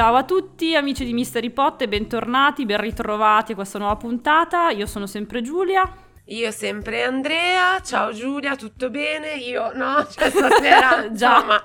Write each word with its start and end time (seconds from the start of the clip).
Ciao 0.00 0.14
a 0.14 0.24
tutti 0.24 0.74
amici 0.74 1.04
di 1.04 1.12
Mystery 1.12 1.50
Pot 1.50 1.82
e 1.82 1.86
bentornati, 1.86 2.64
ben 2.64 2.80
ritrovati 2.80 3.52
a 3.52 3.54
questa 3.54 3.76
nuova 3.76 3.96
puntata. 3.96 4.70
Io 4.70 4.86
sono 4.86 5.06
sempre 5.06 5.42
Giulia. 5.42 5.86
Io 6.24 6.50
sempre 6.52 7.02
Andrea, 7.02 7.78
ciao 7.82 8.10
Giulia, 8.10 8.56
tutto 8.56 8.88
bene? 8.88 9.34
Io 9.34 9.72
no, 9.74 10.06
cioè 10.08 10.30
stasera, 10.32 11.12
Già. 11.12 11.44
ma 11.44 11.62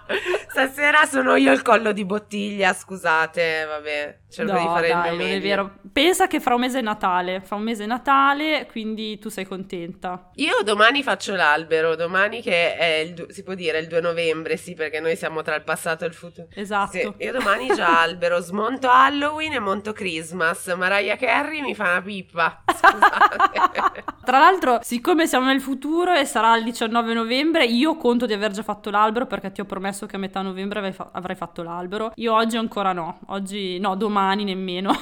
stasera 0.50 1.06
sono 1.06 1.38
io 1.38 1.54
il 1.54 1.62
collo 1.62 1.94
di 1.94 2.04
bottiglia, 2.04 2.74
scusate, 2.74 3.64
vabbè, 3.70 4.20
cerco 4.36 4.52
no, 4.52 4.60
di 4.60 4.66
fare 4.66 4.88
dai, 4.88 5.12
il 5.12 5.18
mio 5.18 5.26
non 5.26 5.36
è 5.36 5.42
vero. 5.42 5.74
Pensa 5.92 6.28
che 6.28 6.40
fra 6.40 6.56
un 6.56 6.62
mese 6.62 6.80
è 6.80 6.82
Natale, 6.82 7.42
fra 7.42 7.56
un 7.56 7.64
mese 7.64 7.84
è 7.84 7.88
Natale, 7.88 8.68
quindi 8.70 9.18
tu 9.20 9.30
sei 9.30 9.46
contenta. 9.46 10.32
Io 10.36 10.62
domani 10.64 11.04
faccio 11.04 11.36
l'albero, 11.36 11.96
domani 11.96 12.42
che 12.42 12.76
è 12.76 12.96
il, 12.96 13.28
si 13.30 13.44
può 13.44 13.54
dire 13.54 13.80
il 13.80 13.88
2 13.88 14.02
novembre, 14.02 14.58
sì, 14.58 14.74
perché 14.74 15.00
noi 15.00 15.16
siamo 15.16 15.42
tra 15.42 15.56
il 15.56 15.64
passato 15.64 16.06
e 16.06 16.08
il 16.08 16.14
futuro. 16.14 16.48
Esatto. 16.54 16.92
Sì, 16.92 17.14
io 17.18 17.32
domani 17.32 17.68
già 17.74 18.02
albero, 18.02 18.40
smonto 18.40 18.90
Halloween 18.90 19.54
e 19.54 19.60
monto 19.60 19.94
Christmas. 19.94 20.68
Mariah 20.76 21.16
Carey 21.16 21.62
mi 21.62 21.76
fa 21.76 21.84
una 21.84 22.02
pippa, 22.02 22.64
scusate. 22.66 24.04
tra 24.26 24.40
l'altro 24.40 24.66
l'altro, 24.66 24.80
siccome 24.82 25.28
siamo 25.28 25.46
nel 25.46 25.62
futuro 25.62 26.14
e 26.14 26.26
sarà 26.26 26.56
il 26.58 26.64
19 26.64 27.14
novembre, 27.14 27.66
io 27.66 27.96
conto 27.96 28.26
di 28.26 28.34
aver 28.34 28.52
già 28.52 28.64
fatto 28.64 28.90
l'albero 28.90 29.28
perché 29.28 29.52
ti 29.52 29.62
ho 29.62 29.66
promesso 29.66 30.06
che 30.06 30.16
a 30.16 30.20
metà 30.20 30.42
novembre 30.42 30.96
avrei 31.12 31.36
fatto 31.36 31.62
l'albero. 31.62 32.12
Io 32.16 32.34
oggi 32.34 32.58
ancora 32.58 32.94
no, 32.94 33.20
oggi 33.28 33.80
no, 33.80 33.96
domani 33.96 34.25
nemmeno. 34.46 34.96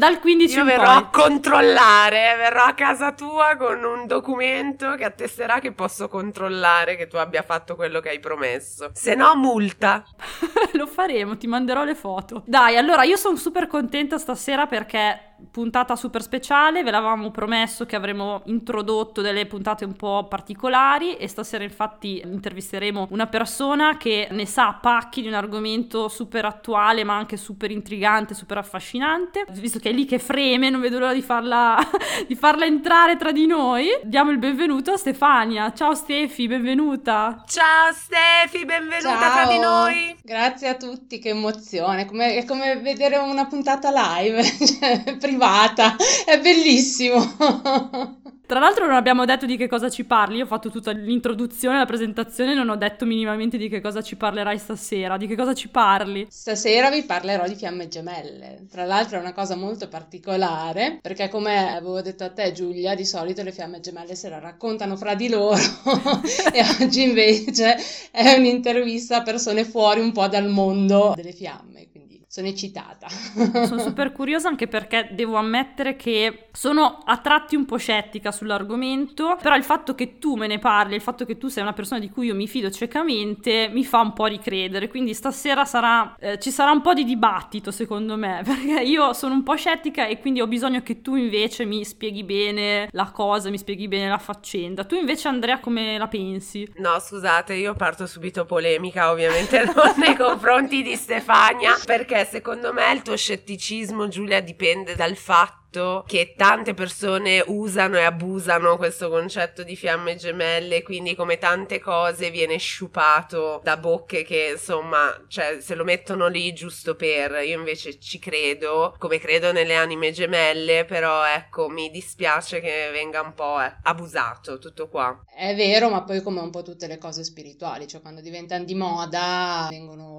Dal 0.00 0.18
15 0.18 0.56
Io 0.56 0.64
verrò 0.64 0.92
a 0.92 1.08
controllare, 1.08 2.34
verrò 2.38 2.62
a 2.62 2.72
casa 2.72 3.12
tua 3.12 3.54
con 3.58 3.84
un 3.84 4.06
documento 4.06 4.94
che 4.94 5.04
attesterà 5.04 5.58
che 5.58 5.72
posso 5.72 6.08
controllare 6.08 6.96
che 6.96 7.06
tu 7.06 7.16
abbia 7.16 7.42
fatto 7.42 7.76
quello 7.76 8.00
che 8.00 8.08
hai 8.08 8.18
promesso. 8.18 8.88
Se 8.94 9.14
no, 9.14 9.34
multa. 9.36 10.02
Lo 10.72 10.86
faremo, 10.86 11.36
ti 11.36 11.46
manderò 11.46 11.84
le 11.84 11.94
foto. 11.94 12.42
Dai, 12.46 12.78
allora 12.78 13.02
io 13.02 13.16
sono 13.16 13.36
super 13.36 13.66
contenta 13.66 14.16
stasera 14.16 14.66
perché 14.66 15.30
puntata 15.50 15.96
super 15.96 16.22
speciale, 16.22 16.82
ve 16.82 16.90
l'avevamo 16.90 17.30
promesso 17.30 17.86
che 17.86 17.96
avremmo 17.96 18.42
introdotto 18.46 19.20
delle 19.20 19.46
puntate 19.46 19.84
un 19.84 19.94
po' 19.94 20.26
particolari 20.28 21.16
e 21.16 21.28
stasera 21.28 21.64
infatti 21.64 22.20
intervisteremo 22.22 23.08
una 23.10 23.26
persona 23.26 23.96
che 23.96 24.28
ne 24.30 24.46
sa 24.46 24.78
pacchi 24.80 25.22
di 25.22 25.28
un 25.28 25.34
argomento 25.34 26.08
super 26.08 26.44
attuale 26.44 27.04
ma 27.04 27.16
anche 27.16 27.36
super 27.36 27.70
intrigante, 27.70 28.34
super 28.34 28.58
affascinante. 28.58 29.44
Visto 29.50 29.78
che 29.78 29.89
è 29.90 29.92
lì 29.92 30.04
che 30.06 30.18
freme, 30.18 30.70
non 30.70 30.80
vedo 30.80 30.98
l'ora 30.98 31.12
di 31.12 31.22
farla, 31.22 31.76
di 32.26 32.34
farla 32.36 32.64
entrare 32.64 33.16
tra 33.16 33.32
di 33.32 33.46
noi. 33.46 33.88
Diamo 34.04 34.30
il 34.30 34.38
benvenuto 34.38 34.92
a 34.92 34.96
Stefania. 34.96 35.72
Ciao 35.72 35.94
Stefi, 35.94 36.46
benvenuta. 36.46 37.42
Ciao 37.46 37.92
Stefi, 37.92 38.64
benvenuta 38.64 39.18
Ciao. 39.18 39.32
tra 39.32 39.52
di 39.52 39.58
noi. 39.58 40.16
Grazie 40.22 40.68
a 40.68 40.74
tutti, 40.76 41.18
che 41.18 41.30
emozione. 41.30 42.06
Come, 42.06 42.36
è 42.36 42.44
come 42.44 42.76
vedere 42.76 43.16
una 43.16 43.46
puntata 43.46 43.90
live. 43.92 44.42
Cioè, 44.80 45.16
privata, 45.18 45.96
è 46.24 46.38
bellissimo. 46.38 47.18
Tra 48.50 48.58
l'altro 48.58 48.84
non 48.84 48.96
abbiamo 48.96 49.24
detto 49.24 49.46
di 49.46 49.56
che 49.56 49.68
cosa 49.68 49.88
ci 49.88 50.02
parli, 50.02 50.38
io 50.38 50.42
ho 50.42 50.48
fatto 50.48 50.70
tutta 50.70 50.90
l'introduzione, 50.90 51.78
la 51.78 51.86
presentazione, 51.86 52.52
non 52.52 52.68
ho 52.68 52.74
detto 52.74 53.06
minimamente 53.06 53.56
di 53.56 53.68
che 53.68 53.80
cosa 53.80 54.02
ci 54.02 54.16
parlerai 54.16 54.58
stasera, 54.58 55.16
di 55.16 55.28
che 55.28 55.36
cosa 55.36 55.54
ci 55.54 55.68
parli. 55.68 56.26
Stasera 56.28 56.90
vi 56.90 57.04
parlerò 57.04 57.46
di 57.46 57.54
fiamme 57.54 57.86
gemelle, 57.86 58.66
tra 58.68 58.84
l'altro 58.84 59.18
è 59.18 59.20
una 59.20 59.32
cosa 59.32 59.54
molto 59.54 59.86
particolare, 59.86 60.98
perché 61.00 61.28
come 61.28 61.76
avevo 61.76 62.02
detto 62.02 62.24
a 62.24 62.30
te 62.30 62.50
Giulia, 62.50 62.96
di 62.96 63.04
solito 63.04 63.44
le 63.44 63.52
fiamme 63.52 63.78
gemelle 63.78 64.16
se 64.16 64.28
la 64.28 64.40
raccontano 64.40 64.96
fra 64.96 65.14
di 65.14 65.28
loro. 65.28 65.60
E 66.52 66.64
oggi 66.80 67.02
invece 67.02 67.76
è 68.10 68.34
un'intervista 68.36 69.18
a 69.18 69.22
persone 69.22 69.64
fuori 69.64 70.00
un 70.00 70.10
po' 70.10 70.26
dal 70.26 70.48
mondo 70.48 71.12
delle 71.14 71.32
fiamme, 71.32 71.86
sono 72.30 72.46
eccitata. 72.46 73.08
sono 73.08 73.80
super 73.80 74.12
curiosa 74.14 74.46
anche 74.46 74.68
perché 74.68 75.08
devo 75.10 75.34
ammettere 75.34 75.96
che 75.96 76.46
sono 76.52 77.02
a 77.04 77.16
tratti 77.16 77.56
un 77.56 77.64
po' 77.64 77.76
scettica 77.76 78.30
sull'argomento, 78.30 79.36
però 79.42 79.56
il 79.56 79.64
fatto 79.64 79.96
che 79.96 80.20
tu 80.20 80.36
me 80.36 80.46
ne 80.46 80.60
parli, 80.60 80.94
il 80.94 81.00
fatto 81.00 81.24
che 81.24 81.38
tu 81.38 81.48
sei 81.48 81.64
una 81.64 81.72
persona 81.72 81.98
di 81.98 82.08
cui 82.08 82.26
io 82.26 82.36
mi 82.36 82.46
fido 82.46 82.70
ciecamente, 82.70 83.68
mi 83.72 83.84
fa 83.84 83.98
un 83.98 84.12
po' 84.12 84.26
ricredere, 84.26 84.86
quindi 84.86 85.12
stasera 85.12 85.64
sarà, 85.64 86.14
eh, 86.20 86.38
ci 86.38 86.52
sarà 86.52 86.70
un 86.70 86.82
po' 86.82 86.94
di 86.94 87.02
dibattito 87.02 87.72
secondo 87.72 88.16
me, 88.16 88.42
perché 88.46 88.80
io 88.80 89.12
sono 89.12 89.34
un 89.34 89.42
po' 89.42 89.56
scettica 89.56 90.06
e 90.06 90.20
quindi 90.20 90.40
ho 90.40 90.46
bisogno 90.46 90.82
che 90.84 91.02
tu 91.02 91.16
invece 91.16 91.64
mi 91.64 91.84
spieghi 91.84 92.22
bene 92.22 92.90
la 92.92 93.10
cosa, 93.10 93.50
mi 93.50 93.58
spieghi 93.58 93.88
bene 93.88 94.08
la 94.08 94.18
faccenda. 94.18 94.84
Tu 94.84 94.94
invece 94.94 95.26
Andrea 95.26 95.58
come 95.58 95.98
la 95.98 96.06
pensi? 96.06 96.70
No, 96.76 96.96
scusate, 97.00 97.54
io 97.54 97.74
parto 97.74 98.06
subito 98.06 98.44
polemica 98.44 99.10
ovviamente 99.10 99.64
non 99.74 99.94
nei 99.96 100.14
confronti 100.14 100.82
di 100.82 100.94
Stefania, 100.94 101.76
perché 101.84 102.18
secondo 102.24 102.72
me 102.72 102.92
il 102.92 103.02
tuo 103.02 103.16
scetticismo, 103.16 104.08
Giulia, 104.08 104.40
dipende 104.40 104.94
dal 104.94 105.16
fatto 105.16 105.59
fatto 105.70 106.04
che 106.06 106.34
tante 106.36 106.74
persone 106.74 107.42
usano 107.46 107.96
e 107.96 108.02
abusano 108.02 108.76
questo 108.76 109.08
concetto 109.08 109.62
di 109.62 109.76
fiamme 109.76 110.16
gemelle, 110.16 110.82
quindi 110.82 111.14
come 111.14 111.38
tante 111.38 111.78
cose 111.78 112.30
viene 112.30 112.58
sciupato 112.58 113.60
da 113.62 113.76
bocche 113.76 114.24
che 114.24 114.50
insomma, 114.54 115.24
cioè 115.28 115.58
se 115.60 115.74
lo 115.76 115.84
mettono 115.84 116.26
lì 116.26 116.52
giusto 116.52 116.96
per, 116.96 117.42
io 117.44 117.56
invece 117.56 118.00
ci 118.00 118.18
credo, 118.18 118.94
come 118.98 119.18
credo 119.18 119.52
nelle 119.52 119.76
anime 119.76 120.10
gemelle, 120.10 120.84
però 120.84 121.24
ecco, 121.24 121.68
mi 121.68 121.90
dispiace 121.90 122.60
che 122.60 122.90
venga 122.92 123.20
un 123.20 123.34
po' 123.34 123.60
eh, 123.60 123.72
abusato 123.84 124.58
tutto 124.58 124.88
qua. 124.88 125.22
È 125.32 125.54
vero, 125.54 125.88
ma 125.88 126.02
poi 126.02 126.20
come 126.22 126.40
un 126.40 126.50
po' 126.50 126.62
tutte 126.62 126.86
le 126.88 126.98
cose 126.98 127.22
spirituali, 127.22 127.86
cioè 127.86 128.00
quando 128.00 128.20
diventano 128.20 128.64
di 128.64 128.74
moda 128.74 129.68
vengono 129.70 130.18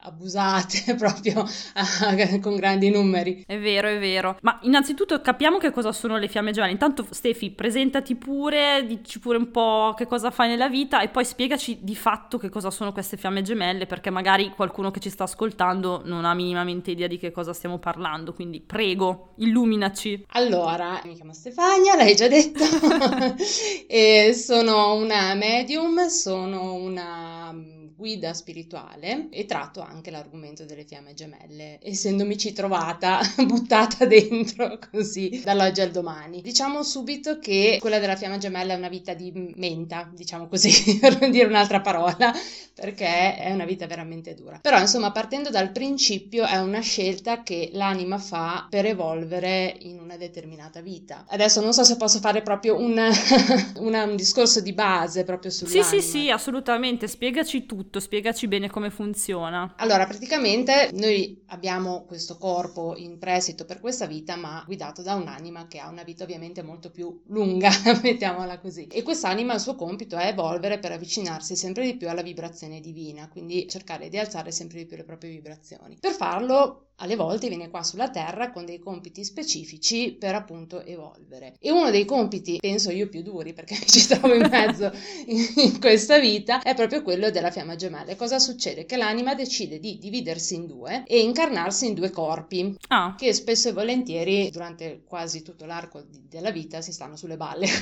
abusate 0.00 0.94
proprio 0.98 1.46
con 2.40 2.56
grandi 2.56 2.90
numeri. 2.90 3.44
È 3.46 3.58
vero, 3.58 3.88
è 3.88 3.98
vero. 3.98 4.36
Ma 4.42 4.58
innanzitutto 4.62 4.89
innanzitutto 4.90 5.20
capiamo 5.20 5.58
che 5.58 5.70
cosa 5.70 5.92
sono 5.92 6.18
le 6.18 6.28
fiamme 6.28 6.50
gemelle. 6.50 6.72
Intanto, 6.72 7.06
Stefi, 7.10 7.50
presentati 7.50 8.16
pure, 8.16 8.84
dici 8.86 9.18
pure 9.20 9.36
un 9.36 9.50
po' 9.50 9.94
che 9.96 10.06
cosa 10.06 10.30
fai 10.30 10.48
nella 10.48 10.68
vita 10.68 11.00
e 11.00 11.08
poi 11.08 11.24
spiegaci 11.24 11.78
di 11.80 11.94
fatto 11.94 12.38
che 12.38 12.48
cosa 12.48 12.70
sono 12.70 12.92
queste 12.92 13.16
fiamme 13.16 13.42
gemelle, 13.42 13.86
perché 13.86 14.10
magari 14.10 14.50
qualcuno 14.50 14.90
che 14.90 15.00
ci 15.00 15.10
sta 15.10 15.24
ascoltando 15.24 16.02
non 16.04 16.24
ha 16.24 16.34
minimamente 16.34 16.90
idea 16.90 17.06
di 17.06 17.18
che 17.18 17.30
cosa 17.30 17.52
stiamo 17.52 17.78
parlando. 17.78 18.32
Quindi 18.32 18.60
prego, 18.60 19.34
illuminaci. 19.36 20.26
Allora, 20.30 21.00
mi 21.04 21.14
chiamo 21.14 21.32
Stefania, 21.32 21.94
l'hai 21.96 22.16
già 22.16 22.28
detto. 22.28 22.64
e 23.86 24.32
sono 24.34 24.94
una 24.94 25.34
medium, 25.34 26.06
sono 26.08 26.74
una 26.74 27.54
guida 28.00 28.32
spirituale 28.32 29.28
e 29.28 29.44
tratto 29.44 29.82
anche 29.82 30.10
l'argomento 30.10 30.64
delle 30.64 30.84
fiamme 30.86 31.12
gemelle, 31.12 31.78
essendomici 31.82 32.54
trovata 32.54 33.20
buttata 33.44 34.06
dentro 34.06 34.78
così 34.90 35.42
dall'oggi 35.44 35.80
al 35.80 35.90
domani. 35.90 36.40
Diciamo 36.40 36.82
subito 36.82 37.38
che 37.38 37.78
quella 37.80 37.98
della 37.98 38.16
fiamma 38.16 38.38
gemella 38.38 38.74
è 38.74 38.76
una 38.76 38.88
vita 38.88 39.14
di 39.14 39.52
menta, 39.56 40.08
diciamo 40.14 40.46
così, 40.46 40.98
per 40.98 41.20
non 41.20 41.30
dire 41.30 41.46
un'altra 41.46 41.80
parola, 41.80 42.32
perché 42.74 43.36
è 43.36 43.52
una 43.52 43.64
vita 43.64 43.86
veramente 43.86 44.34
dura. 44.34 44.58
Però 44.60 44.78
insomma, 44.78 45.12
partendo 45.12 45.50
dal 45.50 45.72
principio 45.72 46.44
è 46.44 46.58
una 46.58 46.80
scelta 46.80 47.42
che 47.42 47.70
l'anima 47.72 48.18
fa 48.18 48.66
per 48.70 48.86
evolvere 48.86 49.76
in 49.80 49.98
una 49.98 50.16
determinata 50.16 50.80
vita. 50.80 51.24
Adesso 51.28 51.60
non 51.60 51.72
so 51.72 51.84
se 51.84 51.96
posso 51.96 52.20
fare 52.20 52.42
proprio 52.42 52.76
un, 52.76 52.96
una, 53.78 54.04
un 54.04 54.16
discorso 54.16 54.60
di 54.60 54.72
base 54.72 55.24
proprio 55.24 55.50
sull'anima. 55.50 55.84
Sì, 55.84 56.00
sì, 56.00 56.08
sì, 56.08 56.30
assolutamente, 56.30 57.08
spiegaci 57.08 57.66
tutto 57.66 57.90
tutto, 57.90 58.00
spiegaci 58.00 58.46
bene 58.46 58.70
come 58.70 58.90
funziona. 58.90 59.74
Allora, 59.76 60.06
praticamente 60.06 60.90
noi 60.94 61.42
abbiamo 61.46 62.04
questo 62.04 62.36
corpo 62.36 62.94
in 62.96 63.18
prestito 63.18 63.64
per 63.64 63.80
questa 63.80 64.06
vita, 64.06 64.36
ma 64.36 64.64
guidato 64.70 65.02
da 65.02 65.14
un'anima 65.16 65.66
che 65.66 65.80
ha 65.80 65.88
una 65.88 66.04
vita 66.04 66.22
ovviamente 66.22 66.62
molto 66.62 66.90
più 66.92 67.22
lunga, 67.26 67.70
mettiamola 68.02 68.60
così. 68.60 68.86
E 68.86 69.02
quest'anima 69.02 69.54
il 69.54 69.60
suo 69.60 69.74
compito 69.74 70.16
è 70.16 70.28
evolvere 70.28 70.78
per 70.78 70.92
avvicinarsi 70.92 71.56
sempre 71.56 71.84
di 71.84 71.96
più 71.96 72.08
alla 72.08 72.22
vibrazione 72.22 72.80
divina, 72.80 73.28
quindi 73.28 73.66
cercare 73.68 74.08
di 74.08 74.16
alzare 74.16 74.52
sempre 74.52 74.78
di 74.78 74.86
più 74.86 74.96
le 74.96 75.02
proprie 75.04 75.30
vibrazioni. 75.30 75.96
Per 75.98 76.12
farlo 76.12 76.89
alle 77.00 77.16
volte 77.16 77.48
viene 77.48 77.70
qua 77.70 77.82
sulla 77.82 78.10
Terra 78.10 78.50
con 78.50 78.64
dei 78.64 78.78
compiti 78.78 79.24
specifici 79.24 80.12
per 80.18 80.34
appunto 80.34 80.84
evolvere. 80.84 81.54
E 81.58 81.70
uno 81.70 81.90
dei 81.90 82.04
compiti, 82.04 82.58
penso 82.60 82.90
io 82.90 83.08
più 83.08 83.22
duri 83.22 83.52
perché 83.52 83.74
mi 83.80 83.86
ci 83.86 84.06
trovo 84.06 84.34
in 84.34 84.46
mezzo 84.50 84.92
in, 85.26 85.78
questa 85.80 86.18
vita, 86.18 86.62
è 86.62 86.74
proprio 86.74 87.02
quello 87.02 87.30
della 87.30 87.50
fiamma 87.50 87.76
gemella. 87.76 88.14
Cosa 88.16 88.38
succede? 88.38 88.84
Che 88.86 88.96
l'anima 88.96 89.34
decide 89.34 89.78
di 89.78 89.98
dividersi 89.98 90.54
in 90.54 90.66
due 90.66 91.02
e 91.06 91.20
incarnarsi 91.20 91.86
in 91.86 91.94
due 91.94 92.10
corpi, 92.10 92.76
ah. 92.88 93.14
che 93.16 93.32
spesso 93.32 93.68
e 93.68 93.72
volentieri 93.72 94.50
durante 94.50 95.02
quasi 95.06 95.42
tutto 95.42 95.64
l'arco 95.64 96.02
di, 96.02 96.26
della 96.28 96.50
vita 96.50 96.80
si 96.80 96.92
stanno 96.92 97.16
sulle 97.16 97.36
balle. 97.36 97.66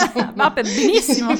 Va 0.34 0.50
benissimo! 0.50 1.32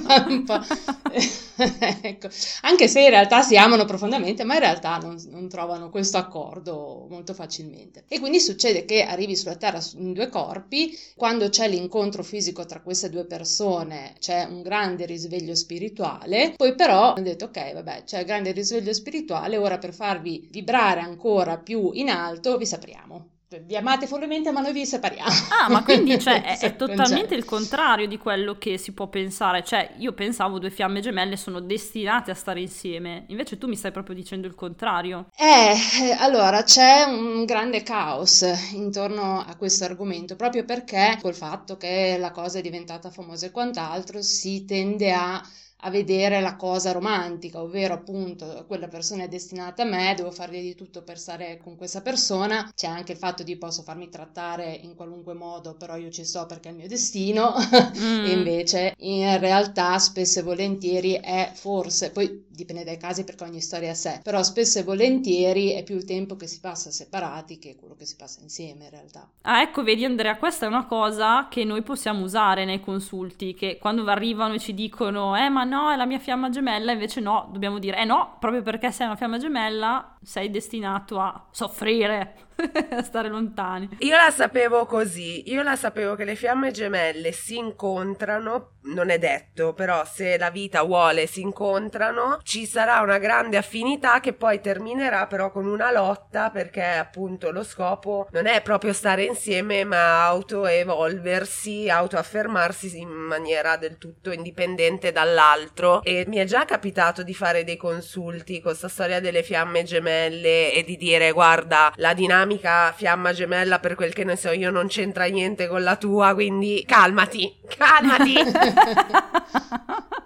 ecco. 2.03 2.29
Anche 2.63 2.89
se 2.89 3.01
in 3.01 3.11
realtà 3.11 3.43
si 3.43 3.57
amano 3.57 3.85
profondamente, 3.85 4.45
ma 4.45 4.55
in 4.55 4.61
realtà 4.61 4.99
non, 4.99 5.17
non 5.31 5.49
trovano 5.49 5.91
questo 5.91 6.17
accordo 6.17 7.07
molto 7.21 7.35
facilmente. 7.35 8.05
E 8.09 8.19
quindi 8.19 8.41
succede 8.41 8.85
che 8.85 9.03
arrivi 9.03 9.37
sulla 9.37 9.57
Terra 9.57 9.81
in 9.97 10.13
due 10.13 10.29
corpi, 10.29 10.99
quando 11.15 11.51
c'è 11.51 11.69
l'incontro 11.69 12.23
fisico 12.23 12.65
tra 12.65 12.81
queste 12.81 13.11
due 13.11 13.27
persone 13.27 14.15
c'è 14.19 14.45
un 14.45 14.63
grande 14.63 15.05
risveglio 15.05 15.55
spirituale, 15.55 16.55
poi 16.57 16.75
però 16.75 17.13
hanno 17.15 17.25
detto 17.25 17.47
ok, 17.47 17.75
vabbè, 17.75 18.05
c'è 18.05 18.21
il 18.21 18.27
grande 18.27 18.53
risveglio 18.53 18.93
spirituale, 18.93 19.57
ora 19.59 19.79
per 19.79 19.93
farvi 19.93 20.49
vibrare 20.51 21.01
ancora 21.01 21.59
più 21.59 21.91
in 21.93 22.09
alto 22.09 22.57
vi 22.57 22.67
sapriamo 22.67 23.29
vi 23.59 23.75
amate 23.77 24.07
follemente 24.07 24.53
ma 24.53 24.61
noi 24.61 24.73
vi 24.73 24.87
separiamo. 24.87 25.29
Ah, 25.61 25.69
ma 25.69 25.83
quindi 25.83 26.17
cioè, 26.21 26.41
è, 26.43 26.59
è, 26.59 26.77
totalmente 26.77 27.35
il 27.35 27.45
contrario 27.45 28.07
di 28.07 28.17
quello 28.17 28.57
che 28.59 28.79
si 28.79 28.93
può 28.93 29.09
pensare. 29.09 29.65
Cioè, 29.65 29.95
io 29.97 30.13
pensavo 30.13 30.61
due 30.61 30.71
fiamme 30.71 31.01
gemelle 31.01 31.37
sono 31.37 31.59
destinate 31.59 32.31
a 32.31 32.35
stare 32.35 32.61
insieme, 32.61 33.25
invece 33.27 33.59
tu 33.59 33.67
mi 33.67 33.75
stai 33.75 33.91
proprio 33.91 34.15
dicendo 34.15 34.47
il 34.47 34.55
contrario. 34.55 35.27
Eh, 35.37 35.75
allora 36.19 36.63
c'è 36.63 37.03
un 37.03 37.45
grande 37.45 37.83
caos 37.83 38.43
intorno 38.73 39.45
a 39.45 39.57
questo 39.57 39.83
argomento, 39.83 40.37
proprio 40.37 40.65
perché 40.65 41.19
col 41.21 41.35
fatto 41.35 41.77
che 41.77 42.17
la 42.21 42.31
cosa 42.31 42.61
è 42.61 42.63
diventata 42.63 43.11
famosa 43.11 43.47
e 43.47 43.51
quant'altro 43.51 44.23
si 44.23 44.65
tende 44.65 45.13
a 45.13 45.43
a 45.81 45.91
vedere 45.91 46.41
la 46.41 46.57
cosa 46.57 46.93
romantica, 46.93 47.63
ovvero 47.63 47.95
appunto 47.95 48.65
quella 48.67 48.89
persona 48.89 49.25
è 49.25 49.29
destinata 49.29 49.83
a 49.83 49.87
me, 49.87 50.15
devo 50.17 50.31
fargli 50.31 50.61
di 50.61 50.75
tutto 50.75 51.03
per 51.03 51.19
stare 51.19 51.59
con 51.63 51.77
questa 51.77 52.01
persona, 52.01 52.71
c'è 52.75 52.87
anche 52.87 53.13
il 53.13 53.19
fatto 53.19 53.43
di 53.43 53.57
posso 53.57 53.83
farmi 53.83 54.09
trattare 54.09 54.79
in 54.83 54.95
qualunque 54.95 55.35
modo, 55.35 55.75
però 55.75 55.97
io 55.97 56.11
ci 56.11 56.25
so 56.25 56.47
perché 56.47 56.69
è 56.69 56.73
il 56.73 56.79
mio 56.79 56.89
destino, 56.89 57.55
mm. 57.55 58.25
e 58.25 58.31
invece 58.33 58.95
in 58.99 59.39
realtà 59.39 59.99
spesso 59.99 60.41
e 60.41 60.43
volentieri 60.43 61.15
è 61.15 61.51
forse, 61.55 62.11
poi 62.11 62.47
dipende 62.49 62.85
dai 62.85 62.99
casi 62.99 63.25
perché 63.25 63.45
ogni 63.45 63.61
storia 63.61 63.89
è 63.89 63.93
a 63.93 63.95
sé, 63.95 64.21
però 64.23 64.43
spesso 64.43 64.79
e 64.79 64.83
volentieri 64.83 65.71
è 65.71 65.83
più 65.83 65.97
il 65.97 66.05
tempo 66.05 66.37
che 66.37 66.47
si 66.47 66.61
passa 66.61 66.91
separati 66.91 67.59
che 67.59 67.77
quello 67.77 67.95
che 67.95 68.05
si 68.05 68.17
passa 68.17 68.41
insieme 68.43 68.85
in 68.85 68.91
realtà. 68.91 69.29
Ah 69.43 69.63
ecco, 69.63 69.83
vedi 69.83 70.05
Andrea, 70.05 70.37
questa 70.37 70.67
è 70.67 70.69
una 70.69 70.87
cosa 70.87 71.49
che 71.49 71.65
noi 71.65 71.83
possiamo 71.83 72.25
usare 72.25 72.65
nei 72.65 72.81
consulti, 72.81 73.55
che 73.55 73.79
quando 73.79 74.05
arrivano 74.07 74.55
e 74.55 74.59
ci 74.59 74.75
dicono, 74.75 75.37
eh 75.37 75.49
ma 75.49 75.65
no, 75.71 75.91
è 75.91 75.97
la 75.97 76.05
mia 76.05 76.19
fiamma 76.19 76.51
gemella, 76.51 76.93
invece 76.93 77.21
no, 77.21 77.49
dobbiamo 77.51 77.79
dire, 77.79 77.97
eh 77.99 78.05
no, 78.05 78.37
proprio 78.39 78.63
perché 78.63 78.93
sei 78.93 79.07
una 79.07 79.17
fiamma 79.17 79.39
gemella 79.39 80.17
sei 80.23 80.51
destinato 80.51 81.19
a 81.19 81.47
soffrire, 81.51 82.35
a 82.91 83.03
stare 83.03 83.29
lontani. 83.29 83.89
Io 84.01 84.17
la 84.17 84.31
sapevo 84.31 84.85
così, 84.85 85.51
io 85.51 85.63
la 85.63 85.77
sapevo 85.77 86.15
che 86.15 86.25
le 86.25 86.35
fiamme 86.35 86.73
gemelle 86.73 87.33
si 87.33 87.57
incontrano, 87.57 88.73
non 88.83 89.09
è 89.09 89.19
detto, 89.19 89.73
però 89.73 90.05
se 90.05 90.37
la 90.37 90.51
vita 90.51 90.83
vuole 90.83 91.27
si 91.27 91.41
incontrano, 91.41 92.39
ci 92.43 92.67
sarà 92.67 93.01
una 93.01 93.19
grande 93.19 93.57
affinità 93.57 94.21
che 94.21 94.35
poi 94.35 94.61
terminerà 94.61 95.27
però 95.27 95.51
con 95.51 95.67
una 95.67 95.91
lotta 95.91 96.51
perché 96.51 96.85
appunto 96.85 97.51
lo 97.51 97.63
scopo 97.63 98.29
non 98.33 98.47
è 98.47 98.61
proprio 98.61 98.93
stare 98.93 99.25
insieme 99.25 99.85
ma 99.85 100.25
autoevolversi, 100.27 101.89
autoaffermarsi 101.89 102.99
in 102.99 103.09
maniera 103.09 103.77
del 103.77 103.97
tutto 103.97 104.33
indipendente 104.33 105.13
dall'altro 105.13 105.60
e 106.03 106.25
mi 106.29 106.37
è 106.37 106.45
già 106.45 106.65
capitato 106.65 107.23
di 107.23 107.35
fare 107.35 107.65
dei 107.65 107.77
consulti 107.77 108.55
con 108.55 108.71
questa 108.71 108.89
storia 108.89 109.21
delle 109.21 109.43
fiamme 109.43 109.83
gemelle 109.83 109.99
gemelle 110.01 110.73
e 110.73 110.85
di 110.85 110.97
dire 110.97 111.33
guarda 111.33 111.93
la 111.97 112.15
dinamica 112.15 112.93
fiamma 112.93 113.33
gemella 113.33 113.79
per 113.79 113.95
quel 113.95 114.13
che 114.13 114.25
ne 114.25 114.37
so 114.37 114.51
io 114.51 114.71
non 114.71 114.89
c'entra 114.89 115.25
niente 115.27 115.69
con 115.69 115.83
la 115.83 115.97
tua 115.97 116.35
quindi 116.35 116.85
calmati 116.87 117.55
calmati 117.77 118.35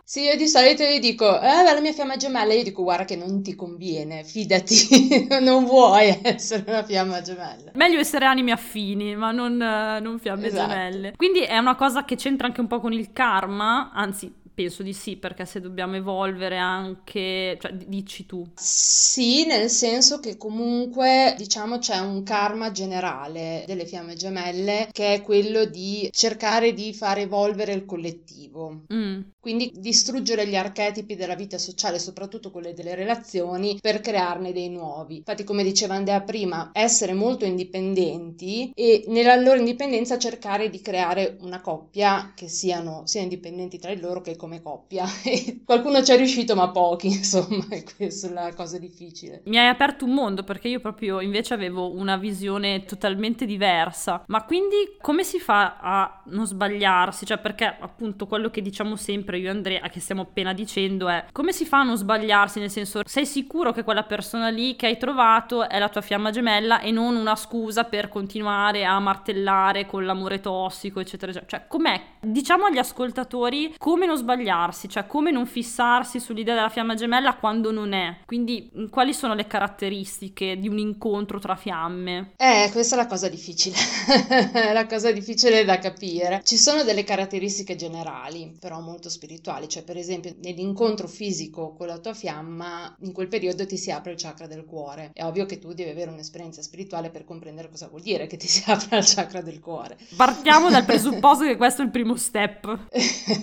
Sì, 0.07 0.25
io 0.25 0.37
di 0.37 0.47
solito 0.47 0.85
gli 0.85 0.99
dico, 0.99 1.41
eh, 1.41 1.63
la 1.65 1.81
mia 1.81 1.93
fiamma 1.93 2.17
gemella, 2.17 2.53
io 2.53 2.63
dico, 2.63 2.83
guarda 2.83 3.05
che 3.05 3.17
non 3.17 3.43
ti 3.43 3.55
conviene, 3.55 4.23
fidati, 4.23 5.27
non 5.41 5.65
vuoi 5.65 6.21
essere 6.23 6.63
una 6.67 6.85
fiamma 6.85 7.23
gemella. 7.23 7.71
Meglio 7.73 7.99
essere 7.99 8.27
anime 8.27 8.53
affini, 8.53 9.17
ma 9.17 9.33
non, 9.33 9.57
non 9.57 10.19
fiamme 10.21 10.49
esatto. 10.49 10.69
gemelle. 10.69 11.15
Quindi 11.17 11.41
è 11.41 11.57
una 11.57 11.75
cosa 11.75 12.05
che 12.05 12.17
c'entra 12.17 12.47
anche 12.47 12.61
un 12.61 12.67
po' 12.67 12.81
con 12.81 12.93
il 12.93 13.13
karma, 13.13 13.93
anzi, 13.95 14.31
Penso 14.55 14.85
di 14.85 14.93
sì, 14.93 15.17
perché 15.17 15.45
se 15.47 15.61
dobbiamo 15.61 15.97
evolvere 15.97 16.59
anche, 16.59 17.59
cioè 17.61 17.73
dici 17.73 18.25
tu. 18.25 18.47
Sì, 18.55 19.45
nel 19.47 19.69
senso 19.69 20.21
che 20.21 20.37
comunque 20.37 21.35
diciamo 21.37 21.79
c'è 21.79 21.99
un 21.99 22.23
karma 22.23 22.71
generale 22.71 23.65
delle 23.67 23.85
fiamme 23.85 24.15
gemelle 24.15 24.89
che 24.93 25.15
è 25.15 25.23
quello 25.23 25.65
di 25.65 26.09
cercare 26.13 26.73
di 26.73 26.95
far 26.95 27.19
evolvere 27.19 27.73
il 27.73 27.85
collettivo. 27.85 28.85
Mm. 28.93 29.23
Quindi 29.41 29.73
distruggere 29.75 30.47
gli 30.47 30.57
archetipi 30.57 31.17
della 31.17 31.35
vita 31.35 31.59
sociale, 31.59 31.99
soprattutto 31.99 32.51
quelle 32.51 32.75
delle 32.75 32.95
relazioni, 32.95 33.79
per 33.81 34.01
crearne 34.01 34.53
dei 34.53 34.71
nuovi. 34.71 35.17
Infatti, 35.17 35.43
come 35.45 35.65
diceva 35.65 35.95
Andrea 35.95 36.23
prima, 36.23 36.71
essere 36.73 37.13
molto 37.13 37.45
indipendenti 37.45 38.71
e 38.75 39.05
nella 39.09 39.35
loro 39.35 39.59
indipendenza 39.59 40.17
cercare 40.17 40.71
di 40.71 40.81
creare 40.81 41.37
una 41.41 41.61
coppia 41.61 42.33
che 42.35 42.49
siano 42.49 43.03
sia 43.05 43.21
indipendenti 43.21 43.79
tra 43.79 43.93
di 43.93 44.01
loro 44.01 44.21
che 44.21 44.37
come 44.45 44.61
coppia. 44.61 45.07
Qualcuno 45.65 46.03
ci 46.03 46.13
è 46.13 46.17
riuscito, 46.17 46.55
ma 46.55 46.69
pochi, 46.69 47.07
insomma, 47.17 47.65
e 47.71 47.83
questa 47.97 48.29
è 48.29 48.31
la 48.31 48.53
cosa 48.55 48.79
difficile. 48.79 49.41
Mi 49.47 49.59
hai 49.59 49.69
aperto 49.69 50.05
un 50.05 50.13
mondo 50.13 50.45
perché 50.45 50.69
io 50.69 50.81
proprio 50.81 51.23
invece 51.23 51.55
avevo 51.55 51.95
una 51.95 52.19
visione 52.19 52.85
totalmente 52.85 53.47
diversa. 53.47 54.23
Ma 54.27 54.45
quindi 54.45 54.97
come 55.01 55.25
si 55.25 55.39
fa 55.39 55.79
a 55.81 56.23
non 56.27 56.47
sbagliarsi? 56.47 57.25
Cioè, 57.25 57.39
perché 57.39 57.65
appunto 57.81 58.27
quello 58.27 58.51
che 58.51 58.61
diciamo 58.61 58.97
sempre 58.97 59.39
io 59.39 59.47
e 59.47 59.51
Andrea, 59.51 59.89
che 59.89 60.01
stiamo 60.01 60.23
appena 60.23 60.53
dicendo, 60.53 61.09
è 61.09 61.25
come 61.33 61.53
si 61.53 61.65
fa 61.65 61.81
a 61.81 61.85
non 61.85 61.97
sbagliarsi? 61.97 62.59
Nel 62.59 62.71
senso, 62.71 63.01
sei 63.07 63.25
sicuro 63.25 63.73
che 63.73 63.83
quella 63.83 64.03
persona 64.03 64.51
lì 64.51 64.77
che 64.77 64.87
hai 64.87 64.99
trovato 64.99 65.67
è 65.67 65.79
la 65.79 65.89
tua 65.89 66.03
fiamma 66.03 66.31
gemella 66.31 66.81
e 66.81 66.91
non 66.91 67.17
una 67.17 67.37
scusa 67.37 67.85
per 67.85 68.11
continuare 68.11 68.85
a 68.85 68.99
martellare 69.01 69.87
con 69.87 70.05
l'amore 70.05 70.41
tossico, 70.41 71.01
eccetera, 71.01 71.31
eccetera. 71.31 71.59
Cioè, 71.61 71.67
com'è? 71.67 72.03
Diciamo 72.21 72.67
agli 72.67 72.79
ascoltatori 72.79 73.75
come 73.79 74.05
non 74.05 74.17
sbagliarsi 74.19 74.33
sbagliarsi, 74.35 74.89
cioè 74.89 75.07
come 75.07 75.31
non 75.31 75.47
fissarsi 75.47 76.19
sull'idea 76.21 76.55
della 76.55 76.69
fiamma 76.69 76.95
gemella 76.95 77.37
quando 77.37 77.71
non 77.71 77.93
è. 77.93 78.17
Quindi 78.27 78.71
quali 78.91 79.15
sono 79.15 79.35
le 79.35 79.47
caratteristiche 79.47 80.59
di 80.59 80.69
un 80.69 80.79
incontro 80.79 81.39
tra 81.39 81.57
fiamme? 81.57 82.33
Eh, 82.37 82.69
questa 82.73 82.97
è 82.97 82.99
la 82.99 83.07
cosa 83.07 83.29
difficile, 83.29 83.77
la 84.73 84.87
cosa 84.87 85.13
difficile 85.13 85.65
da 85.65 85.79
capire. 85.79 86.41
Ci 86.45 86.57
sono 86.57 86.83
delle 86.83 87.05
caratteristiche 87.05 87.77
generali, 87.77 88.57
però 88.59 88.81
molto 88.81 89.09
spirituali, 89.09 89.69
cioè 89.69 89.85
per 89.85 89.97
esempio 89.97 90.35
nell'incontro 90.43 91.07
fisico 91.07 91.75
con 91.75 91.87
la 91.87 91.99
tua 91.99 92.15
fiamma, 92.15 92.97
in 93.01 93.13
quel 93.13 93.29
periodo 93.29 93.67
ti 93.67 93.77
si 93.77 93.91
apre 93.91 94.13
il 94.13 94.21
chakra 94.21 94.47
del 94.47 94.65
cuore. 94.65 95.11
È 95.13 95.25
ovvio 95.25 95.47
che 95.47 95.59
tu 95.59 95.73
devi 95.73 95.91
avere 95.91 96.11
un'esperienza 96.11 96.63
spirituale 96.63 97.11
per 97.11 97.25
comprendere 97.25 97.71
cosa 97.71 97.89
vuol 97.89 98.03
dire 98.03 98.27
che 98.27 98.37
ti 98.37 98.49
si 98.49 98.63
apra 98.71 98.99
il 98.99 99.05
chakra 99.07 99.41
del 99.41 99.61
cuore. 99.61 99.97
Partiamo 100.17 100.71
dal 100.71 100.85
presupposto 100.87 101.45
che 101.45 101.57
questo 101.57 101.83
è 101.83 101.85
il 101.85 101.91
primo 101.91 102.17
step. 102.17 102.89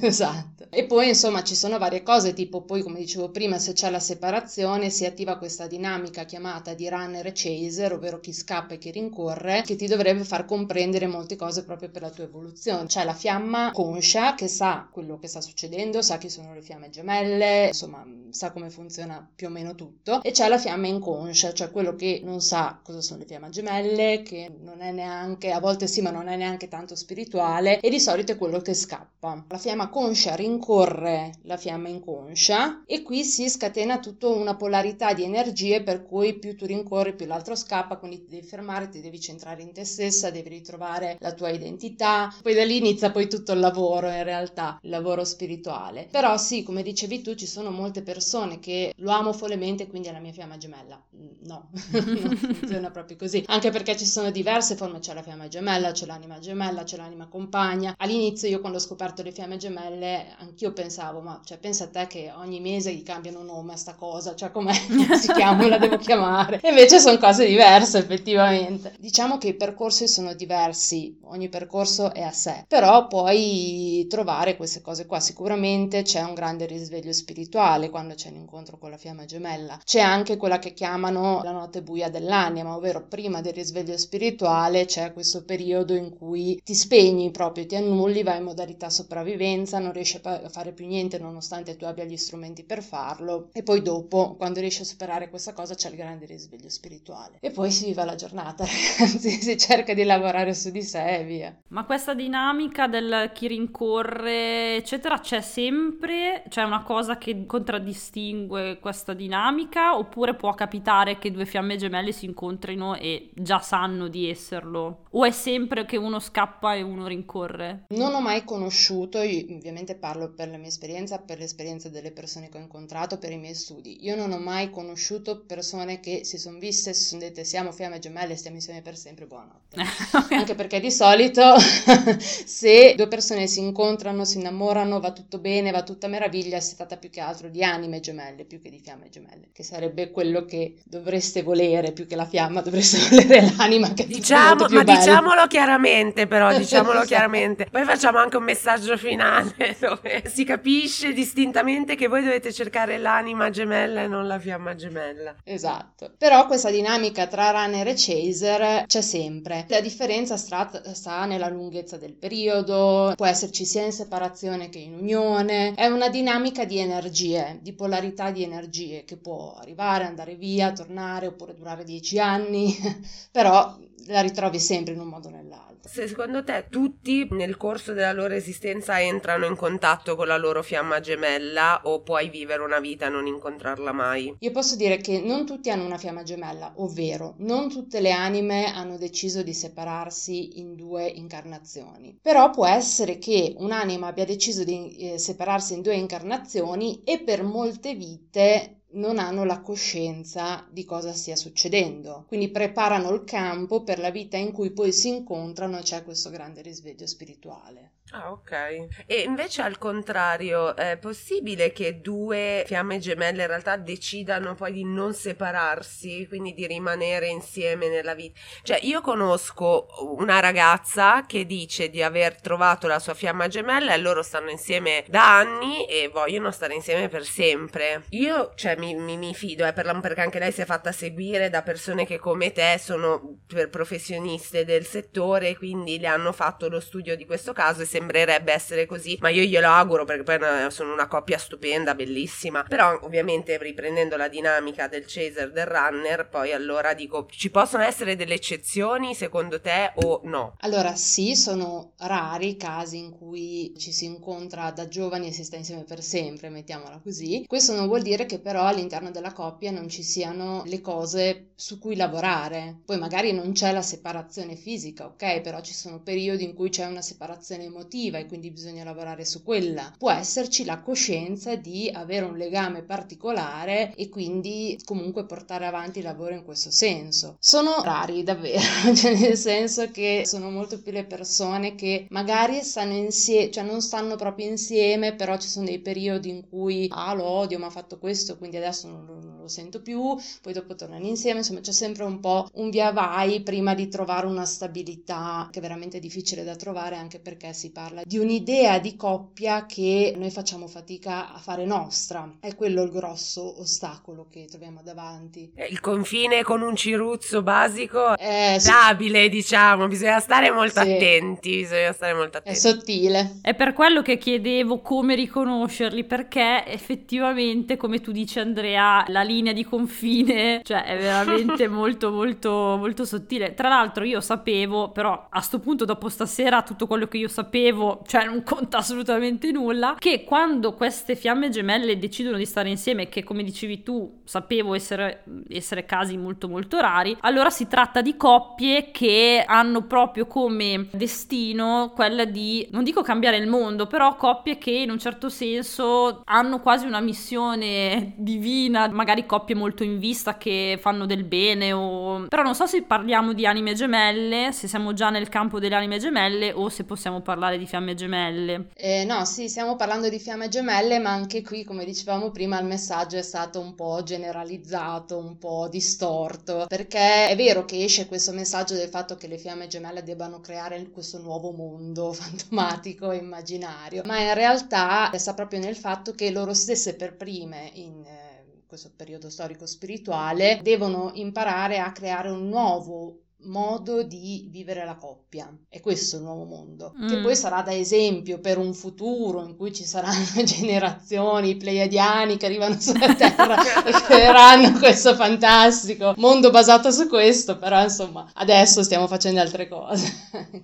esatto. 0.01 0.67
E 0.69 0.80
poi 0.85 1.09
insomma 1.09 1.43
ci 1.43 1.55
sono 1.55 1.77
varie 1.77 2.03
cose, 2.03 2.33
tipo 2.33 2.61
poi 2.61 2.81
come 2.81 2.99
dicevo 2.99 3.29
prima, 3.29 3.59
se 3.59 3.73
c'è 3.73 3.89
la 3.89 3.99
separazione 3.99 4.89
si 4.89 5.05
attiva 5.05 5.37
questa 5.37 5.67
dinamica 5.67 6.25
chiamata 6.25 6.73
di 6.73 6.89
runner 6.89 7.25
e 7.25 7.31
chaser, 7.33 7.93
ovvero 7.93 8.19
chi 8.19 8.33
scappa 8.33 8.73
e 8.73 8.77
chi 8.77 8.91
rincorre, 8.91 9.63
che 9.65 9.75
ti 9.75 9.87
dovrebbe 9.87 10.23
far 10.23 10.45
comprendere 10.45 11.07
molte 11.07 11.35
cose 11.35 11.63
proprio 11.63 11.89
per 11.89 12.01
la 12.01 12.09
tua 12.09 12.23
evoluzione. 12.23 12.85
C'è 12.87 13.03
la 13.03 13.13
fiamma 13.13 13.71
conscia 13.71 14.35
che 14.35 14.47
sa 14.47 14.87
quello 14.91 15.17
che 15.19 15.27
sta 15.27 15.41
succedendo, 15.41 16.01
sa 16.01 16.17
chi 16.17 16.29
sono 16.29 16.53
le 16.53 16.61
fiamme 16.61 16.89
gemelle, 16.89 17.67
insomma 17.67 18.05
sa 18.29 18.51
come 18.51 18.69
funziona 18.69 19.27
più 19.35 19.47
o 19.47 19.49
meno 19.49 19.75
tutto, 19.75 20.21
e 20.21 20.31
c'è 20.31 20.47
la 20.47 20.57
fiamma 20.57 20.87
inconscia, 20.87 21.53
cioè 21.53 21.71
quello 21.71 21.95
che 21.95 22.21
non 22.23 22.41
sa 22.41 22.79
cosa 22.81 23.01
sono 23.01 23.19
le 23.19 23.25
fiamme 23.25 23.49
gemelle, 23.49 24.21
che 24.23 24.51
non 24.61 24.81
è 24.81 24.91
neanche, 24.91 25.51
a 25.51 25.59
volte 25.59 25.87
sì, 25.87 26.01
ma 26.01 26.11
non 26.11 26.27
è 26.27 26.35
neanche 26.35 26.67
tanto 26.67 26.95
spirituale, 26.95 27.79
e 27.79 27.89
di 27.89 27.99
solito 27.99 28.31
è 28.31 28.37
quello 28.37 28.59
che 28.59 28.73
scappa. 28.73 29.45
La 29.47 29.57
fiamma 29.57 29.89
conscia 29.89 30.35
rincorre 30.35 30.70
rincorre 30.71 31.33
la 31.43 31.57
fiamma 31.57 31.89
inconscia 31.89 32.83
e 32.85 33.01
qui 33.01 33.25
si 33.25 33.49
scatena 33.49 33.99
tutta 33.99 34.27
una 34.27 34.55
polarità 34.55 35.13
di 35.13 35.23
energie 35.23 35.83
per 35.83 36.01
cui 36.01 36.39
più 36.39 36.55
tu 36.55 36.65
rincorri 36.65 37.13
più 37.13 37.25
l'altro 37.25 37.55
scappa, 37.55 37.97
quindi 37.97 38.25
devi 38.29 38.45
fermare, 38.45 38.87
ti 38.87 39.01
devi 39.01 39.19
centrare 39.19 39.61
in 39.61 39.73
te 39.73 39.83
stessa, 39.83 40.29
devi 40.29 40.47
ritrovare 40.47 41.17
la 41.19 41.33
tua 41.33 41.49
identità, 41.49 42.33
poi 42.41 42.53
da 42.53 42.63
lì 42.63 42.77
inizia 42.77 43.11
poi 43.11 43.27
tutto 43.27 43.51
il 43.51 43.59
lavoro 43.59 44.09
in 44.09 44.23
realtà, 44.23 44.79
il 44.83 44.89
lavoro 44.91 45.25
spirituale. 45.25 46.07
Però 46.09 46.37
sì, 46.37 46.63
come 46.63 46.83
dicevi 46.83 47.21
tu, 47.21 47.35
ci 47.35 47.47
sono 47.47 47.69
molte 47.69 48.01
persone 48.01 48.59
che 48.59 48.93
lo 48.97 49.11
amo 49.11 49.33
follemente, 49.33 49.87
quindi 49.87 50.07
è 50.07 50.13
la 50.13 50.19
mia 50.19 50.31
fiamma 50.31 50.57
gemella. 50.57 51.03
Mm, 51.13 51.27
no, 51.47 51.69
non 51.91 52.35
funziona 52.37 52.91
proprio 52.91 53.17
così, 53.17 53.43
anche 53.47 53.71
perché 53.71 53.97
ci 53.97 54.05
sono 54.05 54.31
diverse 54.31 54.75
forme, 54.75 54.99
c'è 54.99 55.13
la 55.13 55.21
fiamma 55.21 55.49
gemella, 55.49 55.91
c'è 55.91 56.05
l'anima 56.05 56.39
gemella, 56.39 56.83
c'è 56.83 56.95
l'anima 56.95 57.27
compagna. 57.27 57.93
All'inizio 57.97 58.47
io 58.47 58.61
quando 58.61 58.77
ho 58.77 58.81
scoperto 58.81 59.21
le 59.21 59.33
fiamme 59.33 59.57
gemelle, 59.57 60.33
anche 60.37 60.60
anch'io 60.61 60.73
pensavo, 60.73 61.21
ma 61.21 61.41
cioè, 61.43 61.57
pensa 61.57 61.85
a 61.85 61.87
te 61.87 62.07
che 62.07 62.31
ogni 62.35 62.59
mese 62.59 62.93
gli 62.93 63.03
cambiano 63.03 63.41
nome 63.41 63.73
a 63.73 63.75
sta 63.75 63.95
cosa, 63.95 64.35
cioè 64.35 64.51
come 64.51 64.73
si 65.19 65.31
chiama, 65.33 65.67
la 65.67 65.77
devo 65.77 65.97
chiamare. 65.97 66.59
E 66.61 66.69
invece 66.69 66.99
sono 66.99 67.17
cose 67.17 67.47
diverse 67.47 67.97
effettivamente. 67.97 68.93
Diciamo 68.99 69.37
che 69.37 69.49
i 69.49 69.53
percorsi 69.55 70.07
sono 70.07 70.33
diversi, 70.33 71.17
ogni 71.23 71.49
percorso 71.49 72.13
è 72.13 72.21
a 72.21 72.31
sé, 72.31 72.65
però 72.67 73.07
puoi 73.07 74.05
trovare 74.07 74.55
queste 74.55 74.81
cose 74.81 75.05
qua. 75.05 75.19
Sicuramente 75.19 76.03
c'è 76.03 76.21
un 76.21 76.33
grande 76.33 76.65
risveglio 76.65 77.11
spirituale 77.11 77.89
quando 77.89 78.13
c'è 78.13 78.29
un 78.29 78.35
incontro 78.35 78.77
con 78.77 78.91
la 78.91 78.97
fiamma 78.97 79.25
gemella. 79.25 79.79
C'è 79.83 79.99
anche 79.99 80.37
quella 80.37 80.59
che 80.59 80.73
chiamano 80.73 81.41
la 81.43 81.51
notte 81.51 81.81
buia 81.81 82.09
dell'anima, 82.09 82.75
ovvero 82.75 83.07
prima 83.07 83.41
del 83.41 83.53
risveglio 83.53 83.97
spirituale 83.97 84.85
c'è 84.85 85.13
questo 85.13 85.43
periodo 85.43 85.93
in 85.95 86.15
cui 86.15 86.61
ti 86.63 86.75
spegni 86.75 87.31
proprio, 87.31 87.65
ti 87.65 87.75
annulli, 87.75 88.23
vai 88.23 88.37
in 88.37 88.43
modalità 88.43 88.89
sopravvivenza, 88.89 89.79
non 89.79 89.91
riesci 89.91 90.19
a 90.21 90.40
fare 90.49 90.71
più 90.71 90.85
niente 90.85 91.19
nonostante 91.19 91.75
tu 91.75 91.85
abbia 91.85 92.03
gli 92.03 92.17
strumenti 92.17 92.63
per 92.63 92.83
farlo 92.83 93.49
e 93.53 93.63
poi 93.63 93.81
dopo, 93.81 94.35
quando 94.35 94.59
riesci 94.59 94.81
a 94.81 94.85
superare 94.85 95.29
questa 95.29 95.53
cosa, 95.53 95.75
c'è 95.75 95.89
il 95.89 95.95
grande 95.95 96.25
risveglio 96.25 96.69
spirituale. 96.69 97.37
E 97.39 97.51
poi 97.51 97.71
si 97.71 97.85
vive 97.85 98.05
la 98.05 98.15
giornata, 98.15 98.63
ragazzi, 98.97 99.29
si 99.29 99.57
cerca 99.57 99.93
di 99.93 100.03
lavorare 100.03 100.53
su 100.53 100.71
di 100.71 100.81
sé 100.81 101.19
e 101.19 101.23
via. 101.23 101.55
Ma 101.69 101.85
questa 101.85 102.13
dinamica 102.13 102.87
del 102.87 103.31
chi 103.33 103.47
rincorre, 103.47 104.75
eccetera, 104.75 105.19
c'è 105.19 105.41
sempre? 105.41 106.43
C'è 106.47 106.63
una 106.63 106.83
cosa 106.83 107.17
che 107.17 107.45
contraddistingue 107.45 108.79
questa 108.79 109.13
dinamica 109.13 109.97
oppure 109.97 110.35
può 110.35 110.53
capitare 110.53 111.17
che 111.17 111.31
due 111.31 111.45
fiamme 111.45 111.75
gemelle 111.75 112.11
si 112.11 112.25
incontrino 112.25 112.95
e 112.95 113.31
già 113.33 113.59
sanno 113.59 114.07
di 114.07 114.29
esserlo? 114.29 115.05
O 115.11 115.25
è 115.25 115.31
sempre 115.31 115.85
che 115.85 115.97
uno 115.97 116.19
scappa 116.19 116.75
e 116.75 116.81
uno 116.81 117.07
rincorre? 117.07 117.85
Non 117.89 118.13
ho 118.13 118.21
mai 118.21 118.43
conosciuto, 118.43 119.21
io 119.21 119.53
ovviamente 119.55 119.95
parlo 119.95 120.30
per 120.31 120.49
la 120.49 120.57
mia 120.57 120.67
esperienza, 120.67 121.19
per 121.19 121.39
l'esperienza 121.39 121.89
delle 121.89 122.11
persone 122.11 122.49
che 122.49 122.57
ho 122.57 122.61
incontrato, 122.61 123.17
per 123.17 123.31
i 123.31 123.37
miei 123.37 123.55
studi. 123.55 124.03
Io 124.05 124.15
non 124.15 124.31
ho 124.31 124.39
mai 124.39 124.69
conosciuto 124.69 125.41
persone 125.41 125.99
che 125.99 126.23
si 126.23 126.37
sono 126.37 126.57
viste, 126.57 126.93
si 126.93 127.03
sono 127.03 127.21
dette 127.21 127.43
siamo 127.43 127.71
fiamme 127.71 127.99
gemelle, 127.99 128.35
stiamo 128.35 128.57
insieme 128.57 128.81
per 128.81 128.97
sempre, 128.97 129.25
buonanotte. 129.25 129.75
Anche 130.35 130.55
perché 130.55 130.79
di 130.79 130.91
solito 130.91 131.57
se 132.19 132.93
due 132.95 133.07
persone 133.07 133.47
si 133.47 133.59
incontrano, 133.59 134.25
si 134.25 134.37
innamorano, 134.37 134.99
va 134.99 135.11
tutto 135.11 135.39
bene, 135.39 135.71
va 135.71 135.83
tutta 135.83 136.07
meraviglia, 136.07 136.59
si 136.59 136.75
tratta 136.75 136.97
più 136.97 137.09
che 137.09 137.19
altro 137.19 137.49
di 137.49 137.63
anime 137.63 137.99
gemelle 137.99 138.45
più 138.45 138.61
che 138.61 138.69
di 138.69 138.79
fiamme 138.79 139.09
gemelle, 139.09 139.49
che 139.53 139.63
sarebbe 139.63 140.11
quello 140.11 140.45
che 140.45 140.75
dovreste 140.83 141.41
volere 141.41 141.91
più 141.91 142.07
che 142.07 142.15
la 142.15 142.25
fiamma, 142.25 142.61
dovreste 142.61 142.97
volere 143.09 143.53
l'anima 143.57 143.93
che 143.93 144.05
diciamo, 144.07 144.67
ma 144.69 144.83
bello. 144.83 144.99
diciamolo 144.99 145.47
chiaramente 145.47 146.27
però, 146.27 146.55
diciamolo 146.55 146.91
esatto. 146.91 147.07
chiaramente. 147.07 147.67
Poi 147.69 147.83
facciamo 147.83 148.17
anche 148.19 148.37
un 148.37 148.43
messaggio 148.43 148.97
finale 148.97 149.75
dove 149.79 150.20
si 150.29 150.43
capisce 150.43 151.13
distintamente 151.13 151.95
che 151.95 152.07
voi 152.07 152.23
dovete 152.23 152.51
cercare 152.53 152.97
l'anima 152.97 153.49
gemella 153.49 154.03
e 154.03 154.07
non 154.07 154.27
la 154.27 154.39
fiamma 154.39 154.75
gemella. 154.75 155.35
Esatto. 155.43 156.13
Però 156.17 156.45
questa 156.47 156.69
dinamica 156.69 157.27
tra 157.27 157.51
runner 157.51 157.87
e 157.87 157.93
chaser 157.95 158.85
c'è 158.85 159.01
sempre. 159.01 159.65
La 159.69 159.81
differenza 159.81 160.37
sta, 160.37 160.69
sta 160.93 161.25
nella 161.25 161.49
lunghezza 161.49 161.97
del 161.97 162.13
periodo, 162.13 163.13
può 163.15 163.25
esserci 163.25 163.65
sia 163.65 163.85
in 163.85 163.91
separazione 163.91 164.69
che 164.69 164.79
in 164.79 164.93
unione. 164.93 165.73
È 165.73 165.87
una 165.87 166.09
dinamica 166.09 166.65
di 166.65 166.79
energie, 166.79 167.59
di 167.61 167.73
polarità 167.73 168.31
di 168.31 168.43
energie 168.43 169.03
che 169.03 169.17
può 169.17 169.55
arrivare, 169.59 170.05
andare 170.05 170.35
via, 170.35 170.71
tornare 170.71 171.27
oppure 171.27 171.53
durare 171.53 171.83
dieci 171.83 172.19
anni, 172.19 172.75
però 173.31 173.77
la 174.07 174.21
ritrovi 174.21 174.59
sempre 174.59 174.93
in 174.93 174.99
un 174.99 175.07
modo 175.07 175.27
o 175.27 175.31
nell'altro. 175.31 175.70
Se 175.83 176.07
secondo 176.07 176.43
te 176.43 176.67
tutti 176.69 177.27
nel 177.31 177.57
corso 177.57 177.93
della 177.93 178.13
loro 178.13 178.35
esistenza 178.35 179.01
entrano 179.01 179.45
in 179.45 179.55
contatto 179.55 180.15
con 180.15 180.27
la 180.27 180.37
loro 180.37 180.61
fiamma 180.61 180.99
gemella 180.99 181.81
o 181.85 182.01
puoi 182.01 182.29
vivere 182.29 182.61
una 182.61 182.79
vita 182.79 183.07
e 183.07 183.09
non 183.09 183.25
incontrarla 183.25 183.91
mai? 183.91 184.35
Io 184.37 184.51
posso 184.51 184.75
dire 184.75 184.97
che 184.97 185.21
non 185.21 185.45
tutti 185.45 185.71
hanno 185.71 185.85
una 185.85 185.97
fiamma 185.97 186.21
gemella, 186.21 186.73
ovvero 186.77 187.33
non 187.39 187.69
tutte 187.69 187.99
le 187.99 188.11
anime 188.11 188.73
hanno 188.73 188.97
deciso 188.97 189.41
di 189.41 189.53
separarsi 189.53 190.59
in 190.59 190.75
due 190.75 191.07
incarnazioni. 191.07 192.19
Però 192.21 192.51
può 192.51 192.67
essere 192.67 193.17
che 193.17 193.55
un'anima 193.57 194.07
abbia 194.07 194.25
deciso 194.25 194.63
di 194.63 194.95
eh, 194.97 195.17
separarsi 195.17 195.73
in 195.73 195.81
due 195.81 195.95
incarnazioni 195.95 197.01
e 197.03 197.21
per 197.21 197.43
molte 197.43 197.95
vite 197.95 198.80
non 198.93 199.19
hanno 199.19 199.43
la 199.43 199.61
coscienza 199.61 200.67
di 200.71 200.85
cosa 200.85 201.13
stia 201.13 201.35
succedendo, 201.35 202.25
quindi 202.27 202.49
preparano 202.49 203.11
il 203.11 203.23
campo 203.23 203.83
per 203.83 203.99
la 203.99 204.11
vita 204.11 204.37
in 204.37 204.51
cui 204.51 204.71
poi 204.71 204.91
si 204.91 205.07
incontrano 205.09 205.77
e 205.79 205.81
c'è 205.83 206.03
questo 206.03 206.29
grande 206.29 206.61
risveglio 206.61 207.07
spirituale. 207.07 207.91
Ah, 208.13 208.29
ok. 208.29 208.87
E 209.05 209.21
invece 209.21 209.61
al 209.61 209.77
contrario, 209.77 210.75
è 210.75 210.97
possibile 210.97 211.71
che 211.71 212.01
due 212.01 212.65
fiamme 212.67 212.99
gemelle 212.99 213.43
in 213.43 213.47
realtà 213.47 213.77
decidano 213.77 214.53
poi 214.53 214.73
di 214.73 214.83
non 214.83 215.13
separarsi, 215.13 216.27
quindi 216.27 216.53
di 216.53 216.67
rimanere 216.67 217.27
insieme 217.27 217.87
nella 217.87 218.13
vita? 218.13 218.37
Cioè, 218.63 218.79
io 218.81 218.99
conosco 218.99 219.85
una 220.17 220.41
ragazza 220.41 221.25
che 221.25 221.45
dice 221.45 221.89
di 221.89 222.03
aver 222.03 222.41
trovato 222.41 222.85
la 222.85 222.99
sua 222.99 223.13
fiamma 223.13 223.47
gemella 223.47 223.93
e 223.93 223.97
loro 223.97 224.23
stanno 224.23 224.49
insieme 224.49 225.05
da 225.07 225.37
anni 225.37 225.85
e 225.85 226.09
vogliono 226.11 226.51
stare 226.51 226.73
insieme 226.73 227.07
per 227.07 227.23
sempre. 227.23 228.03
Io, 228.09 228.51
cioè, 228.55 228.75
mi, 228.75 228.93
mi, 228.93 229.15
mi 229.15 229.33
fido, 229.33 229.65
eh, 229.65 229.71
per 229.71 229.85
la, 229.85 229.97
perché 230.01 230.19
anche 230.19 230.39
lei 230.39 230.51
si 230.51 230.59
è 230.59 230.65
fatta 230.65 230.91
seguire 230.91 231.49
da 231.49 231.61
persone 231.61 232.05
che 232.05 232.19
come 232.19 232.51
te 232.51 232.77
sono 232.77 233.39
professioniste 233.69 234.65
del 234.65 234.85
settore, 234.85 235.55
quindi 235.55 235.97
le 235.97 236.07
hanno 236.07 236.33
fatto 236.33 236.67
lo 236.67 236.81
studio 236.81 237.15
di 237.15 237.25
questo 237.25 237.53
caso 237.53 237.83
e 237.83 237.85
se 237.85 237.99
sembrerebbe 238.01 238.51
essere 238.51 238.85
così, 238.85 239.17
ma 239.21 239.29
io 239.29 239.43
glielo 239.43 239.67
auguro 239.67 240.05
perché 240.05 240.23
poi 240.23 240.71
sono 240.71 240.91
una 240.91 241.07
coppia 241.07 241.37
stupenda, 241.37 241.93
bellissima. 241.93 242.63
Però 242.63 242.99
ovviamente 243.03 243.57
riprendendo 243.57 244.17
la 244.17 244.27
dinamica 244.27 244.87
del 244.87 245.05
chaser 245.05 245.51
del 245.51 245.67
runner, 245.67 246.27
poi 246.27 246.51
allora 246.51 246.93
dico, 246.93 247.27
ci 247.29 247.51
possono 247.51 247.83
essere 247.83 248.15
delle 248.15 248.33
eccezioni 248.33 249.13
secondo 249.13 249.61
te 249.61 249.91
o 249.95 250.21
no? 250.23 250.55
Allora 250.61 250.95
sì, 250.95 251.35
sono 251.35 251.93
rari 251.99 252.49
i 252.49 252.57
casi 252.57 252.97
in 252.97 253.11
cui 253.11 253.73
ci 253.77 253.91
si 253.91 254.05
incontra 254.05 254.71
da 254.71 254.87
giovani 254.87 255.27
e 255.27 255.31
si 255.31 255.43
sta 255.43 255.55
insieme 255.55 255.83
per 255.83 256.01
sempre, 256.01 256.49
mettiamola 256.49 256.99
così. 257.03 257.45
Questo 257.47 257.75
non 257.75 257.87
vuol 257.87 258.01
dire 258.01 258.25
che 258.25 258.39
però 258.39 258.63
all'interno 258.63 259.11
della 259.11 259.31
coppia 259.31 259.71
non 259.71 259.87
ci 259.87 260.01
siano 260.01 260.63
le 260.65 260.81
cose 260.81 261.51
su 261.55 261.77
cui 261.77 261.95
lavorare. 261.95 262.79
Poi 262.83 262.97
magari 262.97 263.31
non 263.31 263.51
c'è 263.51 263.71
la 263.71 263.83
separazione 263.83 264.55
fisica, 264.55 265.05
ok? 265.05 265.41
Però 265.41 265.61
ci 265.61 265.73
sono 265.73 266.01
periodi 266.01 266.43
in 266.43 266.55
cui 266.55 266.69
c'è 266.69 266.85
una 266.85 267.01
separazione 267.01 267.65
emotiva 267.65 267.89
emotiva 267.91 268.17
e 268.17 268.25
quindi 268.25 268.51
bisogna 268.51 268.85
lavorare 268.85 269.25
su 269.25 269.43
quella. 269.43 269.93
Può 269.97 270.11
esserci 270.11 270.63
la 270.63 270.79
coscienza 270.79 271.55
di 271.55 271.91
avere 271.93 272.25
un 272.25 272.37
legame 272.37 272.83
particolare 272.83 273.93
e 273.95 274.07
quindi 274.07 274.79
comunque 274.85 275.25
portare 275.25 275.65
avanti 275.65 275.99
il 275.99 276.05
lavoro 276.05 276.33
in 276.33 276.45
questo 276.45 276.71
senso. 276.71 277.35
Sono 277.39 277.83
rari 277.83 278.23
davvero, 278.23 278.61
cioè 278.95 279.17
nel 279.17 279.37
senso 279.37 279.91
che 279.91 280.23
sono 280.25 280.49
molto 280.49 280.81
più 280.81 280.93
le 280.93 281.03
persone 281.03 281.75
che 281.75 282.07
magari 282.09 282.61
stanno 282.61 282.93
insieme, 282.93 283.51
cioè 283.51 283.63
non 283.63 283.81
stanno 283.81 284.15
proprio 284.15 284.47
insieme, 284.47 285.13
però 285.15 285.37
ci 285.37 285.49
sono 285.49 285.65
dei 285.65 285.79
periodi 285.79 286.29
in 286.29 286.47
cui 286.47 286.87
ah 286.89 287.13
lo 287.13 287.25
odio, 287.25 287.59
ma 287.59 287.65
ha 287.67 287.71
fatto 287.71 287.97
questo, 287.97 288.37
quindi 288.37 288.57
adesso 288.57 288.87
non 288.87 289.05
lo, 289.05 289.19
non 289.21 289.37
lo 289.39 289.47
sento 289.47 289.81
più, 289.81 290.15
poi 290.41 290.53
dopo 290.53 290.75
tornano 290.75 291.05
insieme, 291.05 291.39
insomma 291.39 291.59
c'è 291.59 291.71
sempre 291.73 292.03
un 292.05 292.19
po' 292.19 292.47
un 292.53 292.69
via 292.69 292.91
vai 292.91 293.41
prima 293.41 293.73
di 293.73 293.87
trovare 293.89 294.27
una 294.27 294.45
stabilità 294.45 295.47
che 295.51 295.59
è 295.59 295.61
veramente 295.61 295.99
difficile 295.99 296.43
da 296.43 296.55
trovare 296.55 296.95
anche 296.95 297.19
perché 297.19 297.53
si 297.53 297.71
parla 297.71 297.80
parla 297.81 298.01
di 298.05 298.19
un'idea 298.19 298.77
di 298.77 298.95
coppia 298.95 299.65
che 299.65 300.13
noi 300.15 300.29
facciamo 300.29 300.67
fatica 300.67 301.33
a 301.33 301.37
fare 301.39 301.65
nostra. 301.65 302.37
È 302.39 302.53
quello 302.55 302.83
il 302.83 302.91
grosso 302.91 303.59
ostacolo 303.59 304.27
che 304.29 304.45
troviamo 304.45 304.81
davanti. 304.83 305.51
Il 305.69 305.79
confine 305.79 306.43
con 306.43 306.61
un 306.61 306.75
ciruzzo 306.75 307.41
basico 307.41 308.15
è 308.17 308.57
labile, 308.63 309.29
diciamo, 309.29 309.87
bisogna 309.87 310.19
stare 310.19 310.51
molto 310.51 310.81
sì. 310.81 310.91
attenti, 310.91 311.57
bisogna 311.61 311.91
stare 311.91 312.13
molto 312.13 312.37
attenti. 312.37 312.57
È 312.57 312.61
sottile. 312.61 313.39
È 313.41 313.55
per 313.55 313.73
quello 313.73 314.01
che 314.03 314.17
chiedevo 314.17 314.81
come 314.81 315.15
riconoscerli, 315.15 316.03
perché 316.03 316.63
effettivamente, 316.67 317.77
come 317.77 317.99
tu 317.99 318.11
dici 318.11 318.39
Andrea, 318.39 319.03
la 319.07 319.23
linea 319.23 319.53
di 319.53 319.63
confine, 319.63 320.61
cioè 320.63 320.83
è 320.83 320.97
veramente 320.97 321.67
molto 321.69 322.11
molto 322.11 322.75
molto 322.77 323.05
sottile. 323.05 323.53
Tra 323.55 323.69
l'altro 323.69 324.03
io 324.03 324.21
sapevo, 324.21 324.91
però 324.91 325.27
a 325.29 325.41
sto 325.41 325.59
punto 325.59 325.85
dopo 325.85 326.09
stasera 326.09 326.61
tutto 326.61 326.85
quello 326.85 327.07
che 327.07 327.17
io 327.17 327.27
sapevo 327.27 327.69
sapevo, 327.71 328.01
cioè 328.05 328.25
non 328.25 328.43
conta 328.43 328.77
assolutamente 328.77 329.51
nulla, 329.51 329.95
che 329.97 330.23
quando 330.23 330.73
queste 330.73 331.15
fiamme 331.15 331.49
gemelle 331.49 331.97
decidono 331.97 332.37
di 332.37 332.45
stare 332.45 332.69
insieme, 332.69 333.09
che 333.09 333.23
come 333.23 333.43
dicevi 333.43 333.83
tu 333.83 334.19
sapevo 334.23 334.73
essere, 334.73 335.23
essere 335.49 335.85
casi 335.85 336.17
molto 336.17 336.47
molto 336.47 336.79
rari, 336.79 337.15
allora 337.21 337.49
si 337.49 337.67
tratta 337.67 338.01
di 338.01 338.17
coppie 338.17 338.91
che 338.91 339.43
hanno 339.45 339.83
proprio 339.83 340.27
come 340.27 340.87
destino 340.91 341.91
quella 341.95 342.25
di, 342.25 342.67
non 342.71 342.83
dico 342.83 343.01
cambiare 343.01 343.37
il 343.37 343.47
mondo, 343.47 343.87
però 343.87 344.15
coppie 344.15 344.57
che 344.57 344.71
in 344.71 344.91
un 344.91 344.99
certo 344.99 345.29
senso 345.29 346.21
hanno 346.25 346.59
quasi 346.59 346.85
una 346.85 346.99
missione 346.99 348.13
divina, 348.17 348.87
magari 348.89 349.25
coppie 349.25 349.55
molto 349.55 349.83
in 349.83 349.97
vista 349.99 350.37
che 350.37 350.77
fanno 350.79 351.05
del 351.05 351.23
bene 351.23 351.71
o... 351.71 352.25
Però 352.27 352.43
non 352.43 352.55
so 352.55 352.65
se 352.65 352.83
parliamo 352.83 353.33
di 353.33 353.45
anime 353.45 353.73
gemelle, 353.73 354.51
se 354.51 354.67
siamo 354.67 354.93
già 354.93 355.09
nel 355.09 355.29
campo 355.29 355.59
delle 355.59 355.75
anime 355.75 355.97
gemelle 355.97 356.51
o 356.51 356.69
se 356.69 356.83
possiamo 356.83 357.21
parlare 357.21 357.57
di 357.57 357.60
fiamme 357.67 357.93
gemelle. 357.95 358.69
Eh, 358.75 359.03
no, 359.05 359.25
sì, 359.25 359.47
stiamo 359.49 359.75
parlando 359.75 360.09
di 360.09 360.19
fiamme 360.19 360.47
gemelle, 360.47 360.99
ma 360.99 361.11
anche 361.11 361.41
qui, 361.41 361.63
come 361.63 361.85
dicevamo 361.85 362.31
prima, 362.31 362.59
il 362.59 362.65
messaggio 362.65 363.17
è 363.17 363.21
stato 363.21 363.59
un 363.59 363.75
po' 363.75 364.01
generalizzato, 364.03 365.17
un 365.17 365.37
po' 365.37 365.67
distorto, 365.69 366.65
perché 366.67 367.29
è 367.29 367.35
vero 367.35 367.65
che 367.65 367.83
esce 367.83 368.07
questo 368.07 368.31
messaggio 368.31 368.73
del 368.75 368.89
fatto 368.89 369.15
che 369.15 369.27
le 369.27 369.37
fiamme 369.37 369.67
gemelle 369.67 370.03
debbano 370.03 370.39
creare 370.39 370.89
questo 370.91 371.19
nuovo 371.19 371.51
mondo 371.51 372.13
fantomatico 372.13 373.11
e 373.11 373.17
immaginario, 373.17 374.03
ma 374.05 374.19
in 374.19 374.33
realtà 374.33 375.11
sta 375.17 375.33
proprio 375.33 375.59
nel 375.59 375.75
fatto 375.75 376.13
che 376.13 376.31
loro 376.31 376.53
stesse 376.53 376.95
per 376.95 377.15
prime 377.15 377.71
in 377.73 378.03
eh, 378.05 378.63
questo 378.67 378.91
periodo 378.95 379.29
storico 379.29 379.65
spirituale 379.65 380.59
devono 380.63 381.11
imparare 381.15 381.79
a 381.79 381.91
creare 381.91 382.29
un 382.29 382.47
nuovo 382.47 383.19
modo 383.43 384.03
di 384.03 384.47
vivere 384.49 384.85
la 384.85 384.95
coppia. 384.95 385.51
È 385.67 385.79
questo 385.79 386.17
il 386.17 386.23
nuovo 386.23 386.43
mondo, 386.43 386.93
mm. 386.97 387.07
che 387.07 387.17
poi 387.21 387.35
sarà 387.35 387.61
da 387.61 387.73
esempio 387.73 388.39
per 388.39 388.57
un 388.57 388.73
futuro 388.73 389.43
in 389.43 389.55
cui 389.55 389.73
ci 389.73 389.83
saranno 389.83 390.25
generazioni 390.43 391.55
pleiadiani 391.57 392.37
che 392.37 392.45
arrivano 392.45 392.79
sulla 392.79 393.13
Terra 393.15 393.83
e 393.83 393.91
creeranno 393.91 394.77
questo 394.77 395.15
fantastico 395.15 396.13
mondo 396.17 396.49
basato 396.49 396.91
su 396.91 397.07
questo, 397.07 397.57
però 397.57 397.81
insomma 397.81 398.29
adesso 398.35 398.83
stiamo 398.83 399.07
facendo 399.07 399.41
altre 399.41 399.67
cose. 399.67 400.11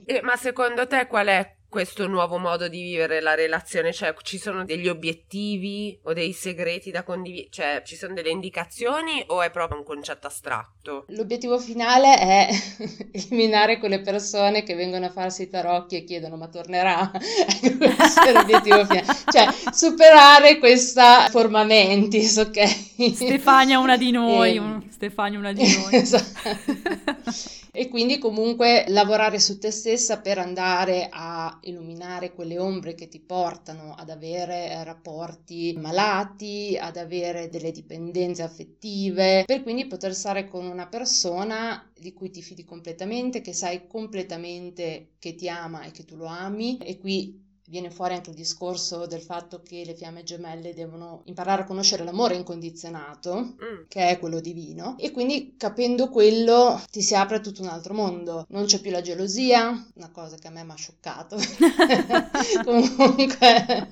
Eh, 0.06 0.22
ma 0.22 0.36
secondo 0.36 0.88
te 0.88 1.08
qual 1.08 1.28
è 1.28 1.57
questo 1.70 2.08
nuovo 2.08 2.38
modo 2.38 2.68
di 2.68 2.82
vivere 2.82 3.22
la 3.22 3.36
relazione? 3.36 3.94
Cioè, 3.94 4.14
ci 4.22 4.38
sono 4.38 4.66
degli 4.66 4.88
obiettivi 4.88 5.98
o 6.04 6.14
dei 6.14 6.34
segreti 6.34 6.92
da 6.92 7.04
condividere? 7.04 7.50
Cioè, 7.52 7.82
ci 7.86 7.96
sono 7.96 8.14
delle 8.14 8.30
indicazioni 8.30 9.24
o 9.28 9.42
è 9.42 9.52
proprio 9.52 9.78
un 9.78 9.84
concetto 9.84 10.28
astratto? 10.28 11.06
L'obiettivo 11.10 11.60
finale 11.60 12.18
è 12.18 12.50
eliminare 13.12 13.80
quelle 13.80 14.02
persone 14.02 14.64
che 14.64 14.76
vengono 14.76 15.06
a 15.06 15.12
farsi 15.12 15.44
i 15.44 15.50
tarocchi 15.50 15.96
e 15.98 16.04
chiedono 16.04 16.38
ma 16.38 16.48
tornerà? 16.48 17.12
questo 17.14 18.22
è 18.22 18.32
l'obiettivo 18.32 18.86
finale. 18.86 19.06
Cioè, 19.32 19.48
superare 19.72 20.58
questa 20.60 21.28
forma 21.30 21.64
mentis, 21.64 22.38
ok? 22.38 23.14
Stefania 23.14 23.80
una 23.80 23.98
di 23.98 24.12
noi, 24.12 24.58
e... 24.58 24.92
Stefania 24.92 25.40
una 25.40 25.52
di 25.52 25.62
noi. 25.62 25.96
esatto 25.96 27.66
e 27.80 27.90
quindi 27.90 28.18
comunque 28.18 28.86
lavorare 28.88 29.38
su 29.40 29.60
te 29.60 29.70
stessa 29.70 30.20
per 30.20 30.40
andare 30.40 31.10
a 31.12 31.60
illuminare 31.62 32.34
quelle 32.34 32.58
ombre 32.58 32.96
che 32.96 33.08
ti 33.08 33.20
portano 33.20 33.94
ad 33.96 34.10
avere 34.10 34.72
eh, 34.72 34.84
rapporti 34.84 35.76
malati, 35.78 36.76
ad 36.76 36.98
avere 36.98 37.50
delle 37.50 37.70
dipendenze 37.70 38.42
affettive, 38.42 39.44
per 39.46 39.62
quindi 39.62 39.86
poter 39.86 40.16
stare 40.16 40.48
con 40.48 40.66
una 40.66 40.88
persona 40.88 41.88
di 41.96 42.14
cui 42.14 42.32
ti 42.32 42.42
fidi 42.42 42.66
completamente, 42.66 43.42
che 43.42 43.54
sai 43.54 43.86
completamente 43.86 45.10
che 45.20 45.36
ti 45.36 45.48
ama 45.48 45.84
e 45.84 45.92
che 45.92 46.04
tu 46.04 46.16
lo 46.16 46.26
ami. 46.26 46.80
E 46.80 46.98
qui 46.98 47.46
viene 47.68 47.90
fuori 47.90 48.14
anche 48.14 48.30
il 48.30 48.36
discorso 48.36 49.06
del 49.06 49.22
fatto 49.22 49.62
che 49.62 49.84
le 49.86 49.96
fiamme 49.96 50.24
gemelle 50.24 50.74
devono 50.74 51.22
imparare 51.26 51.64
a 51.64 51.66
conoscere 51.66 52.04
l'amore 52.04 52.36
incondizionato, 52.36 53.40
mm. 53.42 53.84
che 53.88 54.10
è 54.10 54.20
quello 54.20 54.40
divino, 54.40 54.96
e 54.98 55.12
quindi 55.12 55.56
capendo 55.58 56.10
quello 56.10 56.82
ti 56.90 57.02
si 57.02 57.16
apre 57.16 57.42
tutto 57.42 57.62
un 57.62 57.68
altro 57.68 57.94
mondo. 57.94 58.46
Non 58.50 58.66
c'è 58.66 58.80
più 58.80 58.92
la 58.92 59.02
gelosia, 59.02 59.88
una 59.96 60.10
cosa 60.12 60.38
che 60.38 60.48
a 60.48 60.52
me 60.52 60.64
mi 60.64 60.72
ha 60.72 60.76
scioccato. 60.76 61.38
Comunque, 62.64 63.88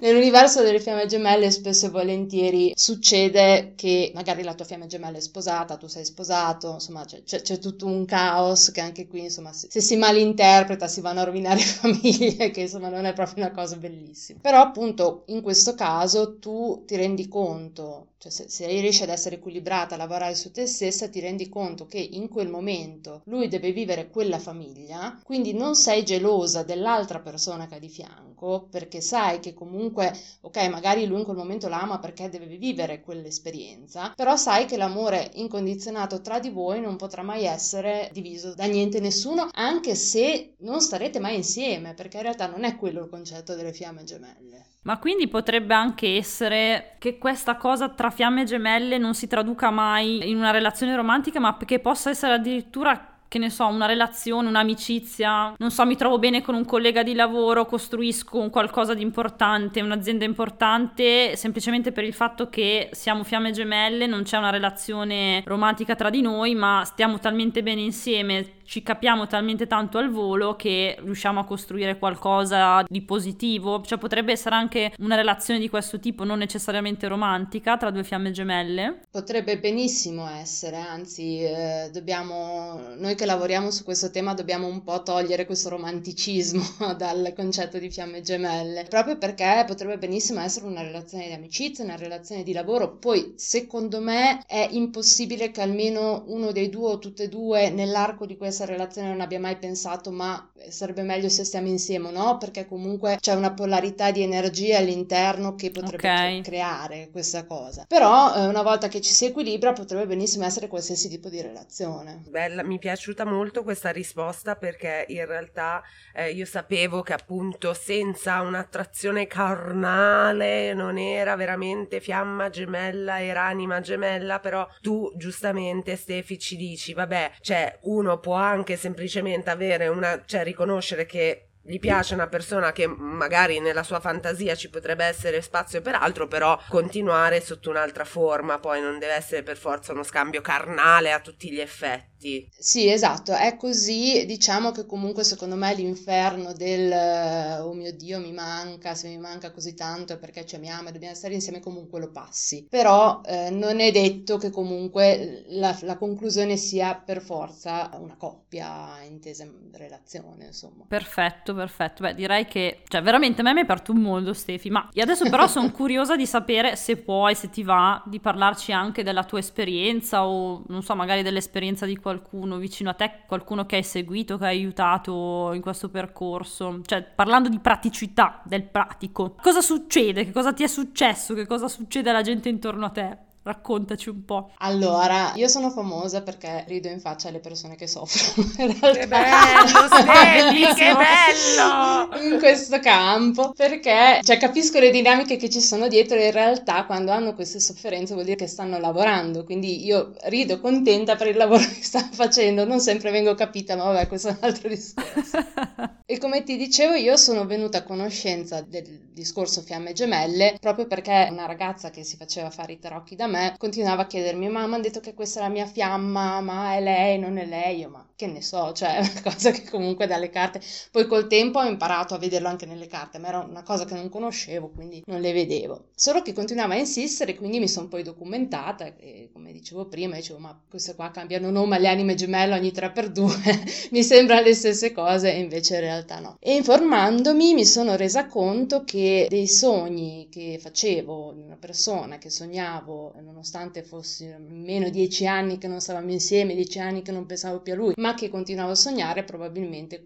nell'universo 0.00 0.62
delle 0.62 0.80
fiamme 0.80 1.06
gemelle 1.06 1.50
spesso 1.50 1.86
e 1.86 1.90
volentieri 1.90 2.72
succede 2.74 3.72
che 3.76 4.10
magari 4.14 4.42
la 4.42 4.54
tua 4.54 4.64
fiamma 4.64 4.86
gemella 4.86 5.18
è 5.18 5.20
sposata, 5.20 5.76
tu 5.76 5.86
sei 5.86 6.04
sposato, 6.04 6.74
insomma 6.74 7.04
c'è, 7.04 7.22
c'è, 7.22 7.42
c'è 7.42 7.58
tutto 7.58 7.86
un 7.86 8.04
caos 8.04 8.70
che 8.70 8.80
anche 8.80 9.06
qui, 9.06 9.24
insomma, 9.24 9.52
se, 9.52 9.68
se 9.70 9.80
si 9.80 9.96
malinterpreta 9.96 10.88
si 10.88 11.00
vanno 11.00 11.20
a 11.20 11.24
rovinare 11.24 11.60
famiglie, 11.60 12.50
che 12.50 12.62
insomma 12.62 12.88
non 12.88 13.04
è 13.04 13.12
proprio 13.18 13.44
una 13.44 13.52
cosa 13.54 13.76
bellissima. 13.76 14.38
Però 14.40 14.60
appunto 14.60 15.24
in 15.26 15.42
questo 15.42 15.74
caso 15.74 16.38
tu 16.38 16.84
ti 16.86 16.94
rendi 16.96 17.26
conto 17.28 18.10
cioè 18.18 18.30
se, 18.32 18.48
se 18.48 18.66
riesci 18.66 19.02
ad 19.04 19.08
essere 19.10 19.36
equilibrata, 19.36 19.94
a 19.94 19.98
lavorare 19.98 20.34
su 20.34 20.50
te 20.50 20.66
stessa, 20.66 21.08
ti 21.08 21.20
rendi 21.20 21.48
conto 21.48 21.86
che 21.86 21.98
in 21.98 22.28
quel 22.28 22.48
momento 22.48 23.22
lui 23.26 23.48
deve 23.48 23.72
vivere 23.72 24.10
quella 24.10 24.38
famiglia, 24.38 25.20
quindi 25.24 25.52
non 25.54 25.74
sei 25.76 26.02
gelosa 26.04 26.62
dell'altra 26.64 27.20
persona 27.20 27.66
che 27.66 27.76
ha 27.76 27.78
di 27.78 27.88
fianco, 27.88 28.66
perché 28.70 29.00
sai 29.00 29.38
che 29.40 29.54
comunque, 29.54 30.12
ok, 30.40 30.68
magari 30.68 31.06
lui 31.06 31.18
in 31.18 31.24
quel 31.24 31.36
momento 31.36 31.68
l'ama 31.68 31.98
perché 31.98 32.28
deve 32.28 32.46
vivere 32.56 33.00
quell'esperienza, 33.00 34.12
però 34.16 34.36
sai 34.36 34.64
che 34.66 34.76
l'amore 34.76 35.30
incondizionato 35.34 36.20
tra 36.20 36.38
di 36.40 36.50
voi 36.50 36.80
non 36.80 36.96
potrà 36.96 37.22
mai 37.22 37.44
essere 37.44 38.10
diviso 38.12 38.54
da 38.54 38.64
niente 38.66 39.00
nessuno, 39.00 39.48
anche 39.52 39.94
se 39.94 40.54
non 40.58 40.80
starete 40.80 41.18
mai 41.20 41.36
insieme, 41.36 41.94
perché 41.94 42.16
in 42.16 42.24
realtà 42.24 42.46
non 42.46 42.64
è 42.64 42.76
quello 42.76 43.02
il 43.02 43.08
concetto 43.10 43.54
delle 43.54 43.72
fiamme 43.72 44.04
gemelle. 44.04 44.66
Ma 44.88 44.96
quindi 44.96 45.28
potrebbe 45.28 45.74
anche 45.74 46.16
essere 46.16 46.94
che 46.98 47.18
questa 47.18 47.56
cosa 47.56 47.90
tra 47.90 48.08
fiamme 48.08 48.44
gemelle 48.44 48.96
non 48.96 49.12
si 49.12 49.26
traduca 49.26 49.70
mai 49.70 50.30
in 50.30 50.38
una 50.38 50.50
relazione 50.50 50.96
romantica, 50.96 51.38
ma 51.38 51.58
che 51.58 51.78
possa 51.78 52.08
essere 52.08 52.32
addirittura 52.32 53.18
che 53.28 53.38
ne 53.38 53.50
so, 53.50 53.66
una 53.66 53.84
relazione, 53.84 54.48
un'amicizia, 54.48 55.52
non 55.58 55.70
so, 55.70 55.84
mi 55.84 55.96
trovo 55.96 56.18
bene 56.18 56.40
con 56.40 56.54
un 56.54 56.64
collega 56.64 57.02
di 57.02 57.12
lavoro, 57.12 57.66
costruisco 57.66 58.38
un 58.38 58.48
qualcosa 58.48 58.94
di 58.94 59.02
importante, 59.02 59.82
un'azienda 59.82 60.24
importante, 60.24 61.36
semplicemente 61.36 61.92
per 61.92 62.04
il 62.04 62.14
fatto 62.14 62.48
che 62.48 62.88
siamo 62.92 63.24
fiamme 63.24 63.50
gemelle, 63.50 64.06
non 64.06 64.22
c'è 64.22 64.38
una 64.38 64.48
relazione 64.48 65.42
romantica 65.44 65.94
tra 65.94 66.08
di 66.08 66.22
noi, 66.22 66.54
ma 66.54 66.82
stiamo 66.86 67.18
talmente 67.18 67.62
bene 67.62 67.82
insieme, 67.82 68.57
ci 68.68 68.82
capiamo 68.82 69.26
talmente 69.26 69.66
tanto 69.66 69.96
al 69.96 70.10
volo 70.10 70.54
che 70.54 70.98
riusciamo 71.00 71.40
a 71.40 71.44
costruire 71.44 71.96
qualcosa 71.96 72.84
di 72.86 73.00
positivo, 73.00 73.80
cioè 73.80 73.96
potrebbe 73.96 74.32
essere 74.32 74.56
anche 74.56 74.92
una 74.98 75.14
relazione 75.14 75.58
di 75.58 75.70
questo 75.70 75.98
tipo, 75.98 76.22
non 76.22 76.36
necessariamente 76.36 77.08
romantica, 77.08 77.78
tra 77.78 77.90
due 77.90 78.04
fiamme 78.04 78.30
gemelle. 78.30 79.00
Potrebbe 79.10 79.58
benissimo 79.58 80.28
essere, 80.28 80.76
anzi 80.76 81.42
eh, 81.42 81.88
dobbiamo, 81.90 82.78
noi 82.98 83.14
che 83.14 83.24
lavoriamo 83.24 83.70
su 83.70 83.84
questo 83.84 84.10
tema 84.10 84.34
dobbiamo 84.34 84.66
un 84.66 84.84
po' 84.84 85.02
togliere 85.02 85.46
questo 85.46 85.70
romanticismo 85.70 86.92
dal 86.94 87.32
concetto 87.34 87.78
di 87.78 87.88
fiamme 87.88 88.20
gemelle, 88.20 88.84
proprio 88.84 89.16
perché 89.16 89.64
potrebbe 89.66 89.96
benissimo 89.96 90.40
essere 90.40 90.66
una 90.66 90.82
relazione 90.82 91.28
di 91.28 91.32
amicizia, 91.32 91.84
una 91.84 91.96
relazione 91.96 92.42
di 92.42 92.52
lavoro, 92.52 92.96
poi 92.98 93.32
secondo 93.36 94.02
me 94.02 94.42
è 94.46 94.68
impossibile 94.72 95.50
che 95.50 95.62
almeno 95.62 96.24
uno 96.26 96.52
dei 96.52 96.68
due 96.68 96.90
o 96.90 96.98
tutte 96.98 97.22
e 97.22 97.28
due 97.28 97.70
nell'arco 97.70 98.26
di 98.26 98.36
questa 98.36 98.56
questa 98.58 98.64
relazione 98.64 99.08
non 99.08 99.20
abbia 99.20 99.38
mai 99.38 99.56
pensato 99.56 100.10
ma 100.10 100.50
sarebbe 100.68 101.02
meglio 101.02 101.28
se 101.28 101.44
stiamo 101.44 101.68
insieme, 101.68 102.10
no? 102.10 102.38
Perché 102.38 102.66
comunque 102.66 103.18
c'è 103.20 103.34
una 103.34 103.52
polarità 103.52 104.10
di 104.10 104.22
energie 104.22 104.74
all'interno 104.74 105.54
che 105.54 105.70
potrebbe 105.70 105.96
okay. 105.96 106.40
creare 106.42 107.08
questa 107.12 107.46
cosa. 107.46 107.84
Però 107.86 108.34
eh, 108.34 108.46
una 108.46 108.62
volta 108.62 108.88
che 108.88 109.00
ci 109.00 109.12
si 109.12 109.26
equilibra 109.26 109.72
potrebbe 109.72 110.06
benissimo 110.06 110.44
essere 110.44 110.66
qualsiasi 110.66 111.08
tipo 111.08 111.28
di 111.28 111.40
relazione. 111.40 112.22
Bella, 112.28 112.64
mi 112.64 112.76
è 112.76 112.78
piaciuta 112.78 113.24
molto 113.24 113.62
questa 113.62 113.90
risposta 113.90 114.56
perché 114.56 115.04
in 115.08 115.24
realtà 115.26 115.82
eh, 116.14 116.30
io 116.30 116.44
sapevo 116.44 117.02
che 117.02 117.12
appunto 117.12 117.74
senza 117.74 118.40
un'attrazione 118.40 119.26
carnale 119.26 120.74
non 120.74 120.98
era 120.98 121.36
veramente 121.36 122.00
fiamma 122.00 122.50
gemella, 122.50 123.22
era 123.22 123.44
anima 123.44 123.80
gemella, 123.80 124.40
però 124.40 124.66
tu 124.80 125.12
giustamente 125.16 125.96
Stefi 125.96 126.38
ci 126.38 126.56
dici, 126.56 126.92
vabbè, 126.92 127.32
cioè 127.40 127.78
uno 127.82 128.18
può 128.18 128.34
anche 128.48 128.76
semplicemente 128.76 129.50
avere 129.50 129.88
una, 129.88 130.22
cioè 130.24 130.44
riconoscere 130.44 131.06
che 131.06 131.47
gli 131.68 131.78
piace 131.78 132.14
una 132.14 132.28
persona 132.28 132.72
che 132.72 132.86
magari 132.86 133.60
nella 133.60 133.82
sua 133.82 134.00
fantasia 134.00 134.54
ci 134.54 134.70
potrebbe 134.70 135.04
essere 135.04 135.42
spazio 135.42 135.82
per 135.82 135.96
altro, 135.96 136.26
però 136.26 136.58
continuare 136.70 137.42
sotto 137.42 137.68
un'altra 137.68 138.06
forma, 138.06 138.58
poi 138.58 138.80
non 138.80 138.98
deve 138.98 139.12
essere 139.12 139.42
per 139.42 139.58
forza 139.58 139.92
uno 139.92 140.02
scambio 140.02 140.40
carnale 140.40 141.12
a 141.12 141.20
tutti 141.20 141.50
gli 141.50 141.60
effetti. 141.60 142.48
Sì, 142.58 142.88
esatto, 142.88 143.32
è 143.32 143.56
così, 143.56 144.24
diciamo 144.26 144.72
che 144.72 144.86
comunque 144.86 145.22
secondo 145.22 145.54
me 145.54 145.72
l'inferno 145.74 146.52
del 146.52 147.60
oh 147.60 147.72
mio 147.74 147.92
Dio 147.92 148.18
mi 148.18 148.32
manca, 148.32 148.94
se 148.94 149.08
mi 149.08 149.18
manca 149.18 149.52
così 149.52 149.74
tanto 149.74 150.14
è 150.14 150.18
perché 150.18 150.44
ci 150.44 150.56
amiamo 150.56 150.88
e 150.88 150.92
dobbiamo 150.92 151.14
stare 151.14 151.34
insieme 151.34 151.60
comunque 151.60 152.00
lo 152.00 152.10
passi, 152.10 152.66
però 152.68 153.20
eh, 153.24 153.50
non 153.50 153.78
è 153.78 153.92
detto 153.92 154.36
che 154.36 154.50
comunque 154.50 155.44
la, 155.50 155.76
la, 155.82 155.96
conclusione 155.96 156.56
sia 156.56 156.96
per 156.96 157.20
forza 157.20 157.90
una 158.00 158.16
coppia 158.16 159.00
intesa 159.02 159.44
in 159.44 159.70
relazione, 159.72 160.46
insomma. 160.46 160.86
Perfetto, 160.88 161.54
perfetto, 161.58 162.02
beh 162.02 162.14
direi 162.14 162.46
che, 162.46 162.82
cioè 162.88 163.02
veramente 163.02 163.40
a 163.40 163.44
me 163.44 163.52
mi 163.52 163.58
hai 163.58 163.64
aperto 163.64 163.92
un 163.92 163.98
mondo 163.98 164.32
Stefi, 164.32 164.70
ma 164.70 164.88
io 164.92 165.02
adesso 165.02 165.28
però 165.28 165.46
sono 165.46 165.70
curiosa 165.72 166.16
di 166.16 166.26
sapere 166.26 166.76
se 166.76 166.96
puoi, 166.96 167.34
se 167.34 167.50
ti 167.50 167.62
va, 167.62 168.02
di 168.06 168.20
parlarci 168.20 168.72
anche 168.72 169.02
della 169.02 169.24
tua 169.24 169.38
esperienza 169.38 170.26
o 170.26 170.62
non 170.68 170.82
so, 170.82 170.94
magari 170.94 171.22
dell'esperienza 171.22 171.86
di 171.86 171.96
qualcuno 171.96 172.38
qualcuno 172.38 172.56
vicino 172.58 172.90
a 172.90 172.94
te, 172.94 173.22
qualcuno 173.26 173.66
che 173.66 173.76
hai 173.76 173.82
seguito, 173.82 174.38
che 174.38 174.46
hai 174.46 174.58
aiutato 174.58 175.52
in 175.52 175.60
questo 175.60 175.88
percorso? 175.88 176.80
Cioè, 176.84 177.02
parlando 177.02 177.48
di 177.48 177.58
praticità, 177.58 178.40
del 178.44 178.64
pratico, 178.64 179.34
cosa 179.40 179.60
succede? 179.60 180.24
Che 180.24 180.32
cosa 180.32 180.52
ti 180.52 180.62
è 180.62 180.68
successo? 180.68 181.34
Che 181.34 181.46
cosa 181.46 181.68
succede 181.68 182.10
alla 182.10 182.22
gente 182.22 182.48
intorno 182.48 182.86
a 182.86 182.90
te? 182.90 183.18
Raccontaci 183.48 184.10
un 184.10 184.26
po'. 184.26 184.50
Allora, 184.58 185.32
io 185.36 185.48
sono 185.48 185.70
famosa 185.70 186.20
perché 186.20 186.64
rido 186.68 186.88
in 186.88 187.00
faccia 187.00 187.28
alle 187.28 187.38
persone 187.38 187.76
che 187.76 187.86
soffrono. 187.86 188.46
Che 188.98 189.08
bello, 189.08 189.88
Steffi, 189.90 190.74
che 190.74 190.94
bello! 190.94 192.30
In 192.30 192.38
questo 192.38 192.78
campo, 192.80 193.52
perché 193.56 194.20
cioè, 194.22 194.36
capisco 194.36 194.78
le 194.78 194.90
dinamiche 194.90 195.36
che 195.36 195.48
ci 195.48 195.62
sono 195.62 195.88
dietro 195.88 196.18
e 196.18 196.26
in 196.26 196.32
realtà 196.32 196.84
quando 196.84 197.10
hanno 197.10 197.34
queste 197.34 197.58
sofferenze 197.58 198.12
vuol 198.12 198.26
dire 198.26 198.36
che 198.36 198.46
stanno 198.46 198.78
lavorando, 198.78 199.44
quindi 199.44 199.82
io 199.82 200.12
rido 200.24 200.60
contenta 200.60 201.16
per 201.16 201.28
il 201.28 201.36
lavoro 201.36 201.62
che 201.62 201.82
stanno 201.82 202.10
facendo, 202.12 202.66
non 202.66 202.80
sempre 202.80 203.10
vengo 203.10 203.34
capita, 203.34 203.76
ma 203.76 203.84
vabbè, 203.84 204.08
questo 204.08 204.28
è 204.28 204.30
un 204.32 204.38
altro 204.40 204.68
discorso. 204.68 205.38
e 206.04 206.18
come 206.18 206.42
ti 206.42 206.58
dicevo, 206.58 206.92
io 206.94 207.16
sono 207.16 207.46
venuta 207.46 207.78
a 207.78 207.82
conoscenza 207.82 208.60
del 208.60 209.06
discorso 209.12 209.62
Fiamme 209.62 209.94
Gemelle 209.94 210.56
proprio 210.60 210.86
perché 210.86 211.28
una 211.30 211.46
ragazza 211.46 211.90
che 211.90 212.04
si 212.04 212.16
faceva 212.16 212.50
fare 212.50 212.72
i 212.72 212.78
tarocchi 212.78 213.16
da 213.16 213.26
me 213.26 213.37
continuava 213.56 214.02
a 214.02 214.06
chiedermi: 214.06 214.48
Ma 214.48 214.66
mi 214.66 214.74
hanno 214.74 214.82
detto 214.82 215.00
che 215.00 215.14
questa 215.14 215.40
è 215.40 215.42
la 215.42 215.48
mia 215.48 215.66
fiamma, 215.66 216.40
ma 216.40 216.74
è 216.74 216.80
lei, 216.80 217.18
non 217.18 217.38
è 217.38 217.46
lei? 217.46 217.80
Io, 217.80 217.88
ma 217.88 218.06
che 218.14 218.26
ne 218.26 218.42
so, 218.42 218.72
cioè 218.72 218.96
è 218.96 218.98
una 219.10 219.22
cosa 219.22 219.50
che 219.52 219.62
comunque 219.70 220.06
dalle 220.06 220.30
carte. 220.30 220.60
Poi 220.90 221.06
col 221.06 221.28
tempo 221.28 221.60
ho 221.60 221.64
imparato 221.64 222.14
a 222.14 222.18
vederlo 222.18 222.48
anche 222.48 222.66
nelle 222.66 222.88
carte, 222.88 223.18
ma 223.18 223.28
era 223.28 223.38
una 223.38 223.62
cosa 223.62 223.84
che 223.84 223.94
non 223.94 224.08
conoscevo, 224.08 224.70
quindi 224.70 225.02
non 225.06 225.20
le 225.20 225.32
vedevo. 225.32 225.84
Solo 225.94 226.22
che 226.22 226.32
continuava 226.32 226.74
a 226.74 226.78
insistere, 226.78 227.36
quindi 227.36 227.60
mi 227.60 227.68
sono 227.68 227.86
poi 227.88 228.02
documentata 228.02 228.86
e 228.96 229.30
come 229.32 229.52
dicevo 229.52 229.86
prima, 229.86 230.16
dicevo: 230.16 230.38
Ma 230.40 230.60
queste 230.68 230.94
qua 230.96 231.10
cambiano 231.10 231.50
nome 231.50 231.76
alle 231.76 231.88
anime 231.88 232.14
gemelle 232.14 232.54
ogni 232.54 232.72
3x2, 232.72 233.88
mi 233.92 234.02
sembrano 234.02 234.42
le 234.42 234.54
stesse 234.54 234.92
cose, 234.92 235.32
e 235.32 235.38
invece 235.38 235.74
in 235.74 235.80
realtà 235.80 236.18
no. 236.18 236.36
E 236.40 236.56
informandomi 236.56 237.54
mi 237.54 237.64
sono 237.64 237.94
resa 237.96 238.26
conto 238.26 238.82
che 238.84 239.26
dei 239.28 239.46
sogni 239.46 240.28
che 240.30 240.58
facevo 240.60 241.32
di 241.34 241.40
una 241.40 241.56
persona 241.56 242.18
che 242.18 242.30
sognavo, 242.30 243.14
nonostante 243.20 243.82
fossi 243.82 244.26
meno 244.38 244.88
dieci 244.90 245.26
anni 245.26 245.58
che 245.58 245.68
non 245.68 245.80
stavamo 245.80 246.10
insieme, 246.10 246.54
dieci 246.54 246.78
anni 246.78 247.02
che 247.02 247.12
non 247.12 247.26
pensavo 247.26 247.60
più 247.60 247.72
a 247.72 247.76
lui, 247.76 247.94
ma 247.96 248.14
che 248.14 248.28
continuavo 248.28 248.72
a 248.72 248.76
sognare, 248.76 249.24
probabilmente 249.24 250.02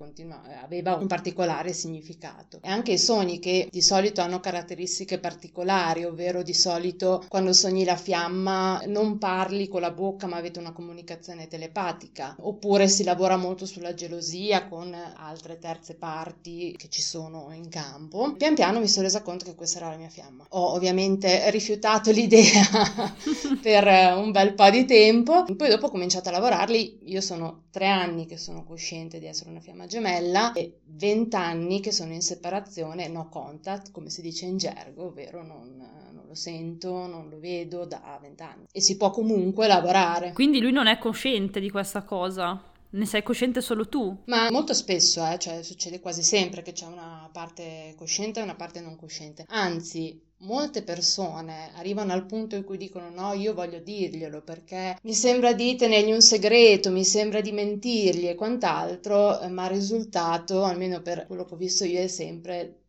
aveva 0.62 0.96
un 0.96 1.07
particolare 1.07 1.72
significato. 1.72 2.61
E 2.62 2.68
anche 2.68 2.92
i 2.92 2.98
sogni 2.98 3.38
che 3.38 3.68
di 3.70 3.83
solito 3.83 4.20
hanno 4.20 4.40
caratteristiche 4.40 5.18
particolari, 5.18 6.05
ovvero 6.05 6.42
di 6.42 6.55
solito 6.55 7.25
quando 7.29 7.53
sogni 7.53 7.85
la 7.85 7.96
fiamma 7.96 8.83
non 8.87 9.18
parli 9.18 9.68
con 9.68 9.81
la 9.81 9.90
bocca 9.90 10.27
ma 10.27 10.37
avete 10.37 10.59
una 10.59 10.72
comunicazione 10.72 11.48
telepatica, 11.48 12.37
oppure 12.40 12.88
si 12.88 13.05
lavora 13.05 13.37
molto 13.37 13.66
sulla 13.66 13.94
gelosia 13.94 14.68
con 14.68 14.94
altre 15.16 15.59
terze 15.59 15.94
parti 15.94 16.75
che 16.77 16.88
ci 16.88 17.03
sono 17.03 17.51
in 17.53 17.68
campo. 17.68 18.35
Pian 18.37 18.55
piano 18.55 18.81
mi 18.81 18.88
sono 18.88 19.05
resa 19.05 19.22
conto 19.22 19.44
che 19.44 19.55
questa 19.55 19.79
era 19.79 19.90
la 19.90 19.96
mia 19.96 20.09
fiamma. 20.09 20.46
Ho 20.51 20.72
ovviamente 20.75 21.51
rifiutato 21.51 22.11
l'idea 22.12 23.01
per 23.60 24.16
un 24.16 24.30
bel 24.30 24.54
po' 24.54 24.70
di 24.70 24.84
tempo, 24.84 25.44
poi 25.56 25.68
dopo 25.68 25.86
ho 25.86 25.90
cominciato 25.90 26.28
a 26.28 26.32
lavorarli. 26.32 27.00
Io 27.04 27.20
sono 27.20 27.64
tre 27.70 27.88
anni 27.88 28.26
che 28.26 28.36
sono 28.36 28.64
cosciente 28.64 29.18
di 29.18 29.26
essere 29.26 29.50
una 29.50 29.60
fiamma 29.60 29.86
gemella 29.86 30.52
e 30.52 30.80
vent'anni 30.84 31.80
che 31.80 31.92
sono 31.92 32.12
in 32.12 32.22
separazione, 32.22 33.08
no 33.08 33.28
contact, 33.28 33.90
come 33.90 34.10
si 34.10 34.22
dice 34.22 34.46
in 34.46 34.56
gergo, 34.56 35.06
ovvero 35.06 35.42
non, 35.42 35.76
non 36.12 36.24
lo 36.26 36.34
sento, 36.34 37.06
non 37.06 37.28
lo 37.28 37.38
vedo 37.38 37.84
da 37.84 38.18
vent'anni. 38.20 38.66
E 38.70 38.80
si 38.80 38.96
può 38.96 39.10
comunque 39.10 39.66
lavorare. 39.66 40.32
Quindi 40.32 40.60
lui 40.60 40.72
non 40.72 40.86
è 40.86 40.98
cosciente 40.98 41.60
di 41.60 41.70
questa 41.70 42.02
cosa? 42.02 42.70
Ne 42.94 43.06
sei 43.06 43.22
cosciente 43.22 43.62
solo 43.62 43.88
tu? 43.88 44.18
Ma 44.26 44.50
molto 44.50 44.74
spesso, 44.74 45.26
eh, 45.26 45.38
cioè 45.38 45.62
succede 45.62 45.98
quasi 45.98 46.22
sempre 46.22 46.60
che 46.60 46.72
c'è 46.72 46.84
una 46.84 47.28
parte 47.32 47.94
cosciente 47.96 48.40
e 48.40 48.42
una 48.42 48.54
parte 48.54 48.80
non 48.80 48.96
cosciente. 48.96 49.46
Anzi, 49.48 50.20
molte 50.42 50.83
persone 50.83 51.70
arrivano 51.74 52.12
al 52.12 52.26
punto 52.26 52.57
in 52.57 52.64
cui 52.64 52.76
dicono 52.76 53.11
no, 53.11 53.33
io 53.33 53.55
voglio 53.55 53.78
dirglielo 53.81 54.42
perché 54.42 54.96
mi 55.02 55.14
sembra 55.14 55.52
di 55.52 55.76
tenergli 55.76 56.12
un 56.12 56.20
segreto, 56.22 56.90
mi 56.90 57.05
sembra 57.05 57.40
di 57.40 57.52
mentirgli 57.52 58.28
e 58.28 58.35
quant'altro, 58.35 59.40
eh, 59.40 59.48
ma 59.48 59.64
il 59.64 59.70
risultato, 59.72 60.62
almeno 60.64 61.00
per 61.02 61.26
quello 61.26 61.44
che 61.44 61.55
ho 61.55 61.57
visto 61.57 61.85
io, 61.85 62.00
è 62.00 62.07
sempre 62.09 62.82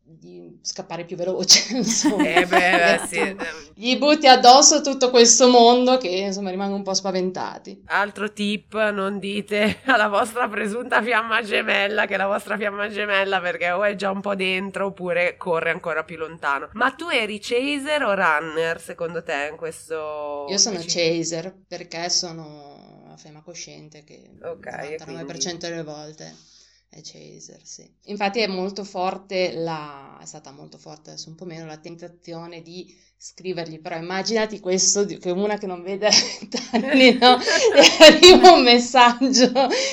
scappare 0.62 1.06
più 1.06 1.16
veloce. 1.16 1.76
Insomma. 1.76 2.28
Eh 2.28 2.46
beh, 2.46 3.02
sì. 3.08 3.36
Gli 3.74 3.98
butti 3.98 4.28
addosso 4.28 4.82
tutto 4.82 5.10
questo 5.10 5.50
mondo 5.50 5.98
che 5.98 6.08
insomma 6.08 6.50
rimangono 6.50 6.78
un 6.78 6.84
po' 6.84 6.94
spaventati. 6.94 7.84
Altro 7.88 8.32
tip, 8.32 8.74
non 8.92 9.20
dite 9.20 9.80
alla 9.86 10.08
vostra 10.08 10.48
presunta 10.48 11.02
fiamma 11.02 11.42
gemella 11.42 12.06
che 12.06 12.13
è 12.13 12.18
la 12.18 12.28
vostra 12.28 12.58
fiamma 12.58 12.89
gemella 12.89 13.39
perché 13.39 13.72
o 13.72 13.84
è 13.84 13.96
già 13.96 14.10
un 14.12 14.22
po' 14.22 14.36
dentro 14.36 14.88
oppure 14.88 15.36
corre 15.38 15.72
ancora 15.72 16.04
più 16.04 16.18
lontano. 16.18 16.70
Ma 16.74 16.92
tu 16.92 17.10
eri 17.10 17.39
chaser 17.39 18.04
o 18.04 18.13
runner 18.13 18.80
secondo 18.80 19.24
te 19.24 19.50
in 19.52 19.58
questo... 19.58 20.46
Io 20.50 20.58
sono 20.58 20.80
chaser 20.86 21.54
perché 21.68 22.10
sono 22.10 23.02
una 23.06 23.18
fiamma 23.18 23.42
cosciente 23.42 24.04
che 24.04 24.32
okay, 24.42 24.96
il 24.96 25.04
99% 25.06 25.58
delle 25.58 25.84
volte 25.84 26.52
è 26.94 27.02
Chaser, 27.02 27.60
sì. 27.64 27.90
Infatti 28.06 28.40
è 28.40 28.48
molto 28.48 28.84
forte 28.84 29.54
la, 29.56 30.18
è 30.22 30.26
stata 30.26 30.52
molto 30.52 30.78
forte 30.78 31.10
adesso 31.10 31.30
un 31.30 31.36
po' 31.36 31.46
meno 31.46 31.66
la 31.66 31.78
tentazione 31.78 32.62
di 32.62 32.96
scrivergli, 33.18 33.80
però 33.80 33.98
immaginati 33.98 34.60
questo, 34.60 35.06
che 35.06 35.32
una 35.32 35.58
che 35.58 35.66
non 35.66 35.82
vede 35.82 36.10
vent'anni, 36.40 37.18
no? 37.18 37.38
E 37.74 38.04
arriva 38.06 38.52
un 38.52 38.64
messaggio 38.64 39.52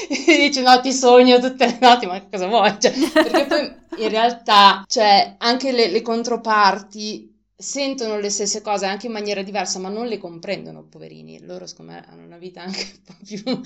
e 0.09 0.37
dice 0.37 0.61
no 0.63 0.81
ti 0.81 0.93
sogno 0.93 1.39
tutte 1.39 1.67
le 1.67 1.79
notti, 1.81 2.07
ma 2.07 2.21
cosa 2.29 2.47
vuoi? 2.47 2.77
Cioè, 2.79 2.93
perché 3.13 3.47
poi 3.47 4.03
in 4.03 4.09
realtà, 4.09 4.85
cioè, 4.87 5.37
anche 5.39 5.73
le, 5.73 5.89
le 5.89 6.03
controparti 6.03 7.30
sentono 7.61 8.19
le 8.19 8.31
stesse 8.31 8.63
cose 8.63 8.87
anche 8.87 9.07
in 9.07 9.13
maniera 9.13 9.43
diversa, 9.43 9.79
ma 9.79 9.89
non 9.89 10.07
le 10.07 10.19
comprendono, 10.19 10.83
poverini. 10.83 11.45
Loro, 11.45 11.67
secondo 11.67 11.93
me, 11.93 12.05
hanno 12.09 12.25
una 12.25 12.39
vita 12.39 12.63
anche 12.63 12.87
un 12.95 13.03
po' 13.05 13.15
più. 13.25 13.61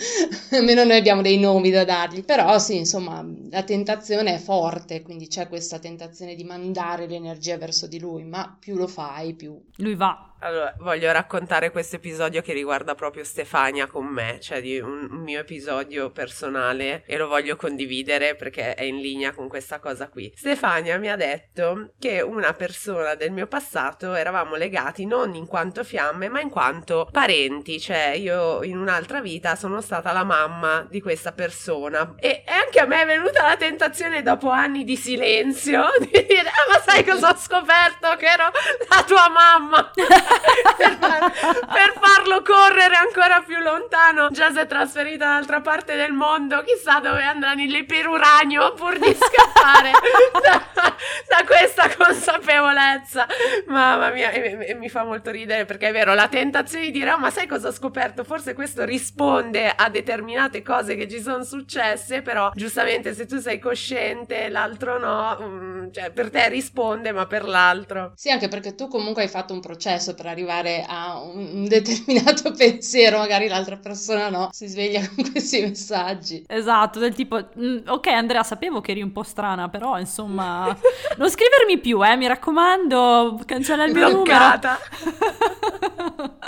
almeno 0.59 0.85
noi 0.85 0.97
abbiamo 0.97 1.23
dei 1.23 1.39
nomi 1.39 1.71
da 1.71 1.85
dargli. 1.85 2.25
Però, 2.25 2.59
sì, 2.59 2.77
insomma, 2.77 3.25
la 3.51 3.63
tentazione 3.63 4.35
è 4.35 4.39
forte, 4.39 5.03
quindi 5.03 5.29
c'è 5.29 5.49
questa 5.49 5.79
tentazione 5.79 6.35
di 6.35 6.45
mandare 6.45 7.07
l'energia 7.07 7.57
verso 7.57 7.87
di 7.87 8.01
lui, 8.01 8.25
ma 8.25 8.57
più 8.59 8.77
lo 8.77 8.89
fai, 8.89 9.35
più. 9.35 9.59
Lui 9.77 9.95
va. 9.95 10.34
Allora, 10.45 10.75
voglio 10.81 11.11
raccontare 11.11 11.71
questo 11.71 11.97
episodio 11.97 12.43
che 12.43 12.53
riguarda 12.53 12.95
proprio 12.95 13.25
Stefania 13.25 13.87
con 13.87 14.05
me, 14.05 14.41
cioè 14.43 14.61
di 14.61 14.79
un, 14.79 15.09
un, 15.11 15.23
mio 15.23 15.41
episodio 15.41 16.11
personale 16.11 17.03
e 17.07 17.17
lo 17.17 17.29
voglio 17.29 17.57
condividere 17.57 18.35
perché 18.35 18.75
è 18.75 18.83
in 18.83 19.01
linea 19.01 19.33
con 19.33 19.49
questa 19.49 19.79
cosa 19.79 20.11
qui. 20.11 20.31
Stefania 20.37 20.99
mi 20.99 21.11
ha 21.11 21.17
detto 21.17 21.93
che 21.99 22.21
una 22.21 22.53
persona 22.53 23.15
del 23.15 23.31
mio 23.31 23.47
passato 23.47 24.13
eravamo 24.13 24.57
legati 24.57 25.07
non 25.07 25.35
in 25.35 25.47
quanto 25.47 25.83
fiamme 25.83 26.29
ma 26.29 26.43
in 26.43 26.51
quanto 26.51 27.09
parenti, 27.11 27.81
cioè 27.81 28.09
io 28.09 28.63
in 28.65 28.77
un'altra 28.77 29.23
vita 29.23 29.57
sono 29.57 29.81
stata 29.81 30.13
la 30.13 30.25
mamma 30.25 30.87
di 30.91 31.01
questa 31.01 31.33
persona. 31.33 32.17
E 32.19 32.45
anche 32.47 32.81
a 32.81 32.85
me 32.85 33.01
è 33.01 33.07
venuta 33.07 33.47
la 33.47 33.57
tentazione 33.57 34.21
dopo 34.21 34.51
anni 34.51 34.85
di 34.85 34.97
silenzio 34.97 35.85
di 36.01 36.11
dire 36.11 36.51
ah 36.51 36.71
ma 36.71 36.81
sai 36.85 37.03
cosa 37.03 37.31
ho 37.31 37.37
scoperto? 37.39 38.15
Che 38.19 38.27
ero 38.27 38.51
la 38.91 39.03
tua 39.05 39.31
mamma 39.31 39.91
per, 40.77 40.97
far, 40.99 41.31
per, 41.31 41.93
farlo 42.01 42.43
correre 42.43 42.97
ancora 42.97 43.43
più 43.43 43.59
lontano. 43.59 44.29
Già 44.31 44.51
si 44.51 44.59
è 44.59 44.67
trasferita 44.67 45.27
dall'altra 45.27 45.61
parte 45.61 45.97
del 45.97 46.13
mondo, 46.13 46.63
chissà 46.63 47.01
dove 47.01 47.23
andrà 47.23 47.55
nell'iperuranio 47.55 48.75
pur 48.75 48.99
di 48.99 49.15
scappare 49.15 49.91
da, 50.33 50.95
da, 51.29 51.45
questa 51.45 51.95
consapevolezza. 51.97 53.27
Mamma 53.67 54.11
mia, 54.11 54.31
e, 54.31 54.67
e, 54.69 54.75
mi 54.75 54.89
fa 54.89 55.05
molto 55.05 55.31
ridere 55.31 55.65
perché 55.65 55.89
è 55.89 55.93
vero, 55.93 56.15
la 56.15 56.29
tentazione 56.29 56.87
di 56.87 56.91
dire, 56.91 57.13
oh, 57.13 57.19
ma 57.19 57.31
sai 57.31 57.47
cosa 57.47 57.69
ho 57.69 57.73
scoperto? 57.73 58.25
Forse 58.25 58.55
questo 58.55 58.85
risponde 58.85 59.73
a 59.75 59.89
determinate 59.89 60.63
cose 60.63 60.97
che 60.97 61.09
ci 61.09 61.21
sono 61.21 61.45
successe, 61.45 62.23
però 62.23 62.51
giustamente 62.55 63.15
se 63.15 63.27
tu 63.27 63.39
sei 63.39 63.59
cosciente, 63.59 64.49
l'altro 64.49 64.99
no, 64.99 65.37
um, 65.41 65.93
cioè 65.93 66.11
per 66.11 66.31
te 66.31 66.49
risponde, 66.49 67.13
ma 67.13 67.27
per 67.27 67.45
l'altro. 67.45 68.13
Sì, 68.15 68.31
anche 68.31 68.49
perché 68.49 68.75
tu 68.75 68.89
comunque 68.89 69.23
hai 69.23 69.29
fatto 69.29 69.53
un 69.53 69.61
processo 69.61 70.14
per 70.15 70.27
arrivare 70.27 70.85
a 70.87 71.21
un 71.21 71.67
determinato 71.67 72.53
pensiero, 72.57 73.19
magari 73.19 73.49
l'altra 73.49 73.77
persona 73.77 74.29
no, 74.29 74.49
si 74.53 74.67
sveglia 74.67 75.07
con 75.09 75.31
questi 75.31 75.61
messaggi. 75.61 76.45
Esatto, 76.47 76.99
del 76.99 77.15
tipo, 77.15 77.49
mm, 77.59 77.79
ok 77.87 78.07
Andrea, 78.09 78.43
sapevo 78.43 78.81
che 78.81 78.93
eri 78.93 79.03
un 79.03 79.13
po' 79.13 79.23
strana, 79.23 79.69
però 79.69 79.99
insomma, 79.99 80.67
non 81.19 81.31
scrivermi 81.31 81.79
più, 81.79 82.05
eh, 82.05 82.17
mi 82.17 82.27
raccomando, 82.27 83.41
cancella 83.45 83.85
il 83.85 83.93
mio 83.93 84.09
Bloccata. 84.11 84.79
numero. 85.05 86.39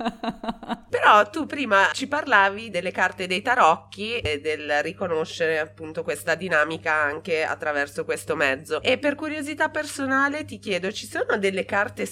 Però 0.90 1.28
tu 1.30 1.46
prima 1.46 1.90
ci 1.92 2.08
parlavi 2.08 2.68
delle 2.68 2.90
carte 2.90 3.26
dei 3.26 3.42
tarocchi 3.42 4.18
e 4.18 4.40
del 4.40 4.82
riconoscere 4.82 5.58
appunto 5.58 6.02
questa 6.02 6.34
dinamica 6.34 6.92
anche 6.92 7.44
attraverso 7.44 8.04
questo 8.04 8.36
mezzo. 8.36 8.82
E 8.82 8.98
per 8.98 9.14
curiosità 9.14 9.68
personale 9.68 10.44
ti 10.44 10.58
chiedo, 10.58 10.90
ci 10.92 11.06
sono 11.06 11.38
delle 11.38 11.64
carte 11.64 12.06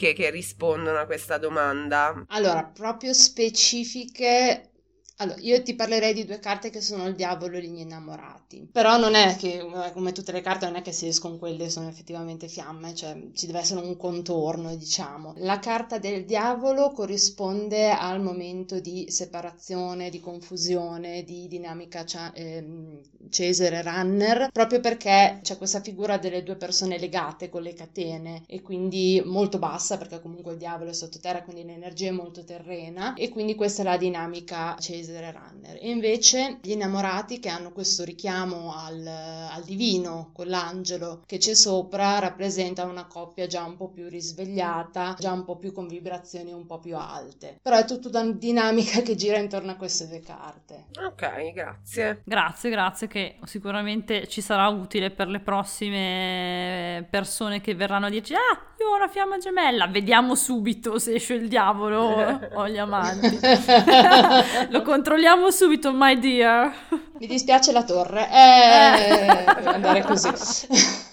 specifiche 0.00 0.12
che 0.14 0.30
rispondono 0.30 0.98
a 0.98 1.04
questa 1.04 1.36
domanda? 1.36 2.24
Allora, 2.28 2.64
proprio 2.64 3.12
specifiche 3.12 4.69
Allora, 5.20 5.38
io 5.40 5.62
ti 5.62 5.74
parlerei 5.74 6.14
di 6.14 6.24
due 6.24 6.38
carte 6.40 6.70
che 6.70 6.80
sono 6.80 7.06
il 7.06 7.14
diavolo 7.14 7.58
e 7.58 7.62
gli 7.62 7.78
innamorati. 7.78 8.66
Però 8.72 8.96
non 8.96 9.14
è 9.14 9.36
che, 9.36 9.58
eh, 9.58 9.92
come 9.92 10.12
tutte 10.12 10.32
le 10.32 10.40
carte, 10.40 10.64
non 10.64 10.76
è 10.76 10.82
che 10.82 10.92
si 10.92 11.06
escono 11.08 11.36
quelle 11.36 11.68
sono 11.68 11.88
effettivamente 11.88 12.48
fiamme, 12.48 12.94
cioè 12.94 13.20
ci 13.34 13.44
deve 13.46 13.58
essere 13.58 13.80
un 13.84 13.96
contorno, 13.98 14.74
diciamo. 14.74 15.34
La 15.36 15.58
carta 15.58 15.98
del 15.98 16.24
diavolo 16.24 16.90
corrisponde 16.92 17.90
al 17.90 18.22
momento 18.22 18.80
di 18.80 19.10
separazione, 19.10 20.08
di 20.08 20.20
confusione, 20.20 21.22
di 21.24 21.46
dinamica 21.48 22.32
eh, 22.32 23.00
Cesare 23.28 23.82
Runner, 23.82 24.48
proprio 24.50 24.80
perché 24.80 25.38
c'è 25.42 25.56
questa 25.58 25.80
figura 25.80 26.16
delle 26.18 26.42
due 26.42 26.56
persone 26.56 26.98
legate 26.98 27.48
con 27.48 27.62
le 27.62 27.74
catene 27.74 28.42
e 28.46 28.60
quindi 28.62 29.22
molto 29.24 29.58
bassa, 29.58 29.98
perché 29.98 30.20
comunque 30.20 30.52
il 30.52 30.58
diavolo 30.58 30.90
è 30.90 30.92
sottoterra, 30.94 31.42
quindi 31.42 31.64
l'energia 31.64 32.08
è 32.08 32.12
molto 32.12 32.42
terrena 32.44 33.14
e 33.14 33.28
quindi 33.28 33.54
questa 33.54 33.82
è 33.82 33.84
la 33.84 33.96
dinamica 33.96 34.76
Cesare 34.80 35.09
delle 35.10 35.32
runner. 35.32 35.76
E 35.80 35.90
invece 35.90 36.58
gli 36.62 36.70
innamorati 36.70 37.38
che 37.38 37.48
hanno 37.48 37.72
questo 37.72 38.04
richiamo 38.04 38.74
al, 38.74 39.06
al 39.06 39.62
divino 39.64 40.30
con 40.32 40.46
l'angelo 40.46 41.22
che 41.26 41.38
c'è 41.38 41.54
sopra 41.54 42.18
rappresentano 42.18 42.90
una 42.90 43.06
coppia 43.06 43.46
già 43.46 43.64
un 43.64 43.76
po' 43.76 43.88
più 43.88 44.08
risvegliata, 44.08 45.16
già 45.18 45.32
un 45.32 45.44
po' 45.44 45.56
più 45.56 45.72
con 45.72 45.86
vibrazioni 45.86 46.52
un 46.52 46.66
po' 46.66 46.78
più 46.78 46.96
alte. 46.96 47.58
Però 47.62 47.76
è 47.76 47.84
tutta 47.84 48.20
una 48.20 48.32
dinamica 48.32 49.00
che 49.02 49.14
gira 49.14 49.38
intorno 49.38 49.72
a 49.72 49.76
queste 49.76 50.08
due 50.08 50.20
carte. 50.20 50.86
Ok, 51.04 51.52
grazie. 51.52 52.22
Grazie, 52.24 52.70
grazie 52.70 53.06
che 53.08 53.38
sicuramente 53.44 54.26
ci 54.28 54.40
sarà 54.40 54.68
utile 54.68 55.10
per 55.10 55.28
le 55.28 55.40
prossime 55.40 57.06
persone 57.10 57.60
che 57.60 57.74
verranno 57.74 58.06
a 58.06 58.10
dirci 58.10 58.34
ah, 58.34 58.74
io 58.80 58.88
ho 58.88 58.96
una 58.96 59.08
fiamma 59.08 59.36
gemella, 59.36 59.86
vediamo 59.88 60.34
subito 60.34 60.98
se 60.98 61.14
esce 61.14 61.34
il 61.34 61.48
diavolo 61.48 62.40
o 62.54 62.66
gli 62.66 62.78
amanti. 62.78 63.38
Lo 64.70 64.80
controlliamo 64.80 65.50
subito, 65.50 65.92
my 65.92 66.18
dear. 66.18 66.72
Mi 67.18 67.26
dispiace 67.26 67.72
la 67.72 67.84
torre. 67.84 68.26
Eh, 68.30 69.44
andare 69.66 70.02
così. 70.02 70.30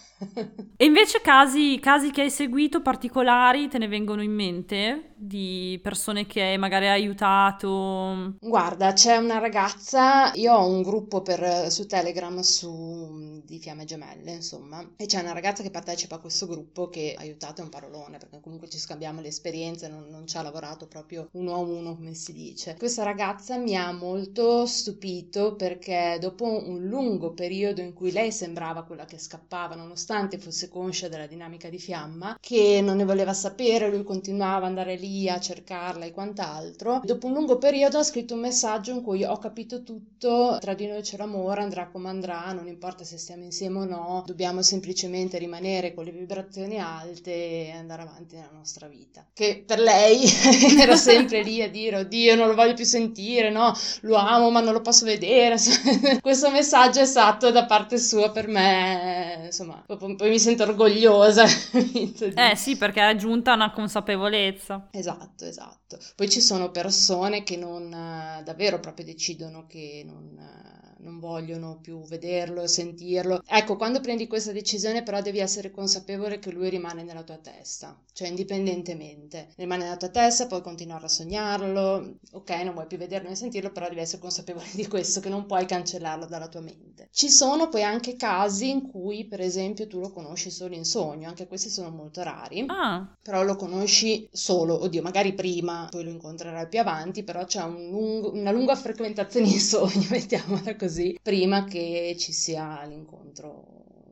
e 0.78 0.86
invece 0.86 1.22
casi, 1.22 1.80
casi 1.80 2.12
che 2.12 2.22
hai 2.22 2.30
seguito 2.30 2.82
particolari 2.82 3.68
te 3.68 3.78
ne 3.78 3.88
vengono 3.88 4.22
in 4.22 4.34
mente? 4.34 5.08
di 5.20 5.80
persone 5.82 6.28
che 6.28 6.56
magari 6.58 6.86
hai 6.86 7.02
aiutato? 7.02 8.36
Guarda, 8.40 8.94
c'è 8.94 9.18
una 9.18 9.40
ragazza, 9.40 10.32
io 10.36 10.54
ho 10.54 10.68
un 10.68 10.84
gruppo 10.84 11.22
per, 11.22 11.72
su 11.72 11.88
Telegram 11.88 12.40
su, 12.42 13.42
di 13.44 13.58
Fiamme 13.58 13.86
Gemelle, 13.86 14.32
insomma, 14.32 14.88
e 14.96 15.08
c'è 15.08 15.22
una 15.22 15.34
ragazza 15.34 15.64
che 15.64 15.72
partecipa 15.72 16.16
a 16.16 16.20
questo 16.20 16.46
gruppo 16.46 16.90
che 16.90 17.16
aiutato 17.18 17.62
è 17.62 17.64
un 17.64 17.72
parolone, 17.72 18.20
perché 18.20 18.40
comunque 18.40 18.70
ci 18.70 18.78
scambiamo 18.78 19.20
le 19.22 19.30
esperienze, 19.30 19.88
non, 19.88 20.08
non 20.10 20.28
ci 20.28 20.38
ha 20.38 20.44
lavorato 20.44 20.88
proprio 20.88 21.30
uno 21.32 21.56
a 21.56 21.58
uno, 21.58 21.96
come 21.96 22.14
si 22.14 22.32
dice. 22.32 22.76
Questa 22.78 23.04
ragazza 23.04 23.58
mi 23.58 23.76
ha 23.76 23.92
molto 23.92 24.66
stupito 24.68 25.56
perché 25.56 26.18
dopo 26.22 26.46
un 26.46 26.86
lungo 26.86 27.34
periodo 27.34 27.82
in 27.82 27.94
cui 27.94 28.12
lei 28.12 28.32
sembrava 28.32 28.84
quella 28.84 29.06
che 29.06 29.18
scappava, 29.18 29.74
nonostante 29.74 30.07
fosse 30.39 30.70
conscia 30.70 31.10
della 31.10 31.28
dinamica 31.28 31.70
di 31.70 31.80
fiamma, 31.80 32.38
che 32.39 32.80
non 32.82 32.98
ne 32.98 33.04
voleva 33.04 33.34
sapere, 33.34 33.89
lui 33.89 34.04
continuava 34.04 34.58
ad 34.58 34.70
andare 34.78 34.96
lì 34.96 35.30
a 35.30 35.39
cercarla 35.39 36.06
e 36.06 36.12
quant'altro. 36.12 37.02
Dopo 37.04 37.28
un 37.28 37.34
lungo 37.34 37.58
periodo 37.58 37.98
ha 37.98 38.04
scritto 38.04 38.34
un 38.34 38.39
messaggio 38.41 38.91
in 38.91 39.02
cui 39.02 39.24
ho 39.24 39.38
capito 39.38 39.84
tutto, 39.84 40.58
tra 40.60 40.74
di 40.74 40.88
noi 40.88 41.02
c'è 41.02 41.17
l'amore, 41.17 41.62
andrà 41.62 41.88
come 41.88 42.10
andrà, 42.10 42.52
non 42.54 42.67
importa 42.67 43.04
se 43.04 43.17
stiamo 43.17 43.43
insieme 43.43 43.80
o 43.80 43.86
no, 43.86 44.24
dobbiamo 44.26 44.62
semplicemente 44.62 45.38
rimanere 45.38 45.93
con 45.93 46.06
le 46.06 46.12
vibrazioni 46.12 46.80
alte 46.80 47.32
e 47.32 47.72
andare 47.72 48.04
avanti 48.04 48.36
nella 48.36 48.52
nostra 48.54 48.88
vita. 48.88 49.26
Che 49.34 49.63
per 49.65 49.80
lei 49.80 50.24
era 50.80 50.96
sempre 50.96 51.43
lì 51.43 51.62
a 51.62 51.70
dire 51.70 51.98
oddio 51.98 52.36
non 52.36 52.48
lo 52.48 52.56
voglio 52.56 52.74
più 52.74 52.86
sentire, 52.86 53.50
no, 53.50 53.74
lo 54.02 54.15
amo 54.15 54.50
ma 54.52 54.62
non 54.62 54.74
lo 54.74 54.82
posso 54.82 55.06
vedere. 55.06 55.56
Questo 56.22 56.50
messaggio 56.50 57.02
è 57.02 57.06
stato 57.06 57.52
da 57.52 57.65
parte 57.65 57.98
sua 57.98 58.32
per 58.32 58.48
me, 58.48 59.43
insomma, 59.46 59.84
poi 59.98 60.30
mi 60.30 60.40
sento 60.40 60.64
orgogliosa. 60.64 61.46
eh 61.74 62.56
sì, 62.56 62.78
perché 62.78 63.10
è 63.10 63.16
giunta 63.16 63.54
una 63.54 63.72
consapevolezza. 63.72 64.88
Esatto, 64.92 65.46
esatto. 65.46 65.98
Poi 66.16 66.30
ci 66.30 66.42
sono 66.42 66.72
persone 66.72 67.44
che 67.44 67.58
non 67.58 67.90
davvero 67.90 68.80
proprio 68.80 69.06
decidono 69.06 69.66
che 69.68 70.04
non 70.06 70.87
non 71.00 71.20
vogliono 71.20 71.80
più 71.82 72.02
vederlo, 72.04 72.68
sentirlo. 72.68 73.42
Ecco, 73.46 73.76
quando 73.76 74.00
prendi 74.00 74.28
questa 74.28 74.52
decisione 74.52 75.04
però 75.04 75.22
devi 75.22 75.40
essere 75.40 75.72
consapevole 75.72 76.40
che 76.40 76.52
lui 76.52 76.70
rimane 76.70 77.04
nella 77.04 77.24
tua 77.24 77.38
testa, 77.38 77.98
cioè 78.14 78.28
indipendentemente. 78.28 79.50
Rimane 79.56 79.84
nella 79.84 79.98
tua 79.98 80.10
testa, 80.10 80.48
puoi 80.48 80.62
continuare 80.62 81.06
a 81.06 81.10
sognarlo, 81.10 82.18
ok, 82.32 82.50
non 82.64 82.74
vuoi 82.74 82.88
più 82.88 82.98
vederlo 82.98 83.30
né 83.30 83.36
sentirlo, 83.36 83.72
però 83.72 83.88
devi 83.88 84.02
essere 84.02 84.22
consapevole 84.22 84.68
di 84.74 84.88
questo, 84.88 85.20
che 85.20 85.30
non 85.30 85.46
puoi 85.46 85.66
cancellarlo 85.66 86.26
dalla 86.26 86.48
tua 86.48 86.62
mente. 86.62 87.10
Ci 87.12 87.30
sono 87.30 87.70
poi 87.70 87.84
anche 87.84 88.16
casi 88.16 88.70
in 88.70 88.90
cui, 88.90 89.26
per 89.26 89.42
esempio, 89.42 89.88
tu 89.88 90.00
lo 90.00 90.12
conosci 90.12 90.50
solo 90.50 90.76
in 90.76 90.86
sogno, 90.86 91.28
anche 91.28 91.48
questi 91.48 91.70
sono 91.70 91.90
molto 91.90 92.24
rari, 92.24 92.66
ah. 92.68 93.16
però 93.22 93.44
lo 93.44 93.56
conosci 93.56 94.28
solo, 94.32 94.82
oddio, 94.84 95.02
magari 95.02 95.34
prima, 95.34 95.88
poi 95.90 96.04
lo 96.04 96.10
incontrerai 96.10 96.68
più 96.68 96.80
avanti, 96.80 97.24
però 97.24 97.46
c'è 97.46 97.62
un 97.62 97.90
lungo, 97.90 98.34
una 98.34 98.52
lunga 98.52 98.76
frequentazione 98.76 99.48
in 99.48 99.60
sogno, 99.60 100.06
mettiamola 100.10 100.76
così 100.76 100.87
così 100.88 101.19
prima 101.21 101.65
che 101.65 102.15
ci 102.17 102.32
sia 102.32 102.84
l'incontro 102.86 103.65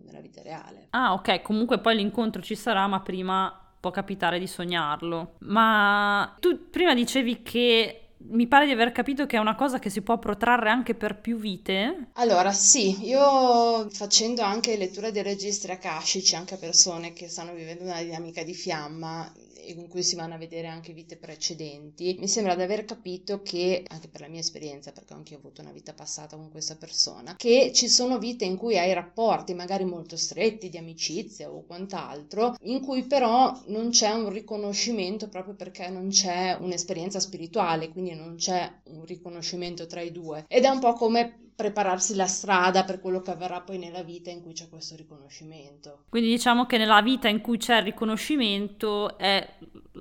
nella 0.04 0.20
vita 0.20 0.42
reale. 0.42 0.88
Ah, 0.90 1.14
ok, 1.14 1.42
comunque 1.42 1.80
poi 1.80 1.96
l'incontro 1.96 2.42
ci 2.42 2.56
sarà, 2.56 2.86
ma 2.88 3.00
prima 3.00 3.58
può 3.80 3.92
capitare 3.92 4.40
di 4.40 4.48
sognarlo. 4.48 5.36
Ma 5.40 6.36
tu 6.40 6.70
prima 6.70 6.94
dicevi 6.94 7.42
che 7.44 8.05
mi 8.18 8.48
pare 8.48 8.66
di 8.66 8.72
aver 8.72 8.92
capito 8.92 9.26
che 9.26 9.38
è 9.38 9.40
una 9.40 9.56
cosa 9.56 9.80
che 9.80 9.90
si 9.90 10.02
può 10.02 10.18
protrarre 10.18 10.70
anche 10.70 10.96
per 10.96 11.20
più 11.20 11.38
vite. 11.38 12.10
Allora, 12.14 12.52
sì, 12.52 13.06
io 13.06 13.90
facendo 13.90 14.42
anche 14.42 14.78
lettura 14.78 15.12
dei 15.12 15.24
registri 15.24 15.72
akashici, 15.72 16.36
anche 16.36 16.56
a 16.56 16.58
persone 16.58 17.14
che 17.14 17.28
stanno 17.28 17.54
vivendo 17.54 17.84
una 17.84 18.02
dinamica 18.02 18.44
di 18.44 18.54
fiamma, 18.54 19.32
in 19.68 19.88
cui 19.88 20.04
si 20.04 20.16
vanno 20.16 20.36
a 20.36 20.38
vedere 20.38 20.68
anche 20.68 20.94
vite 20.94 21.18
precedenti, 21.18 22.18
mi 22.20 22.28
sembra 22.28 22.56
di 22.56 22.62
aver 22.62 22.86
capito 22.86 23.42
che, 23.42 23.84
anche 23.88 24.08
per 24.08 24.22
la 24.22 24.28
mia 24.28 24.40
esperienza, 24.40 24.92
perché 24.92 25.14
anche 25.14 25.34
io 25.34 25.40
ho 25.40 25.42
avuto 25.42 25.62
una 25.62 25.72
vita 25.72 25.94
passata 25.94 26.36
con 26.36 26.52
questa 26.52 26.76
persona, 26.76 27.36
che 27.36 27.72
ci 27.74 27.88
sono 27.88 28.20
vite 28.20 28.46
in 28.46 28.58
cui 28.58 28.78
hai 28.78 28.94
rapporti 28.94 29.54
magari 29.54 29.86
molto 29.86 30.18
stretti 30.18 30.70
di 30.70 30.78
amicizia 30.78 31.50
o 31.50 31.64
quant'altro, 31.66 32.56
in 32.62 32.82
cui 32.82 33.04
però 33.04 33.60
non 33.68 33.90
c'è 33.90 34.12
un 34.12 34.30
riconoscimento 34.30 35.28
proprio 35.30 35.56
perché 35.56 35.90
non 35.90 36.10
c'è 36.10 36.58
un'esperienza 36.60 37.20
spirituale, 37.20 37.90
quindi 37.90 38.05
non 38.14 38.36
c'è 38.36 38.72
un 38.86 39.06
riconoscimento 39.06 39.88
tra 39.88 40.02
i 40.02 40.12
due. 40.12 40.46
Ed 40.48 40.64
è 40.64 40.70
un 40.70 40.80
po' 40.80 40.94
come 40.94 41.45
prepararsi 41.56 42.16
la 42.16 42.28
strada 42.28 42.84
per 42.84 43.00
quello 43.00 43.22
che 43.22 43.32
avverrà 43.32 43.62
poi 43.62 43.78
nella 43.78 44.04
vita 44.04 44.30
in 44.30 44.42
cui 44.42 44.52
c'è 44.52 44.68
questo 44.68 44.96
riconoscimento. 44.96 46.04
Quindi 46.10 46.30
diciamo 46.30 46.66
che 46.66 46.78
nella 46.78 47.02
vita 47.02 47.30
in 47.30 47.40
cui 47.40 47.58
c'è 47.58 47.78
il 47.78 47.84
riconoscimento 47.84 49.18
è 49.18 49.48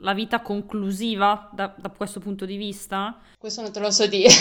la 0.01 0.14
vita 0.14 0.40
conclusiva 0.40 1.49
da, 1.53 1.73
da 1.77 1.90
questo 1.90 2.19
punto 2.19 2.45
di 2.45 2.57
vista? 2.57 3.21
Questo 3.38 3.61
non 3.62 3.73
te 3.73 3.79
lo 3.79 3.93
so 3.93 4.07
dire. 4.09 4.33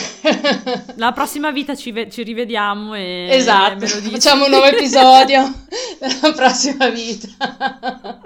la 0.98 1.12
prossima 1.12 1.52
vita 1.52 1.76
ci, 1.76 1.92
ve- 1.92 2.10
ci 2.10 2.24
rivediamo 2.24 2.96
e 2.96 3.28
esatto, 3.30 3.86
facciamo 3.86 4.46
un 4.46 4.50
nuovo 4.50 4.66
episodio 4.66 5.44
della 6.00 6.34
prossima 6.34 6.90
vita. 6.90 7.28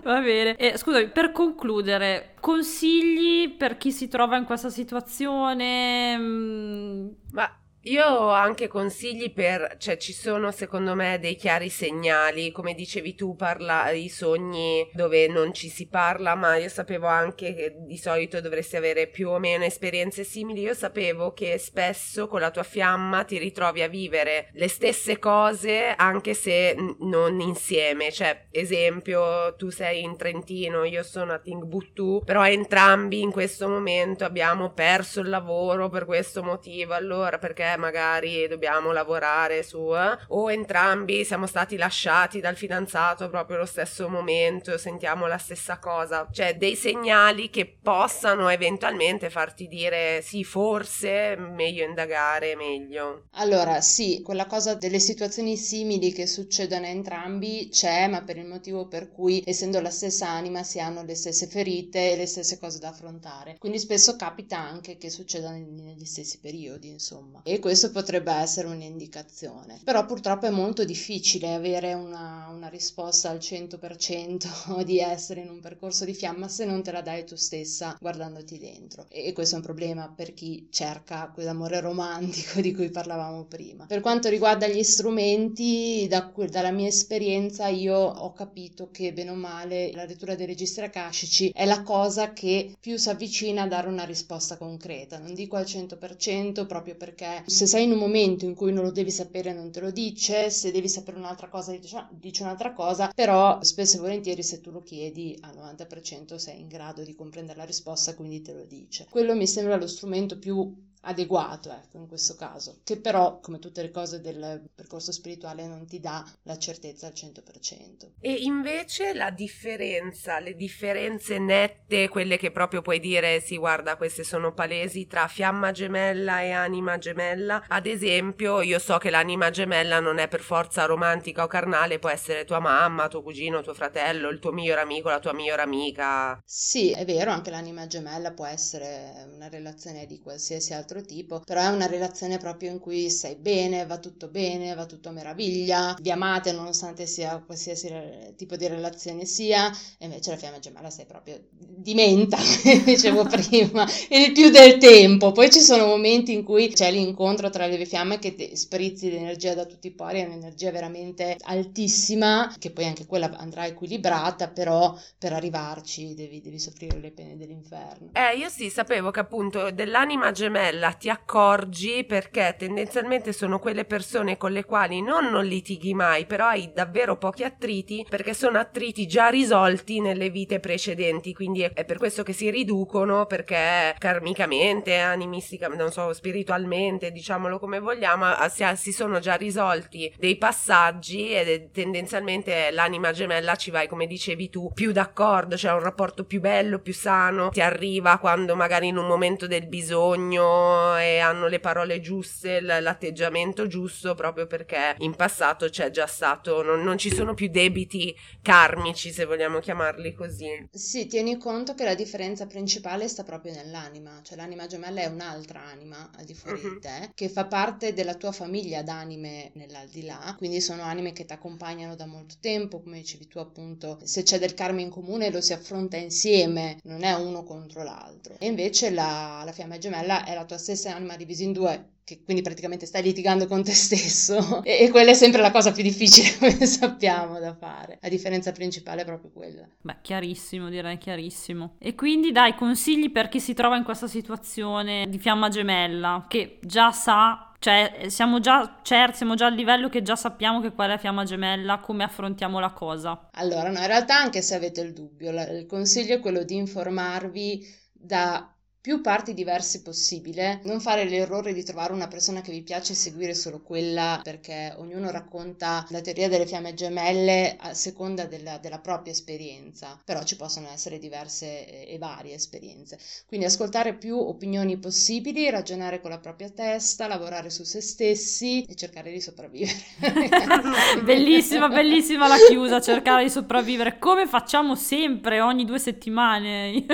Va 0.01 0.21
bene. 0.21 0.55
E, 0.55 0.77
scusami, 0.77 1.09
per 1.09 1.33
concludere, 1.33 2.35
consigli 2.39 3.49
per 3.49 3.77
chi 3.77 3.91
si 3.91 4.07
trova 4.07 4.37
in 4.37 4.45
questa 4.45 4.69
situazione? 4.69 6.17
Ma 6.17 7.51
io 7.81 8.05
ho 8.05 8.29
anche 8.29 8.67
consigli 8.67 9.31
per, 9.31 9.77
cioè 9.77 9.97
ci 9.97 10.11
sono 10.11 10.51
secondo 10.51 10.93
me 10.93 11.19
dei 11.19 11.35
chiari 11.35 11.69
segnali, 11.69 12.51
come 12.51 12.73
dicevi 12.73 13.15
tu, 13.15 13.35
parla 13.35 13.89
i 13.91 14.09
sogni 14.09 14.89
dove 14.93 15.27
non 15.27 15.53
ci 15.53 15.69
si 15.69 15.87
parla, 15.87 16.35
ma 16.35 16.57
io 16.57 16.69
sapevo 16.69 17.07
anche 17.07 17.53
che 17.53 17.75
di 17.77 17.97
solito 17.97 18.41
dovresti 18.41 18.75
avere 18.75 19.07
più 19.07 19.29
o 19.29 19.39
meno 19.39 19.63
esperienze 19.63 20.23
simili. 20.23 20.61
Io 20.61 20.73
sapevo 20.73 21.33
che 21.33 21.57
spesso 21.57 22.27
con 22.27 22.41
la 22.41 22.51
tua 22.51 22.63
fiamma 22.63 23.23
ti 23.23 23.37
ritrovi 23.37 23.81
a 23.81 23.87
vivere 23.87 24.49
le 24.53 24.67
stesse 24.67 25.17
cose 25.17 25.93
anche 25.95 26.33
se 26.33 26.75
non 26.99 27.39
insieme. 27.39 28.11
Cioè, 28.11 28.47
esempio, 28.51 29.55
tu 29.55 29.69
sei 29.69 30.01
in 30.01 30.17
Trentino, 30.17 30.83
io 30.83 31.03
sono 31.03 31.33
a 31.33 31.39
Timbuktu, 31.39 32.21
però 32.25 32.45
entrambi 32.45 33.21
in 33.21 33.31
questo 33.31 33.69
momento 33.69 34.25
abbiamo 34.25 34.73
perso 34.73 35.21
il 35.21 35.29
lavoro 35.29 35.89
per 35.89 36.05
questo 36.05 36.43
motivo. 36.43 36.93
Allora, 36.93 37.37
perché 37.37 37.66
perché 37.67 37.77
magari 37.77 38.47
dobbiamo 38.47 38.91
lavorare 38.91 39.63
su 39.63 39.93
eh? 39.93 40.17
o 40.29 40.51
entrambi 40.51 41.25
siamo 41.25 41.45
stati 41.45 41.75
lasciati 41.75 42.39
dal 42.39 42.55
fidanzato 42.55 43.29
proprio 43.29 43.57
allo 43.57 43.65
stesso 43.65 44.07
momento, 44.07 44.77
sentiamo 44.77 45.27
la 45.27 45.37
stessa 45.37 45.79
cosa, 45.79 46.27
cioè 46.31 46.55
dei 46.55 46.75
segnali 46.75 47.49
che 47.49 47.77
possano 47.81 48.49
eventualmente 48.49 49.29
farti 49.29 49.67
dire 49.67 50.21
sì, 50.21 50.43
forse 50.43 51.35
meglio 51.35 51.83
indagare, 51.83 52.55
meglio. 52.55 53.25
Allora, 53.31 53.81
sì, 53.81 54.21
quella 54.23 54.45
cosa 54.45 54.75
delle 54.75 54.99
situazioni 54.99 55.57
simili 55.57 56.13
che 56.13 56.27
succedono 56.27 56.85
a 56.85 56.89
entrambi 56.89 57.69
c'è, 57.69 58.07
ma 58.07 58.23
per 58.23 58.37
il 58.37 58.45
motivo 58.45 58.87
per 58.87 59.11
cui 59.11 59.43
essendo 59.45 59.81
la 59.81 59.89
stessa 59.89 60.29
anima 60.29 60.63
si 60.63 60.79
hanno 60.79 61.03
le 61.03 61.15
stesse 61.15 61.47
ferite 61.47 62.11
e 62.11 62.15
le 62.15 62.25
stesse 62.25 62.57
cose 62.57 62.79
da 62.79 62.89
affrontare. 62.89 63.57
Quindi 63.57 63.79
spesso 63.79 64.15
capita 64.15 64.57
anche 64.57 64.97
che 64.97 65.09
succeda 65.09 65.51
negli 65.51 66.05
stessi 66.05 66.39
periodi, 66.39 66.89
insomma. 66.89 67.41
E 67.43 67.56
questo 67.59 67.91
potrebbe 67.91 68.31
essere 68.33 68.67
un'indicazione. 68.67 69.79
Però 69.83 70.05
purtroppo 70.05 70.45
è 70.45 70.49
molto 70.49 70.83
difficile 70.83 71.53
avere 71.53 71.93
una, 71.93 72.47
una 72.51 72.67
risposta 72.67 73.29
al 73.29 73.37
100% 73.37 74.83
di 74.85 74.99
essere 74.99 75.41
in 75.41 75.49
un 75.49 75.59
percorso 75.59 76.05
di 76.05 76.13
fiamma 76.13 76.47
se 76.47 76.65
non 76.65 76.83
te 76.83 76.91
la 76.91 77.01
dai 77.01 77.25
tu 77.25 77.35
stessa 77.35 77.97
guardandoti 77.99 78.57
dentro. 78.57 79.05
E 79.09 79.33
questo 79.33 79.55
è 79.55 79.57
un 79.57 79.63
problema 79.63 80.11
per 80.13 80.33
chi 80.33 80.67
cerca 80.71 81.31
quell'amore 81.33 81.79
romantico 81.79 82.61
di 82.61 82.73
cui 82.73 82.89
parlavamo 82.89 83.45
prima. 83.45 83.85
Per 83.85 84.01
quanto 84.01 84.29
riguarda 84.29 84.67
gli 84.67 84.83
strumenti, 84.83 86.07
da, 86.09 86.31
dalla 86.49 86.71
mia 86.71 86.87
esperienza 86.87 87.67
io 87.67 87.97
ho 87.97 88.33
capito 88.33 88.89
che 88.91 89.13
bene 89.13 89.31
o 89.31 89.35
male 89.35 89.91
la 89.93 90.05
lettura 90.05 90.35
dei 90.35 90.45
registri 90.45 90.85
akashici 90.85 91.51
è 91.53 91.65
la 91.65 91.83
cosa 91.83 92.33
che 92.33 92.75
più 92.79 92.97
si 92.97 93.09
avvicina 93.09 93.63
a 93.63 93.67
dare 93.67 93.87
una 93.87 94.03
risposta 94.03 94.57
concreta. 94.57 95.17
Non 95.17 95.33
dico 95.33 95.55
al 95.55 95.65
100% 95.65 96.65
proprio 96.65 96.95
perché 96.95 97.43
se 97.47 97.65
sei 97.65 97.85
in 97.85 97.93
un 97.93 97.97
momento 97.99 98.43
in 98.43 98.53
cui 98.53 98.73
non 98.73 98.83
lo 98.83 98.91
devi 98.91 99.09
sapere 99.09 99.53
non 99.53 99.71
te 99.71 99.79
lo 99.79 99.89
dice, 99.89 100.49
se 100.49 100.71
devi 100.71 100.89
sapere 100.89 101.17
un'altra 101.17 101.47
cosa 101.47 101.73
dice 102.11 102.43
un'altra 102.43 102.73
cosa, 102.73 103.09
però 103.15 103.63
spesso 103.63 103.97
e 103.97 103.99
volentieri 104.01 104.43
se 104.43 104.59
tu 104.59 104.69
lo 104.69 104.83
chiedi 104.83 105.37
al 105.41 105.55
90% 105.55 106.37
sei 106.37 106.59
in 106.59 106.67
grado 106.67 107.03
di 107.03 107.15
comprendere 107.15 107.57
la 107.57 107.63
risposta, 107.65 108.15
quindi 108.15 108.41
te 108.41 108.53
lo 108.53 108.65
dice. 108.65 109.07
Quello 109.09 109.33
mi 109.33 109.47
sembra 109.47 109.77
lo 109.77 109.87
strumento 109.87 110.37
più 110.37 110.75
adeguato, 111.01 111.71
ecco, 111.71 111.97
in 111.97 112.07
questo 112.07 112.35
caso, 112.35 112.79
che 112.83 112.99
però, 112.99 113.39
come 113.39 113.59
tutte 113.59 113.81
le 113.81 113.91
cose 113.91 114.21
del 114.21 114.69
percorso 114.73 115.11
spirituale, 115.11 115.65
non 115.65 115.85
ti 115.85 115.99
dà 115.99 116.25
la 116.43 116.57
certezza 116.57 117.07
al 117.07 117.13
100%. 117.13 118.11
E 118.19 118.33
invece 118.33 119.13
la 119.13 119.29
differenza, 119.29 120.39
le 120.39 120.55
differenze 120.55 121.37
nette, 121.39 122.09
quelle 122.09 122.37
che 122.37 122.51
proprio 122.51 122.81
puoi 122.81 122.99
dire, 122.99 123.39
sì, 123.39 123.57
guarda, 123.57 123.95
queste 123.95 124.23
sono 124.23 124.53
palesi 124.53 125.07
tra 125.07 125.27
fiamma 125.27 125.71
gemella 125.71 126.41
e 126.41 126.51
anima 126.51 126.97
gemella. 126.97 127.65
Ad 127.67 127.85
esempio, 127.85 128.61
io 128.61 128.79
so 128.79 128.97
che 128.97 129.09
l'anima 129.09 129.49
gemella 129.49 129.99
non 129.99 130.17
è 130.17 130.27
per 130.27 130.41
forza 130.41 130.85
romantica 130.85 131.43
o 131.43 131.47
carnale, 131.47 131.99
può 131.99 132.09
essere 132.09 132.45
tua 132.45 132.59
mamma, 132.59 133.07
tuo 133.07 133.23
cugino, 133.23 133.61
tuo 133.61 133.73
fratello, 133.73 134.29
il 134.29 134.39
tuo 134.39 134.51
miglior 134.51 134.79
amico, 134.79 135.09
la 135.09 135.19
tua 135.19 135.33
migliore 135.33 135.61
amica. 135.61 136.41
Sì, 136.45 136.91
è 136.91 137.05
vero, 137.05 137.31
anche 137.31 137.49
l'anima 137.49 137.87
gemella 137.87 138.33
può 138.33 138.45
essere 138.45 139.25
una 139.33 139.47
relazione 139.47 140.05
di 140.05 140.19
qualsiasi 140.19 140.73
altro 140.73 140.86
altro 140.87 141.01
tipo, 141.01 141.41
però 141.45 141.61
è 141.61 141.67
una 141.67 141.85
relazione 141.85 142.37
proprio 142.37 142.71
in 142.71 142.79
cui 142.79 143.09
stai 143.09 143.35
bene, 143.35 143.85
va 143.85 143.99
tutto 143.99 144.29
bene, 144.29 144.73
va 144.73 144.85
tutto 144.85 145.11
meraviglia, 145.11 145.95
vi 145.99 146.11
amate 146.11 146.53
nonostante 146.53 147.05
sia 147.05 147.43
qualsiasi 147.45 147.93
tipo 148.37 148.55
di 148.55 148.67
relazione 148.67 149.25
sia, 149.25 149.69
e 149.99 150.05
invece 150.05 150.31
la 150.31 150.37
fiamma 150.37 150.59
gemella 150.59 150.89
stai 150.89 151.05
proprio 151.05 151.39
dimenta, 151.49 152.37
come 152.37 152.83
dicevo 152.85 153.25
prima, 153.25 153.85
il 154.09 154.31
più 154.31 154.49
del 154.49 154.77
tempo. 154.77 155.31
Poi 155.33 155.51
ci 155.51 155.59
sono 155.59 155.85
momenti 155.85 156.31
in 156.33 156.43
cui 156.43 156.69
c'è 156.69 156.89
l'incontro 156.89 157.49
tra 157.49 157.67
le 157.67 157.75
due 157.75 157.85
fiamme 157.85 158.17
che 158.19 158.33
ti 158.33 158.55
sprizzi 158.55 159.11
l'energia 159.11 159.53
da 159.53 159.65
tutti 159.65 159.87
i 159.87 159.91
pori, 159.91 160.21
è 160.21 160.25
un'energia 160.25 160.71
veramente 160.71 161.35
altissima, 161.41 162.53
che 162.57 162.71
poi 162.71 162.85
anche 162.85 163.05
quella 163.05 163.35
andrà 163.37 163.65
equilibrata, 163.65 164.49
però 164.49 164.97
per 165.17 165.33
arrivarci 165.33 166.13
devi, 166.13 166.41
devi 166.41 166.59
soffrire 166.59 166.97
le 166.99 167.11
pene 167.11 167.35
dell'inferno. 167.35 168.11
Eh, 168.13 168.37
io 168.37 168.49
sì, 168.49 168.69
sapevo 168.69 169.11
che 169.11 169.19
appunto 169.19 169.71
dell'anima 169.71 170.31
gemella 170.31 170.76
quella 170.77 170.91
ti 170.91 171.09
accorgi? 171.09 172.03
Perché 172.03 172.55
tendenzialmente 172.55 173.33
sono 173.33 173.57
quelle 173.57 173.83
persone 173.83 174.37
con 174.37 174.51
le 174.51 174.63
quali 174.63 175.01
non, 175.01 175.25
non 175.25 175.43
litighi 175.43 175.95
mai, 175.95 176.27
però 176.27 176.45
hai 176.45 176.71
davvero 176.71 177.17
pochi 177.17 177.43
attriti 177.43 178.05
perché 178.07 178.35
sono 178.35 178.59
attriti 178.59 179.07
già 179.07 179.27
risolti 179.27 179.99
nelle 179.99 180.29
vite 180.29 180.59
precedenti, 180.59 181.33
quindi 181.33 181.63
è, 181.63 181.83
per 181.83 181.97
questo 181.97 182.21
che 182.21 182.31
si 182.31 182.51
riducono 182.51 183.25
perché 183.25 183.95
karmicamente, 183.97 184.99
animisticamente, 184.99 185.81
non 185.81 185.91
so, 185.91 186.13
spiritualmente, 186.13 187.11
diciamolo 187.11 187.57
come 187.57 187.79
vogliamo, 187.79 188.27
si, 188.49 188.63
si 188.75 188.91
sono 188.91 189.17
già 189.17 189.33
risolti 189.33 190.13
dei 190.15 190.37
passaggi 190.37 191.31
e 191.31 191.69
tendenzialmente 191.73 192.69
l'anima 192.69 193.11
gemella 193.13 193.55
ci 193.55 193.71
vai, 193.71 193.87
come 193.87 194.05
dicevi 194.05 194.51
tu, 194.51 194.71
più 194.75 194.91
d'accordo, 194.91 195.55
c'è 195.55 195.61
cioè 195.61 195.71
un 195.71 195.81
rapporto 195.81 196.23
più 196.23 196.39
bello, 196.39 196.77
più 196.77 196.93
sano, 196.93 197.49
ti 197.49 197.61
arriva 197.61 198.19
quando 198.19 198.55
magari 198.55 198.89
in 198.89 198.97
un 198.97 199.07
momento 199.07 199.47
del 199.47 199.67
bisogno 199.67 200.66
e 200.95 201.19
hanno 201.19 201.47
le 201.47 201.59
parole 201.59 201.99
giuste, 201.99 202.61
l'atteggiamento 202.61 203.67
giusto, 203.67 204.15
proprio 204.15 204.47
perché 204.47 204.95
in 204.99 205.15
passato 205.15 205.69
c'è 205.69 205.89
già 205.89 206.07
stato, 206.07 206.63
non, 206.63 206.83
non 206.83 206.97
ci 206.97 207.13
sono 207.13 207.33
più 207.33 207.49
debiti 207.49 208.15
karmici, 208.41 209.11
se 209.11 209.25
vogliamo 209.25 209.59
chiamarli 209.59 210.13
così. 210.13 210.67
Sì, 210.71 211.07
tieni 211.07 211.37
conto 211.37 211.73
che 211.73 211.83
la 211.83 211.95
differenza 211.95 212.45
principale 212.45 213.07
sta 213.07 213.23
proprio 213.23 213.53
nell'anima, 213.53 214.19
cioè 214.23 214.37
l'anima 214.37 214.67
gemella 214.67 215.01
è 215.01 215.05
un'altra 215.07 215.61
anima 215.63 216.09
al 216.17 216.25
di 216.25 216.33
fuori 216.33 216.61
uh-huh. 216.61 216.73
di 216.73 216.79
te, 216.79 217.11
che 217.13 217.29
fa 217.29 217.45
parte 217.45 217.93
della 217.93 218.15
tua 218.15 218.31
famiglia 218.31 218.81
d'anime 218.81 219.51
nell'aldilà, 219.53 220.35
quindi 220.37 220.61
sono 220.61 220.83
anime 220.83 221.13
che 221.13 221.25
ti 221.25 221.33
accompagnano 221.33 221.95
da 221.95 222.05
molto 222.05 222.35
tempo, 222.39 222.81
come 222.81 222.97
dicevi 222.97 223.27
tu 223.27 223.39
appunto, 223.39 223.99
se 224.03 224.23
c'è 224.23 224.39
del 224.39 224.53
karma 224.53 224.81
in 224.81 224.89
comune 224.89 225.29
lo 225.29 225.41
si 225.41 225.53
affronta 225.53 225.97
insieme, 225.97 226.79
non 226.83 227.03
è 227.03 227.13
uno 227.13 227.43
contro 227.43 227.83
l'altro. 227.83 228.35
E 228.39 228.47
invece 228.47 228.89
la, 228.89 229.41
la 229.45 229.51
fiamma 229.51 229.77
gemella 229.77 230.25
è 230.25 230.33
la 230.33 230.45
tua 230.45 230.56
stessa 230.57 230.95
anima 230.95 231.15
divisa 231.15 231.43
in 231.43 231.53
due, 231.53 231.89
che 232.03 232.21
quindi 232.23 232.41
praticamente 232.41 232.85
stai 232.85 233.03
litigando 233.03 233.47
con 233.47 233.63
te 233.63 233.73
stesso 233.73 234.61
e, 234.65 234.79
e, 234.79 234.89
quella 234.89 235.11
è 235.11 235.13
sempre 235.13 235.41
la 235.41 235.51
cosa 235.51 235.71
più 235.71 235.83
difficile, 235.83 236.35
come 236.39 236.65
sappiamo, 236.65 237.39
da 237.39 237.55
fare. 237.55 237.97
La 238.01 238.09
differenza 238.09 238.51
principale 238.51 239.01
è 239.01 239.05
proprio 239.05 239.31
quella. 239.31 239.67
Beh, 239.81 239.97
chiarissimo, 240.01 240.69
direi 240.69 240.97
chiarissimo. 240.97 241.75
E 241.79 241.95
quindi 241.95 242.31
dai 242.31 242.55
consigli 242.55 243.11
per 243.11 243.29
chi 243.29 243.39
si 243.39 243.53
trova 243.53 243.77
in 243.77 243.83
questa 243.83 244.07
situazione 244.07 245.05
di 245.07 245.19
fiamma 245.19 245.49
gemella, 245.49 246.25
che 246.27 246.59
già 246.61 246.91
sa 246.91 247.47
cioè, 247.59 248.05
siamo 248.07 248.39
già 248.39 248.79
certi, 248.83 249.17
siamo 249.17 249.33
già 249.35 249.47
al 249.47 249.55
livello 249.55 249.89
che 249.89 250.03
già 250.03 250.15
sappiamo 250.15 250.61
che 250.61 250.71
qual 250.73 250.89
è 250.89 250.91
la 250.91 250.97
fiamma 250.97 251.23
gemella, 251.23 251.79
come 251.79 252.03
affrontiamo 252.03 252.59
la 252.59 252.71
cosa. 252.71 253.29
Allora, 253.33 253.69
no, 253.69 253.79
in 253.79 253.87
realtà 253.87 254.15
anche 254.17 254.41
se 254.41 254.55
avete 254.55 254.81
il 254.81 254.93
dubbio, 254.93 255.31
il 255.31 255.65
consiglio 255.65 256.15
è 256.15 256.19
quello 256.19 256.43
di 256.43 256.55
informarvi 256.55 257.65
da 257.91 258.51
più 258.87 259.01
parti 259.01 259.33
diverse 259.33 259.81
possibile, 259.81 260.61
non 260.63 260.79
fare 260.79 261.03
l'errore 261.03 261.51
di 261.51 261.61
trovare 261.61 261.91
una 261.91 262.07
persona 262.07 262.39
che 262.39 262.53
vi 262.53 262.61
piace 262.61 262.93
e 262.93 262.95
seguire 262.95 263.33
solo 263.33 263.61
quella 263.61 264.21
perché 264.23 264.73
ognuno 264.77 265.11
racconta 265.11 265.85
la 265.89 265.99
teoria 265.99 266.29
delle 266.29 266.45
fiamme 266.45 266.73
gemelle 266.73 267.57
a 267.59 267.73
seconda 267.73 268.23
della, 268.27 268.59
della 268.59 268.79
propria 268.79 269.11
esperienza, 269.11 269.99
però 270.05 270.23
ci 270.23 270.37
possono 270.37 270.69
essere 270.69 270.99
diverse 270.99 271.85
e 271.85 271.97
varie 271.97 272.35
esperienze. 272.35 272.97
Quindi 273.25 273.45
ascoltare 273.45 273.93
più 273.93 274.17
opinioni 274.17 274.77
possibili, 274.77 275.49
ragionare 275.49 275.99
con 275.99 276.11
la 276.11 276.19
propria 276.19 276.49
testa, 276.49 277.07
lavorare 277.07 277.49
su 277.49 277.65
se 277.65 277.81
stessi 277.81 278.63
e 278.63 278.73
cercare 278.73 279.11
di 279.11 279.19
sopravvivere. 279.19 279.75
bellissima, 281.03 281.67
bellissima 281.67 282.29
la 282.29 282.37
chiusa, 282.47 282.79
cercare 282.79 283.23
di 283.23 283.29
sopravvivere 283.29 283.99
come 283.99 284.27
facciamo 284.27 284.75
sempre 284.75 285.41
ogni 285.41 285.65
due 285.65 285.77
settimane. 285.77 286.85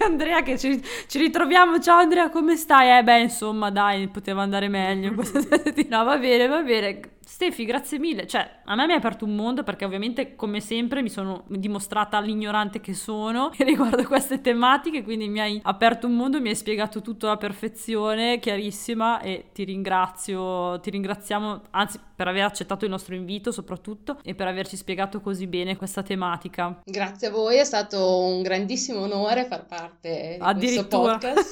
Andrea 0.00 0.42
che 0.42 0.58
ci, 0.58 0.82
ci 1.06 1.26
ritroviamo. 1.28 1.78
Ciao 1.78 1.98
Andrea, 1.98 2.30
come 2.30 2.56
stai? 2.56 2.98
Eh 2.98 3.02
beh, 3.02 3.20
insomma, 3.20 3.70
dai, 3.70 4.08
poteva 4.08 4.42
andare 4.42 4.68
meglio 4.68 5.12
questa 5.14 5.40
settimana. 5.40 5.98
No, 5.98 6.04
va 6.04 6.18
bene, 6.18 6.46
va 6.46 6.62
bene. 6.62 7.00
Stefi, 7.20 7.64
grazie 7.66 7.98
mille. 7.98 8.26
Cioè, 8.26 8.60
a 8.64 8.74
me 8.74 8.86
mi 8.86 8.94
ha 8.94 8.96
aperto 8.96 9.26
un 9.26 9.34
mondo 9.34 9.62
perché 9.62 9.84
ovviamente, 9.84 10.34
come 10.34 10.60
sempre, 10.60 11.02
mi 11.02 11.10
sono 11.10 11.44
dimostrata 11.48 12.18
l'ignorante 12.20 12.80
che 12.80 12.94
sono 12.94 13.50
riguardo 13.58 14.02
queste 14.04 14.40
tematiche, 14.40 15.04
quindi 15.04 15.28
mi 15.28 15.40
hai 15.40 15.60
aperto 15.62 16.06
un 16.06 16.14
mondo, 16.14 16.40
mi 16.40 16.48
hai 16.48 16.56
spiegato 16.56 17.02
tutto 17.02 17.26
alla 17.26 17.36
perfezione, 17.36 18.38
chiarissima 18.38 19.20
e 19.20 19.50
ti 19.52 19.64
ringrazio, 19.64 20.80
ti 20.80 20.90
ringraziamo, 20.90 21.62
anzi, 21.70 22.00
per 22.18 22.26
aver 22.26 22.42
accettato 22.42 22.84
il 22.84 22.90
nostro 22.90 23.14
invito 23.14 23.52
soprattutto 23.52 24.18
e 24.24 24.34
per 24.34 24.48
averci 24.48 24.76
spiegato 24.76 25.20
così 25.20 25.46
bene 25.46 25.76
questa 25.76 26.02
tematica. 26.02 26.80
Grazie 26.84 27.28
a 27.28 27.30
voi, 27.30 27.58
è 27.58 27.64
stato 27.64 28.24
un 28.24 28.42
grandissimo 28.42 29.02
onore 29.02 29.44
far 29.44 29.64
parte 29.66 30.36
di 30.36 30.56
questo 30.58 30.88
podcast. 30.88 31.48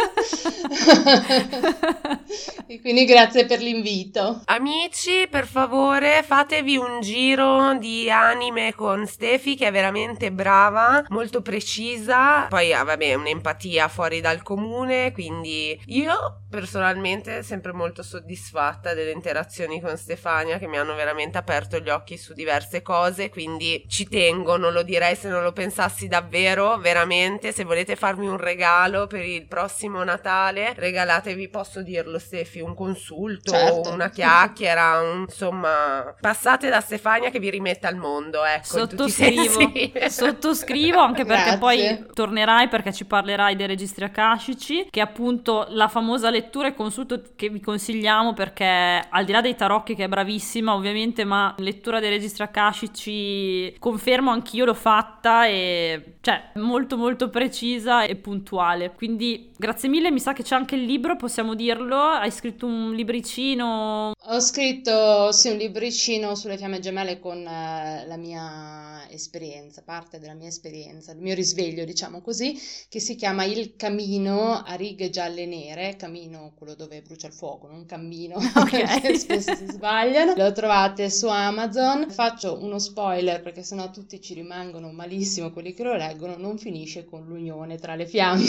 E 2.69 2.81
quindi 2.81 3.05
grazie 3.05 3.47
per 3.47 3.61
l'invito. 3.61 4.43
Amici, 4.47 5.29
per 5.31 5.47
favore, 5.47 6.25
fatevi 6.25 6.77
un 6.77 7.01
giro 7.01 7.79
di 7.79 8.11
anime 8.11 8.75
con 8.75 9.07
Stefi 9.07 9.55
che 9.55 9.69
è 9.69 9.71
veramente 9.71 10.33
brava, 10.33 11.05
molto 11.11 11.43
precisa. 11.43 12.47
Poi 12.49 12.73
ha, 12.73 12.83
vabbè, 12.83 13.15
un'empatia 13.15 13.87
fuori 13.87 14.21
dal 14.21 14.43
comune, 14.43 15.13
quindi 15.13 15.81
io 15.87 16.43
personalmente 16.51 17.45
sempre 17.45 17.73
molto 17.73 18.03
soddisfatta 18.03 18.95
delle 18.95 19.13
interazioni 19.13 19.81
con 19.81 19.97
Stefania 19.97 20.56
che 20.59 20.67
mi 20.67 20.79
hanno 20.79 20.95
veramente 20.95 21.39
aperto 21.39 21.79
gli 21.79 21.89
occhi 21.89 22.17
su 22.17 22.33
diverse 22.33 22.83
cose, 22.83 23.29
quindi 23.31 23.85
ci 23.89 24.09
tengo, 24.09 24.57
non 24.57 24.73
lo 24.73 24.83
direi 24.83 25.15
se 25.17 25.29
non 25.29 25.43
lo 25.43 25.53
pensassi 25.53 26.09
davvero, 26.09 26.77
veramente, 26.79 27.53
se 27.53 27.65
volete 27.65 27.97
farmi 27.97 28.27
un 28.27 28.37
regalo 28.39 29.07
per 29.07 29.25
il 29.25 29.47
prossimo 29.47 30.03
Natale, 30.05 30.73
regalatevi, 30.77 31.49
posso 31.49 31.83
dirlo 31.83 32.19
Stefi, 32.19 32.61
un 32.61 32.75
consulto, 32.75 33.53
Certo. 33.53 33.91
una 33.91 34.11
chiacchiera, 34.11 35.01
un- 35.01 35.21
insomma, 35.29 36.15
passate 36.21 36.69
da 36.69 36.81
Stefania 36.81 37.31
che 37.31 37.39
vi 37.39 37.51
rimette 37.51 37.87
al 37.87 37.97
mondo, 37.97 38.45
ecco, 38.45 38.65
Sottoscrivo, 38.65 39.73
sottoscrivo 40.09 40.99
anche 41.01 41.25
perché 41.25 41.57
Grazie. 41.57 41.59
poi 41.59 42.07
tornerai 42.13 42.69
perché 42.69 42.93
ci 42.93 43.05
parlerai 43.05 43.57
dei 43.57 43.67
registri 43.67 44.05
akashici, 44.05 44.89
che 44.91 45.01
è 45.01 45.03
appunto 45.03 45.67
la 45.71 45.89
famosa 45.89 46.31
lettura 46.31 46.69
e 46.69 46.75
consulto 46.75 47.23
che 47.37 47.49
vi 47.49 47.61
consigliamo 47.61 48.33
perché 48.35 49.07
al 49.09 49.25
di 49.25 49.33
là 49.33 49.41
dei 49.41 49.55
tarocchi 49.55 49.95
che 49.95 50.05
è 50.05 50.09
bravissima 50.47 50.75
ovviamente, 50.75 51.25
ma 51.25 51.55
lettura 51.59 51.99
dei 52.01 52.11
registri 52.11 52.43
akashici 52.45 53.75
confermo 53.79 54.31
anch'io 54.31 54.65
l'ho 54.65 54.75
fatta 54.75 55.47
e 55.47 56.19
cioè 56.21 56.51
molto 56.55 56.97
molto 56.97 57.29
precisa 57.31 58.05
e 58.05 58.17
puntuale. 58.17 58.93
Quindi 58.95 59.51
grazie 59.57 59.89
mille, 59.89 60.11
mi 60.11 60.21
sa 60.21 60.33
che 60.33 60.43
c'è 60.43 60.55
anche 60.55 60.77
il 60.77 60.85
libro, 60.85 61.17
possiamo 61.17 61.55
dirlo, 61.55 61.97
hai 61.97 62.31
scritto 62.31 62.67
un 62.67 62.95
libricino 62.95 64.13
Ho 64.29 64.41
scritto 64.41 65.31
sì, 65.33 65.49
un 65.51 65.57
libricino 65.57 66.35
sulle 66.35 66.57
fiamme 66.57 66.81
gemelle 66.81 67.21
con 67.21 67.39
eh, 67.47 68.05
la 68.07 68.17
mia 68.17 69.09
esperienza, 69.09 69.83
parte 69.83 70.19
della 70.19 70.35
mia 70.35 70.49
esperienza, 70.49 71.13
il 71.13 71.19
mio 71.21 71.35
risveglio, 71.35 71.85
diciamo 71.85 72.21
così, 72.21 72.59
che 72.89 72.99
si 73.01 73.15
chiama 73.15 73.45
Il 73.45 73.77
Camino 73.77 74.63
a 74.65 74.75
righe 74.75 75.11
gialle 75.11 75.43
e 75.43 75.47
nere, 75.47 75.97
camino 75.97 76.53
quello 76.57 76.75
dove 76.75 77.03
brucia 77.03 77.29
il 77.29 77.33
fuoco, 77.33 77.69
non 77.69 77.87
cammino, 77.87 78.37
Ok. 78.57 78.71
perché 78.71 79.17
spesso 79.17 79.55
si 79.55 79.67
sbagliano. 79.67 80.35
Lo 80.37 80.53
trovate 80.53 81.09
su 81.11 81.29
Amazon. 81.29 82.11
Faccio 82.11 82.59
uno 82.63 82.79
spoiler 82.79 83.41
perché 83.41 83.63
sennò 83.63 83.91
tutti 83.91 84.21
ci 84.21 84.35
rimangono 84.35 84.93
malissimo 84.93 85.51
quelli 85.51 85.73
che 85.73 85.83
lo 85.83 85.95
leggono, 85.95 86.37
non 86.37 86.59
finisce 86.59 87.07
con 87.07 87.25
l'unione 87.27 87.77
tra 87.77 87.95
le 87.95 88.07
fiamme. 88.07 88.45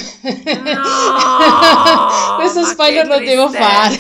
No, 0.74 0.82
Questo 2.38 2.64
spoiler 2.66 3.08
lo 3.08 3.20
devo 3.20 3.50
fare. 3.50 3.98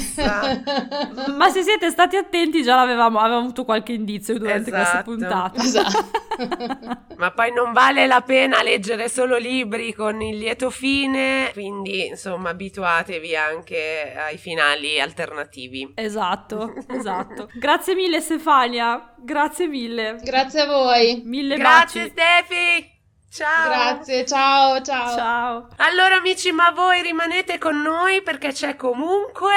Ma 1.36 1.50
se 1.50 1.64
siete 1.64 1.90
stati 1.90 2.18
attenti 2.18 2.62
già 2.62 2.76
l'avevamo 2.76 3.20
avevamo 3.20 3.44
avuto 3.44 3.64
qualche 3.64 3.94
indizio 3.94 4.38
durante 4.38 4.70
questa 4.70 4.90
Esatto. 4.90 5.12
puntata. 5.12 5.64
Esatto. 5.64 6.26
Ma 7.18 7.32
poi 7.32 7.52
non 7.52 7.74
vale 7.74 8.06
la 8.08 8.22
pena 8.22 8.62
leggere 8.62 9.10
solo 9.10 9.38
libri 9.38 9.94
con 9.94 10.22
il 10.22 10.38
lieto 10.38 10.70
fine, 10.70 11.50
quindi 11.54 12.08
insomma 12.08 12.50
abituatevi 12.50 13.36
anche 13.36 14.14
ai 14.16 14.38
finali 14.38 15.00
alternativi. 15.00 15.94
Esatto, 15.96 16.74
esatto. 16.90 17.50
Grazie 17.54 17.96
mille 17.96 18.22
Stefania, 18.22 19.14
grazie 19.18 19.68
mille. 19.68 20.20
Grazie 20.24 20.62
a 20.62 20.66
voi. 20.68 21.22
Mille 21.26 21.56
Grazie 21.56 22.02
baci. 22.02 22.12
Stefi! 22.12 22.96
Ciao! 23.30 23.68
Grazie, 23.68 24.26
ciao, 24.26 24.82
ciao. 24.82 25.16
Ciao. 25.16 25.68
Allora 25.78 26.16
amici, 26.16 26.52
ma 26.52 26.72
voi 26.72 27.02
rimanete 27.02 27.58
con 27.58 27.82
noi 27.82 28.22
perché 28.22 28.52
c'è 28.52 28.76
comunque... 28.76 29.54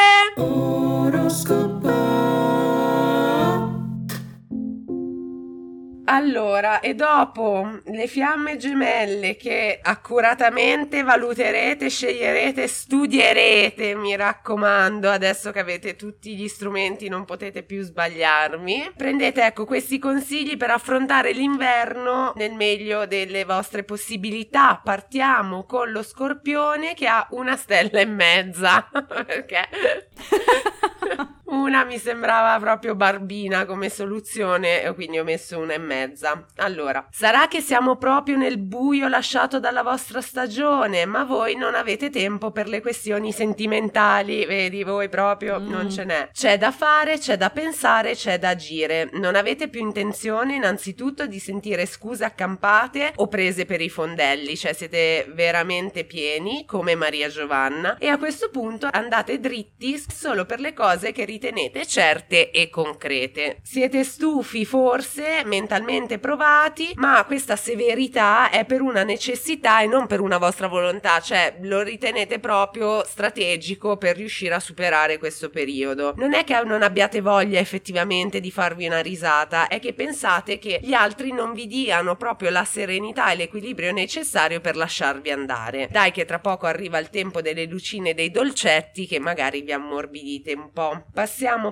Allora, 6.12 6.80
e 6.80 6.96
dopo 6.96 7.82
le 7.84 8.08
fiamme 8.08 8.56
gemelle 8.56 9.36
che 9.36 9.78
accuratamente 9.80 11.04
valuterete, 11.04 11.88
sceglierete, 11.88 12.66
studierete, 12.66 13.94
mi 13.94 14.16
raccomando, 14.16 15.08
adesso 15.08 15.52
che 15.52 15.60
avete 15.60 15.94
tutti 15.94 16.34
gli 16.34 16.48
strumenti 16.48 17.08
non 17.08 17.24
potete 17.24 17.62
più 17.62 17.82
sbagliarmi. 17.82 18.90
Prendete 18.96 19.44
ecco 19.44 19.64
questi 19.64 20.00
consigli 20.00 20.56
per 20.56 20.72
affrontare 20.72 21.30
l'inverno 21.30 22.32
nel 22.34 22.54
meglio 22.54 23.06
delle 23.06 23.44
vostre 23.44 23.84
possibilità. 23.84 24.80
Partiamo 24.82 25.64
con 25.64 25.92
lo 25.92 26.02
scorpione 26.02 26.94
che 26.94 27.06
ha 27.06 27.24
una 27.30 27.56
stella 27.56 28.00
e 28.00 28.06
mezza, 28.06 28.90
perché 28.90 29.68
una 31.50 31.84
mi 31.84 31.98
sembrava 31.98 32.58
proprio 32.60 32.94
barbina 32.94 33.64
come 33.64 33.88
soluzione 33.88 34.82
e 34.82 34.94
quindi 34.94 35.18
ho 35.18 35.24
messo 35.24 35.58
una 35.58 35.74
e 35.74 35.78
mezza. 35.78 36.46
Allora, 36.56 37.06
sarà 37.10 37.48
che 37.48 37.60
siamo 37.60 37.96
proprio 37.96 38.36
nel 38.36 38.58
buio 38.58 39.08
lasciato 39.08 39.58
dalla 39.58 39.82
vostra 39.82 40.20
stagione, 40.20 41.04
ma 41.06 41.24
voi 41.24 41.56
non 41.56 41.74
avete 41.74 42.08
tempo 42.10 42.52
per 42.52 42.68
le 42.68 42.80
questioni 42.80 43.32
sentimentali, 43.32 44.46
vedi, 44.46 44.84
voi 44.84 45.08
proprio 45.08 45.58
Mm. 45.58 45.68
non 45.68 45.90
ce 45.90 46.04
n'è. 46.04 46.30
C'è 46.32 46.56
da 46.56 46.70
fare, 46.70 47.18
c'è 47.18 47.36
da 47.36 47.50
pensare, 47.50 48.14
c'è 48.14 48.38
da 48.38 48.50
agire. 48.50 49.10
Non 49.14 49.34
avete 49.34 49.68
più 49.68 49.80
intenzione 49.80 50.54
innanzitutto 50.54 51.26
di 51.26 51.38
sentire 51.38 51.84
scuse 51.86 52.24
accampate 52.24 53.12
o 53.16 53.26
prese 53.26 53.64
per 53.66 53.80
i 53.80 53.88
fondelli, 53.88 54.56
cioè 54.56 54.72
siete 54.72 55.26
veramente 55.34 56.04
pieni 56.04 56.64
come 56.64 56.94
Maria 56.94 57.28
Giovanna 57.28 57.96
e 57.98 58.08
a 58.08 58.18
questo 58.18 58.50
punto 58.50 58.88
andate 58.90 59.40
dritti 59.40 60.00
solo 60.08 60.44
per 60.44 60.60
le 60.60 60.72
cose 60.72 61.10
che 61.12 61.24
ritenete 61.24 61.39
certe 61.86 62.50
e 62.50 62.68
concrete. 62.68 63.58
Siete 63.62 64.04
stufi 64.04 64.64
forse, 64.64 65.42
mentalmente 65.44 66.18
provati, 66.18 66.92
ma 66.96 67.24
questa 67.24 67.56
severità 67.56 68.50
è 68.50 68.64
per 68.64 68.80
una 68.80 69.02
necessità 69.02 69.80
e 69.80 69.86
non 69.86 70.06
per 70.06 70.20
una 70.20 70.38
vostra 70.38 70.68
volontà, 70.68 71.20
cioè 71.20 71.56
lo 71.62 71.82
ritenete 71.82 72.38
proprio 72.38 73.04
strategico 73.04 73.96
per 73.96 74.16
riuscire 74.16 74.54
a 74.54 74.60
superare 74.60 75.18
questo 75.18 75.50
periodo. 75.50 76.14
Non 76.16 76.34
è 76.34 76.44
che 76.44 76.58
non 76.64 76.82
abbiate 76.82 77.20
voglia 77.20 77.58
effettivamente 77.58 78.40
di 78.40 78.50
farvi 78.50 78.86
una 78.86 79.00
risata, 79.00 79.68
è 79.68 79.80
che 79.80 79.94
pensate 79.94 80.58
che 80.58 80.80
gli 80.82 80.92
altri 80.92 81.32
non 81.32 81.52
vi 81.52 81.66
diano 81.66 82.16
proprio 82.16 82.50
la 82.50 82.64
serenità 82.64 83.30
e 83.30 83.36
l'equilibrio 83.36 83.92
necessario 83.92 84.60
per 84.60 84.76
lasciarvi 84.76 85.30
andare. 85.30 85.88
Dai 85.90 86.12
che 86.12 86.24
tra 86.24 86.38
poco 86.38 86.66
arriva 86.66 86.98
il 86.98 87.10
tempo 87.10 87.40
delle 87.40 87.64
lucine 87.64 88.10
e 88.10 88.14
dei 88.14 88.30
dolcetti 88.30 89.06
che 89.06 89.18
magari 89.18 89.62
vi 89.62 89.72
ammorbidite 89.72 90.52
un 90.52 90.70
po'. 90.72 91.04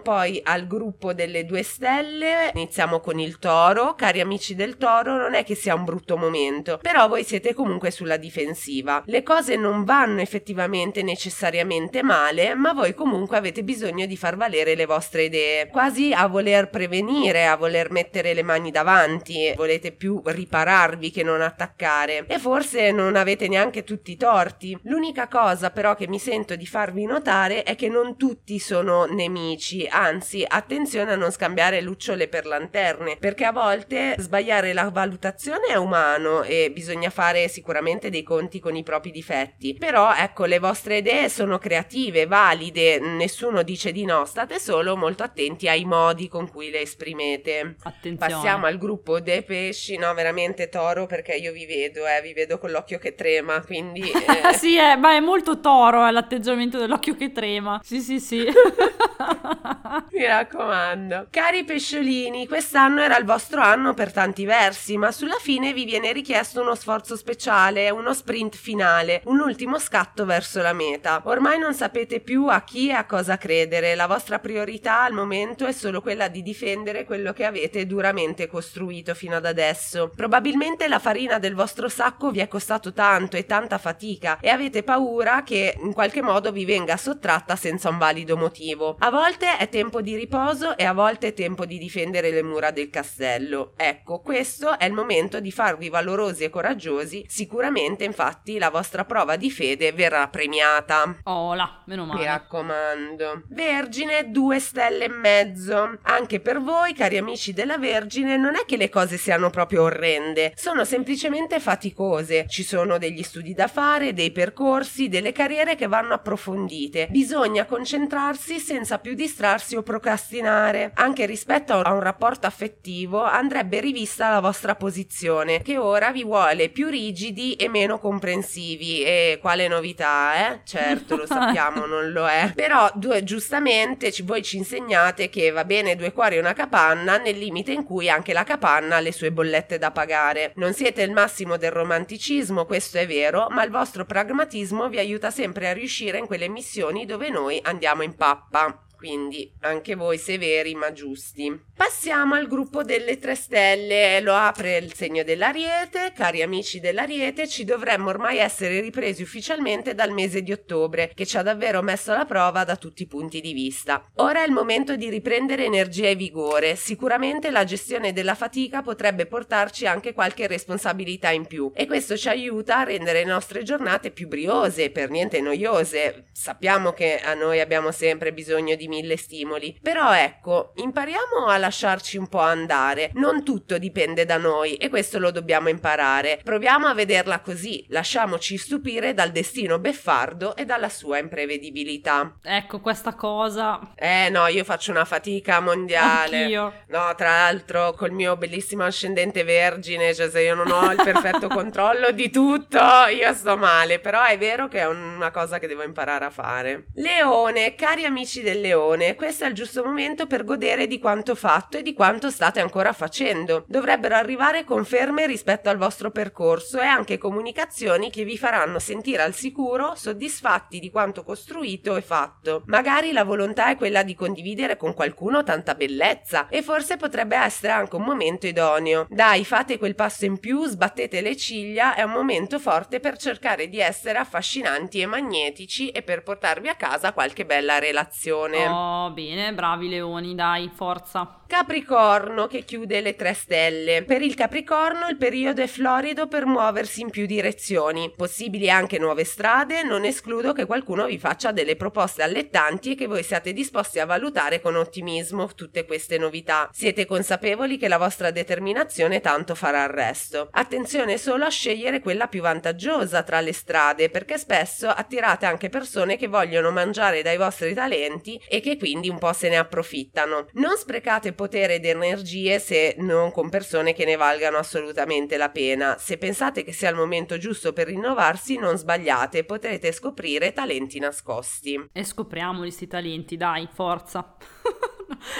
Poi 0.02 0.40
al 0.42 0.66
gruppo 0.66 1.12
delle 1.12 1.44
due 1.44 1.62
stelle, 1.62 2.50
iniziamo 2.54 3.00
con 3.00 3.18
il 3.18 3.38
toro. 3.38 3.94
Cari 3.94 4.20
amici 4.20 4.54
del 4.54 4.76
toro, 4.76 5.16
non 5.16 5.34
è 5.34 5.44
che 5.44 5.54
sia 5.54 5.74
un 5.74 5.84
brutto 5.84 6.16
momento, 6.16 6.78
però 6.80 7.08
voi 7.08 7.24
siete 7.24 7.54
comunque 7.54 7.90
sulla 7.90 8.16
difensiva. 8.16 9.02
Le 9.06 9.22
cose 9.22 9.56
non 9.56 9.84
vanno 9.84 10.20
effettivamente 10.20 11.02
necessariamente 11.02 12.02
male, 12.02 12.54
ma 12.54 12.72
voi 12.72 12.94
comunque 12.94 13.36
avete 13.36 13.62
bisogno 13.64 14.06
di 14.06 14.16
far 14.16 14.36
valere 14.36 14.74
le 14.74 14.86
vostre 14.86 15.24
idee, 15.24 15.68
quasi 15.68 16.12
a 16.12 16.26
voler 16.26 16.70
prevenire, 16.70 17.46
a 17.46 17.56
voler 17.56 17.90
mettere 17.90 18.34
le 18.34 18.42
mani 18.42 18.70
davanti, 18.70 19.52
volete 19.56 19.92
più 19.92 20.22
ripararvi 20.24 21.10
che 21.10 21.22
non 21.22 21.40
attaccare 21.40 22.26
e 22.26 22.38
forse 22.38 22.90
non 22.90 23.16
avete 23.16 23.48
neanche 23.48 23.84
tutti 23.84 24.12
i 24.12 24.16
torti. 24.16 24.78
L'unica 24.84 25.28
cosa 25.28 25.70
però 25.70 25.94
che 25.94 26.08
mi 26.08 26.18
sento 26.18 26.56
di 26.56 26.66
farvi 26.66 27.04
notare 27.04 27.62
è 27.62 27.74
che 27.74 27.88
non 27.88 28.16
tutti 28.16 28.58
sono 28.58 29.04
nemici, 29.04 29.47
anzi 29.88 30.44
attenzione 30.46 31.12
a 31.12 31.16
non 31.16 31.30
scambiare 31.30 31.80
lucciole 31.80 32.28
per 32.28 32.46
lanterne, 32.46 33.16
perché 33.18 33.44
a 33.44 33.52
volte 33.52 34.14
sbagliare 34.18 34.72
la 34.72 34.90
valutazione 34.90 35.66
è 35.68 35.76
umano 35.76 36.42
e 36.42 36.70
bisogna 36.72 37.10
fare 37.10 37.48
sicuramente 37.48 38.10
dei 38.10 38.22
conti 38.22 38.60
con 38.60 38.76
i 38.76 38.82
propri 38.82 39.10
difetti, 39.10 39.74
però 39.74 40.14
ecco 40.14 40.44
le 40.44 40.58
vostre 40.58 40.98
idee 40.98 41.28
sono 41.28 41.58
creative, 41.58 42.26
valide, 42.26 42.98
nessuno 42.98 43.62
dice 43.62 43.92
di 43.92 44.04
no, 44.04 44.24
state 44.24 44.58
solo 44.58 44.96
molto 44.96 45.22
attenti 45.22 45.68
ai 45.68 45.84
modi 45.84 46.28
con 46.28 46.50
cui 46.50 46.70
le 46.70 46.80
esprimete. 46.80 47.76
Attenzione. 47.82 48.32
Passiamo 48.32 48.66
al 48.66 48.78
gruppo 48.78 49.20
dei 49.20 49.42
pesci, 49.42 49.96
no 49.96 50.12
veramente 50.14 50.68
toro 50.68 51.06
perché 51.06 51.34
io 51.34 51.52
vi 51.52 51.66
vedo, 51.66 52.06
eh, 52.06 52.20
vi 52.22 52.32
vedo 52.32 52.58
con 52.58 52.70
l'occhio 52.70 52.98
che 52.98 53.14
trema, 53.14 53.60
quindi... 53.62 54.02
eh, 54.10 54.54
sì, 54.54 54.76
è, 54.76 54.96
ma 54.96 55.14
è 55.14 55.20
molto 55.20 55.60
toro 55.60 56.06
eh, 56.06 56.10
l'atteggiamento 56.10 56.78
dell'occhio 56.78 57.16
che 57.16 57.32
trema. 57.32 57.80
Sì, 57.82 58.00
sì, 58.00 58.20
sì. 58.20 58.46
Mi 60.12 60.26
raccomando. 60.26 61.26
Cari 61.30 61.64
pesciolini, 61.64 62.46
quest'anno 62.46 63.00
era 63.00 63.16
il 63.18 63.24
vostro 63.24 63.60
anno 63.60 63.94
per 63.94 64.12
tanti 64.12 64.44
versi, 64.44 64.96
ma 64.96 65.10
sulla 65.10 65.38
fine 65.40 65.72
vi 65.72 65.84
viene 65.84 66.12
richiesto 66.12 66.60
uno 66.60 66.74
sforzo 66.74 67.16
speciale, 67.16 67.90
uno 67.90 68.12
sprint 68.12 68.56
finale, 68.56 69.22
un 69.24 69.40
ultimo 69.40 69.78
scatto 69.78 70.24
verso 70.24 70.60
la 70.60 70.72
meta. 70.72 71.22
Ormai 71.24 71.58
non 71.58 71.74
sapete 71.74 72.20
più 72.20 72.46
a 72.48 72.62
chi 72.62 72.88
e 72.88 72.92
a 72.92 73.06
cosa 73.06 73.38
credere, 73.38 73.94
la 73.94 74.06
vostra 74.06 74.38
priorità 74.38 75.02
al 75.02 75.12
momento 75.12 75.66
è 75.66 75.72
solo 75.72 76.00
quella 76.00 76.28
di 76.28 76.42
difendere 76.42 77.04
quello 77.04 77.32
che 77.32 77.44
avete 77.44 77.86
duramente 77.86 78.46
costruito 78.46 79.14
fino 79.14 79.36
ad 79.36 79.46
adesso. 79.46 80.12
Probabilmente 80.14 80.88
la 80.88 80.98
farina 80.98 81.38
del 81.38 81.54
vostro 81.54 81.88
sacco 81.88 82.30
vi 82.30 82.40
è 82.40 82.48
costato 82.48 82.92
tanto 82.92 83.36
e 83.36 83.46
tanta 83.46 83.78
fatica 83.78 84.38
e 84.40 84.48
avete 84.48 84.82
paura 84.82 85.42
che 85.42 85.76
in 85.80 85.92
qualche 85.92 86.22
modo 86.22 86.52
vi 86.52 86.64
venga 86.64 86.96
sottratta 86.96 87.56
senza 87.56 87.88
un 87.88 87.98
valido 87.98 88.36
motivo. 88.36 88.96
A 88.98 89.10
volte 89.10 89.27
è 89.36 89.68
tempo 89.68 90.00
di 90.00 90.16
riposo 90.16 90.76
e 90.78 90.84
a 90.84 90.94
volte 90.94 91.28
è 91.28 91.34
tempo 91.34 91.66
di 91.66 91.76
difendere 91.76 92.30
le 92.30 92.42
mura 92.42 92.70
del 92.70 92.88
castello. 92.88 93.74
Ecco, 93.76 94.20
questo 94.20 94.78
è 94.78 94.86
il 94.86 94.92
momento 94.94 95.38
di 95.38 95.52
farvi 95.52 95.90
valorosi 95.90 96.44
e 96.44 96.50
coraggiosi. 96.50 97.26
Sicuramente, 97.28 98.04
infatti, 98.04 98.58
la 98.58 98.70
vostra 98.70 99.04
prova 99.04 99.36
di 99.36 99.50
fede 99.50 99.92
verrà 99.92 100.26
premiata. 100.28 101.18
Oh 101.24 101.54
là, 101.54 101.82
meno 101.86 102.06
male. 102.06 102.20
Mi 102.20 102.26
raccomando. 102.26 103.42
Vergine, 103.48 104.30
due 104.30 104.60
stelle 104.60 105.04
e 105.04 105.08
mezzo. 105.08 105.98
Anche 106.02 106.40
per 106.40 106.62
voi, 106.62 106.94
cari 106.94 107.18
amici 107.18 107.52
della 107.52 107.76
Vergine, 107.76 108.38
non 108.38 108.54
è 108.54 108.64
che 108.64 108.78
le 108.78 108.88
cose 108.88 109.18
siano 109.18 109.50
proprio 109.50 109.82
orrende, 109.82 110.52
sono 110.56 110.84
semplicemente 110.84 111.60
faticose. 111.60 112.46
Ci 112.48 112.62
sono 112.62 112.96
degli 112.96 113.22
studi 113.22 113.52
da 113.52 113.66
fare, 113.66 114.14
dei 114.14 114.30
percorsi, 114.30 115.08
delle 115.08 115.32
carriere 115.32 115.74
che 115.74 115.86
vanno 115.86 116.14
approfondite. 116.14 117.08
Bisogna 117.10 117.66
concentrarsi 117.66 118.58
senza 118.58 118.98
più 118.98 119.16
distrarsi 119.18 119.74
o 119.74 119.82
procrastinare. 119.82 120.92
Anche 120.94 121.26
rispetto 121.26 121.72
a 121.74 121.92
un 121.92 122.00
rapporto 122.00 122.46
affettivo 122.46 123.20
andrebbe 123.20 123.80
rivista 123.80 124.30
la 124.30 124.38
vostra 124.38 124.76
posizione, 124.76 125.60
che 125.60 125.76
ora 125.76 126.12
vi 126.12 126.22
vuole 126.22 126.68
più 126.68 126.88
rigidi 126.88 127.54
e 127.54 127.68
meno 127.68 127.98
comprensivi. 127.98 129.02
E 129.02 129.38
quale 129.40 129.66
novità, 129.66 130.52
eh? 130.52 130.60
Certo, 130.62 131.16
lo 131.16 131.26
sappiamo, 131.28 131.84
non 131.84 132.12
lo 132.12 132.28
è. 132.28 132.52
Però 132.54 132.88
due, 132.94 133.24
giustamente 133.24 134.12
ci, 134.12 134.22
voi 134.22 134.42
ci 134.44 134.56
insegnate 134.56 135.28
che 135.28 135.50
va 135.50 135.64
bene 135.64 135.96
due 135.96 136.12
cuori 136.12 136.36
e 136.36 136.38
una 136.38 136.52
capanna 136.52 137.18
nel 137.18 137.36
limite 137.36 137.72
in 137.72 137.82
cui 137.82 138.08
anche 138.08 138.32
la 138.32 138.44
capanna 138.44 138.96
ha 138.96 139.00
le 139.00 139.12
sue 139.12 139.32
bollette 139.32 139.78
da 139.78 139.90
pagare. 139.90 140.52
Non 140.54 140.72
siete 140.74 141.02
il 141.02 141.10
massimo 141.10 141.56
del 141.56 141.72
romanticismo, 141.72 142.66
questo 142.66 142.98
è 142.98 143.06
vero, 143.06 143.48
ma 143.50 143.64
il 143.64 143.70
vostro 143.72 144.04
pragmatismo 144.04 144.88
vi 144.88 144.98
aiuta 145.00 145.32
sempre 145.32 145.68
a 145.68 145.72
riuscire 145.72 146.18
in 146.18 146.26
quelle 146.26 146.48
missioni 146.48 147.04
dove 147.04 147.30
noi 147.30 147.58
andiamo 147.64 148.02
in 148.02 148.14
pappa 148.14 148.82
quindi 148.98 149.48
anche 149.60 149.94
voi 149.94 150.18
severi 150.18 150.74
ma 150.74 150.92
giusti. 150.92 151.66
Passiamo 151.76 152.34
al 152.34 152.48
gruppo 152.48 152.82
delle 152.82 153.18
tre 153.18 153.36
stelle, 153.36 154.20
lo 154.20 154.34
apre 154.34 154.78
il 154.78 154.92
segno 154.92 155.22
dell'Ariete, 155.22 156.12
cari 156.12 156.42
amici 156.42 156.80
dell'Ariete, 156.80 157.46
ci 157.46 157.64
dovremmo 157.64 158.08
ormai 158.08 158.38
essere 158.38 158.80
ripresi 158.80 159.22
ufficialmente 159.22 159.94
dal 159.94 160.10
mese 160.10 160.42
di 160.42 160.50
ottobre, 160.50 161.12
che 161.14 161.24
ci 161.24 161.36
ha 161.36 161.42
davvero 161.42 161.80
messo 161.80 162.10
alla 162.10 162.24
prova 162.24 162.64
da 162.64 162.74
tutti 162.74 163.02
i 163.02 163.06
punti 163.06 163.40
di 163.40 163.52
vista. 163.52 164.04
Ora 164.16 164.42
è 164.42 164.46
il 164.46 164.52
momento 164.52 164.96
di 164.96 165.08
riprendere 165.08 165.64
energia 165.64 166.08
e 166.08 166.16
vigore, 166.16 166.74
sicuramente 166.74 167.52
la 167.52 167.62
gestione 167.62 168.12
della 168.12 168.34
fatica 168.34 168.82
potrebbe 168.82 169.26
portarci 169.26 169.86
anche 169.86 170.12
qualche 170.12 170.48
responsabilità 170.48 171.30
in 171.30 171.46
più 171.46 171.70
e 171.72 171.86
questo 171.86 172.16
ci 172.16 172.28
aiuta 172.28 172.78
a 172.78 172.84
rendere 172.84 173.22
le 173.22 173.30
nostre 173.30 173.62
giornate 173.62 174.10
più 174.10 174.26
briose, 174.26 174.90
per 174.90 175.10
niente 175.10 175.40
noiose. 175.40 176.24
Sappiamo 176.32 176.92
che 176.92 177.20
a 177.20 177.34
noi 177.34 177.60
abbiamo 177.60 177.92
sempre 177.92 178.32
bisogno 178.32 178.74
di 178.74 178.87
mille 178.88 179.16
stimoli. 179.16 179.78
Però 179.80 180.14
ecco, 180.14 180.72
impariamo 180.76 181.46
a 181.46 181.56
lasciarci 181.58 182.16
un 182.16 182.28
po' 182.28 182.40
andare. 182.40 183.10
Non 183.14 183.44
tutto 183.44 183.78
dipende 183.78 184.24
da 184.24 184.36
noi 184.36 184.74
e 184.74 184.88
questo 184.88 185.18
lo 185.18 185.30
dobbiamo 185.30 185.68
imparare. 185.68 186.40
Proviamo 186.42 186.86
a 186.86 186.94
vederla 186.94 187.40
così, 187.40 187.84
lasciamoci 187.88 188.56
stupire 188.56 189.14
dal 189.14 189.30
destino 189.30 189.78
beffardo 189.78 190.56
e 190.56 190.64
dalla 190.64 190.88
sua 190.88 191.18
imprevedibilità. 191.18 192.38
Ecco 192.42 192.80
questa 192.80 193.14
cosa. 193.14 193.92
Eh 193.94 194.28
no, 194.30 194.46
io 194.46 194.64
faccio 194.64 194.90
una 194.90 195.04
fatica 195.04 195.60
mondiale. 195.60 196.42
Anch'io. 196.42 196.72
No, 196.88 197.14
tra 197.16 197.30
l'altro 197.30 197.92
col 197.92 198.12
mio 198.12 198.36
bellissimo 198.36 198.84
ascendente 198.84 199.44
vergine, 199.44 200.14
cioè 200.14 200.30
se 200.30 200.42
io 200.42 200.54
non 200.54 200.70
ho 200.70 200.90
il 200.90 201.00
perfetto 201.02 201.48
controllo 201.48 202.10
di 202.10 202.30
tutto, 202.30 202.78
io 203.12 203.32
sto 203.34 203.56
male, 203.56 203.98
però 203.98 204.24
è 204.24 204.38
vero 204.38 204.68
che 204.68 204.80
è 204.80 204.86
una 204.86 205.30
cosa 205.30 205.58
che 205.58 205.66
devo 205.66 205.82
imparare 205.82 206.24
a 206.24 206.30
fare. 206.30 206.86
Leone, 206.94 207.74
cari 207.74 208.04
amici 208.04 208.42
del 208.42 208.60
leone, 208.60 208.77
leone, 208.78 209.16
questo 209.16 209.44
è 209.44 209.48
il 209.48 209.54
giusto 209.54 209.84
momento 209.84 210.26
per 210.26 210.44
godere 210.44 210.86
di 210.86 210.98
quanto 210.98 211.34
fatto 211.34 211.78
e 211.78 211.82
di 211.82 211.92
quanto 211.94 212.30
state 212.30 212.60
ancora 212.60 212.92
facendo. 212.92 213.64
Dovrebbero 213.66 214.14
arrivare 214.14 214.64
conferme 214.64 215.26
rispetto 215.26 215.68
al 215.68 215.76
vostro 215.76 216.10
percorso 216.10 216.80
e 216.80 216.86
anche 216.86 217.18
comunicazioni 217.18 218.10
che 218.10 218.24
vi 218.24 218.38
faranno 218.38 218.78
sentire 218.78 219.22
al 219.22 219.34
sicuro, 219.34 219.94
soddisfatti 219.96 220.78
di 220.78 220.90
quanto 220.90 221.24
costruito 221.24 221.96
e 221.96 222.02
fatto. 222.02 222.62
Magari 222.66 223.12
la 223.12 223.24
volontà 223.24 223.70
è 223.70 223.76
quella 223.76 224.02
di 224.02 224.14
condividere 224.14 224.76
con 224.76 224.94
qualcuno 224.94 225.42
tanta 225.42 225.74
bellezza 225.74 226.46
e 226.48 226.62
forse 226.62 226.96
potrebbe 226.96 227.36
essere 227.36 227.72
anche 227.72 227.96
un 227.96 228.02
momento 228.02 228.46
idoneo. 228.46 229.06
Dai, 229.10 229.44
fate 229.44 229.78
quel 229.78 229.94
passo 229.94 230.24
in 230.24 230.38
più, 230.38 230.66
sbattete 230.66 231.20
le 231.20 231.36
ciglia, 231.36 231.94
è 231.94 232.02
un 232.02 232.12
momento 232.12 232.58
forte 232.58 233.00
per 233.00 233.16
cercare 233.16 233.68
di 233.68 233.80
essere 233.80 234.18
affascinanti 234.18 235.00
e 235.00 235.06
magnetici 235.06 235.88
e 235.88 236.02
per 236.02 236.22
portarvi 236.22 236.68
a 236.68 236.74
casa 236.74 237.12
qualche 237.12 237.44
bella 237.44 237.78
relazione. 237.78 238.67
Oh, 238.70 239.10
bene, 239.12 239.52
bravi 239.54 239.88
leoni, 239.88 240.34
dai, 240.34 240.68
forza. 240.68 241.37
Capricorno 241.48 242.46
che 242.46 242.62
chiude 242.62 243.00
le 243.00 243.16
tre 243.16 243.32
stelle. 243.32 244.04
Per 244.04 244.20
il 244.20 244.34
Capricorno 244.34 245.08
il 245.08 245.16
periodo 245.16 245.62
è 245.62 245.66
florido 245.66 246.28
per 246.28 246.44
muoversi 246.44 247.00
in 247.00 247.08
più 247.08 247.24
direzioni. 247.24 248.12
Possibili 248.14 248.68
anche 248.68 248.98
nuove 248.98 249.24
strade, 249.24 249.82
non 249.82 250.04
escludo 250.04 250.52
che 250.52 250.66
qualcuno 250.66 251.06
vi 251.06 251.18
faccia 251.18 251.50
delle 251.50 251.74
proposte 251.74 252.22
allettanti 252.22 252.92
e 252.92 252.94
che 252.96 253.06
voi 253.06 253.22
siate 253.22 253.54
disposti 253.54 253.98
a 253.98 254.04
valutare 254.04 254.60
con 254.60 254.76
ottimismo 254.76 255.46
tutte 255.54 255.86
queste 255.86 256.18
novità. 256.18 256.68
Siete 256.70 257.06
consapevoli 257.06 257.78
che 257.78 257.88
la 257.88 257.96
vostra 257.96 258.30
determinazione 258.30 259.22
tanto 259.22 259.54
farà 259.54 259.84
il 259.84 259.90
resto. 259.90 260.48
Attenzione 260.50 261.16
solo 261.16 261.46
a 261.46 261.50
scegliere 261.50 262.00
quella 262.00 262.26
più 262.26 262.42
vantaggiosa 262.42 263.22
tra 263.22 263.40
le 263.40 263.54
strade, 263.54 264.10
perché 264.10 264.36
spesso 264.36 264.86
attirate 264.86 265.46
anche 265.46 265.70
persone 265.70 266.18
che 266.18 266.26
vogliono 266.26 266.70
mangiare 266.70 267.22
dai 267.22 267.38
vostri 267.38 267.72
talenti 267.72 268.38
e 268.46 268.60
che 268.60 268.76
quindi 268.76 269.08
un 269.08 269.18
po' 269.18 269.32
se 269.32 269.48
ne 269.48 269.56
approfittano. 269.56 270.48
Non 270.52 270.76
sprecate 270.76 271.36
potere 271.38 271.76
ed 271.76 271.84
energie 271.84 272.58
se 272.58 272.96
non 272.98 273.30
con 273.30 273.48
persone 273.48 273.92
che 273.92 274.04
ne 274.04 274.16
valgano 274.16 274.56
assolutamente 274.56 275.36
la 275.36 275.50
pena. 275.50 275.96
Se 275.96 276.18
pensate 276.18 276.64
che 276.64 276.72
sia 276.72 276.90
il 276.90 276.96
momento 276.96 277.38
giusto 277.38 277.72
per 277.72 277.86
rinnovarsi, 277.86 278.56
non 278.56 278.76
sbagliate, 278.76 279.44
potrete 279.44 279.92
scoprire 279.92 280.52
talenti 280.52 280.98
nascosti. 280.98 281.90
E 281.92 282.02
scopriamoli 282.02 282.72
sti 282.72 282.88
talenti, 282.88 283.36
dai, 283.36 283.68
forza. 283.72 284.34